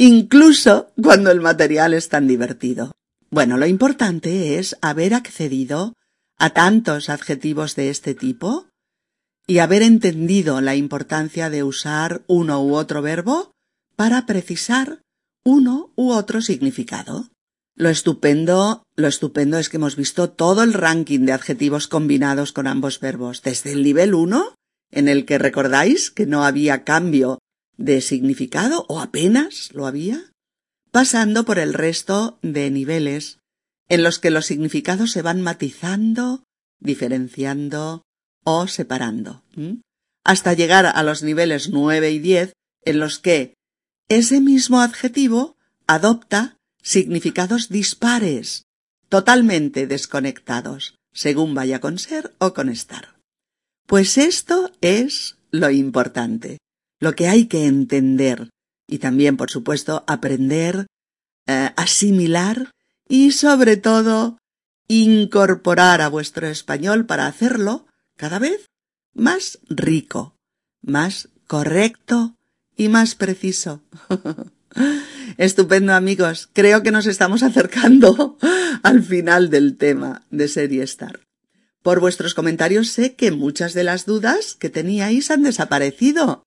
Incluso 0.00 0.92
cuando 1.02 1.32
el 1.32 1.40
material 1.40 1.92
es 1.92 2.08
tan 2.08 2.28
divertido. 2.28 2.92
Bueno, 3.30 3.56
lo 3.56 3.66
importante 3.66 4.56
es 4.60 4.76
haber 4.80 5.12
accedido 5.12 5.94
a 6.38 6.50
tantos 6.50 7.08
adjetivos 7.08 7.74
de 7.74 7.90
este 7.90 8.14
tipo 8.14 8.68
y 9.48 9.58
haber 9.58 9.82
entendido 9.82 10.60
la 10.60 10.76
importancia 10.76 11.50
de 11.50 11.64
usar 11.64 12.22
uno 12.28 12.62
u 12.62 12.76
otro 12.76 13.02
verbo 13.02 13.50
para 13.96 14.24
precisar 14.24 15.00
uno 15.44 15.90
u 15.96 16.12
otro 16.12 16.42
significado. 16.42 17.26
Lo 17.74 17.88
estupendo, 17.88 18.84
lo 18.94 19.08
estupendo 19.08 19.58
es 19.58 19.68
que 19.68 19.78
hemos 19.78 19.96
visto 19.96 20.30
todo 20.30 20.62
el 20.62 20.74
ranking 20.74 21.26
de 21.26 21.32
adjetivos 21.32 21.88
combinados 21.88 22.52
con 22.52 22.68
ambos 22.68 23.00
verbos, 23.00 23.42
desde 23.42 23.72
el 23.72 23.82
nivel 23.82 24.14
1, 24.14 24.54
en 24.92 25.08
el 25.08 25.24
que 25.24 25.38
recordáis 25.38 26.12
que 26.12 26.24
no 26.24 26.44
había 26.44 26.84
cambio 26.84 27.40
de 27.78 28.02
significado 28.02 28.84
o 28.88 29.00
apenas 29.00 29.70
lo 29.72 29.86
había, 29.86 30.32
pasando 30.90 31.44
por 31.44 31.58
el 31.58 31.72
resto 31.72 32.38
de 32.42 32.70
niveles 32.70 33.38
en 33.88 34.02
los 34.02 34.18
que 34.18 34.30
los 34.30 34.44
significados 34.44 35.12
se 35.12 35.22
van 35.22 35.40
matizando, 35.40 36.44
diferenciando 36.78 38.02
o 38.44 38.66
separando, 38.66 39.44
hasta 40.24 40.52
llegar 40.52 40.86
a 40.86 41.02
los 41.02 41.22
niveles 41.22 41.70
9 41.70 42.10
y 42.10 42.18
10 42.18 42.52
en 42.84 42.98
los 42.98 43.18
que 43.18 43.54
ese 44.08 44.40
mismo 44.40 44.80
adjetivo 44.80 45.56
adopta 45.86 46.56
significados 46.82 47.68
dispares, 47.68 48.64
totalmente 49.08 49.86
desconectados, 49.86 50.96
según 51.12 51.54
vaya 51.54 51.80
con 51.80 51.98
ser 51.98 52.34
o 52.38 52.54
con 52.54 52.68
estar. 52.68 53.16
Pues 53.86 54.18
esto 54.18 54.70
es 54.80 55.38
lo 55.50 55.70
importante, 55.70 56.58
lo 57.00 57.14
que 57.14 57.28
hay 57.28 57.46
que 57.46 57.66
entender 57.66 58.50
y 58.88 58.98
también, 58.98 59.36
por 59.36 59.50
supuesto, 59.50 60.02
aprender, 60.06 60.86
eh, 61.46 61.70
asimilar 61.76 62.72
y, 63.08 63.32
sobre 63.32 63.76
todo, 63.76 64.38
incorporar 64.88 66.00
a 66.00 66.08
vuestro 66.08 66.46
español 66.48 67.04
para 67.06 67.26
hacerlo 67.26 67.86
cada 68.16 68.38
vez 68.38 68.66
más 69.14 69.58
rico, 69.68 70.34
más 70.82 71.28
correcto 71.46 72.34
y 72.76 72.88
más 72.88 73.14
preciso. 73.14 73.82
Estupendo 75.36 75.92
amigos, 75.92 76.48
creo 76.52 76.82
que 76.82 76.90
nos 76.90 77.06
estamos 77.06 77.42
acercando 77.42 78.38
al 78.82 79.02
final 79.02 79.50
del 79.50 79.76
tema 79.76 80.22
de 80.30 80.48
Serie 80.48 80.82
Star. 80.84 81.20
Por 81.82 82.00
vuestros 82.00 82.34
comentarios 82.34 82.88
sé 82.88 83.14
que 83.14 83.30
muchas 83.30 83.74
de 83.74 83.84
las 83.84 84.06
dudas 84.06 84.54
que 84.54 84.70
teníais 84.70 85.30
han 85.30 85.42
desaparecido 85.42 86.42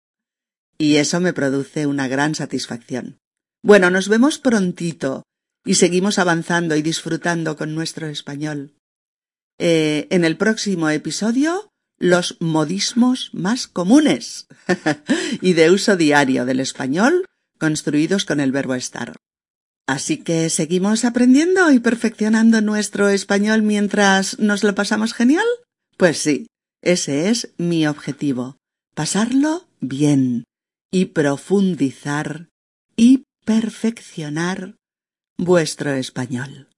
y 0.81 0.97
eso 0.97 1.19
me 1.19 1.31
produce 1.31 1.85
una 1.85 2.07
gran 2.07 2.33
satisfacción. 2.33 3.19
Bueno, 3.61 3.91
nos 3.91 4.09
vemos 4.09 4.39
prontito 4.39 5.21
y 5.63 5.75
seguimos 5.75 6.17
avanzando 6.17 6.75
y 6.75 6.81
disfrutando 6.81 7.55
con 7.55 7.75
nuestro 7.75 8.07
español. 8.07 8.73
Eh, 9.59 10.07
en 10.09 10.25
el 10.25 10.37
próximo 10.37 10.89
episodio, 10.89 11.69
los 11.99 12.37
modismos 12.39 13.29
más 13.31 13.67
comunes 13.67 14.47
y 15.41 15.53
de 15.53 15.69
uso 15.69 15.97
diario 15.97 16.45
del 16.45 16.59
español 16.59 17.27
construidos 17.59 18.25
con 18.25 18.39
el 18.39 18.51
verbo 18.51 18.73
estar. 18.73 19.17
Así 19.85 20.17
que 20.17 20.49
seguimos 20.49 21.05
aprendiendo 21.05 21.71
y 21.71 21.77
perfeccionando 21.77 22.59
nuestro 22.61 23.09
español 23.09 23.61
mientras 23.61 24.39
nos 24.39 24.63
lo 24.63 24.73
pasamos 24.73 25.13
genial. 25.13 25.45
Pues 25.97 26.17
sí, 26.17 26.47
ese 26.81 27.29
es 27.29 27.53
mi 27.57 27.85
objetivo, 27.85 28.57
pasarlo 28.95 29.67
bien 29.79 30.45
y 30.91 31.05
profundizar 31.05 32.49
y 32.95 33.23
perfeccionar 33.45 34.75
vuestro 35.37 35.93
español. 35.93 36.69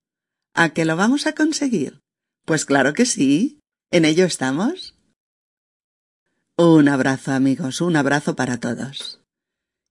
¿A 0.53 0.69
qué 0.69 0.85
lo 0.85 0.95
vamos 0.95 1.25
a 1.25 1.33
conseguir? 1.33 1.99
Pues 2.45 2.65
claro 2.65 2.93
que 2.93 3.05
sí. 3.05 3.59
¿En 3.91 4.05
ello 4.05 4.25
estamos? 4.25 4.95
Un 6.57 6.87
abrazo 6.87 7.31
amigos, 7.31 7.81
un 7.81 7.95
abrazo 7.95 8.35
para 8.35 8.59
todos. 8.59 9.19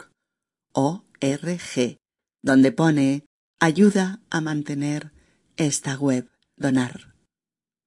donde 2.41 2.71
pone 2.71 3.23
ayuda 3.59 4.21
a 4.29 4.41
mantener 4.41 5.11
esta 5.57 5.97
web 5.97 6.27
donar. 6.57 7.13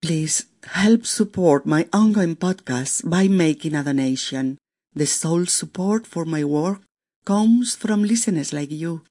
Please 0.01 0.45
help 0.73 1.05
support 1.05 1.65
my 1.65 1.87
ongoing 1.91 2.37
podcast 2.37 3.03
by 3.03 3.27
making 3.27 3.75
a 3.75 3.83
donation. 3.83 4.57
The 4.95 5.05
sole 5.05 5.47
support 5.47 6.07
for 6.07 6.25
my 6.25 6.43
work 6.43 6.81
comes 7.25 7.75
from 7.75 8.03
listeners 8.03 8.53
like 8.53 8.73
you. 8.73 9.03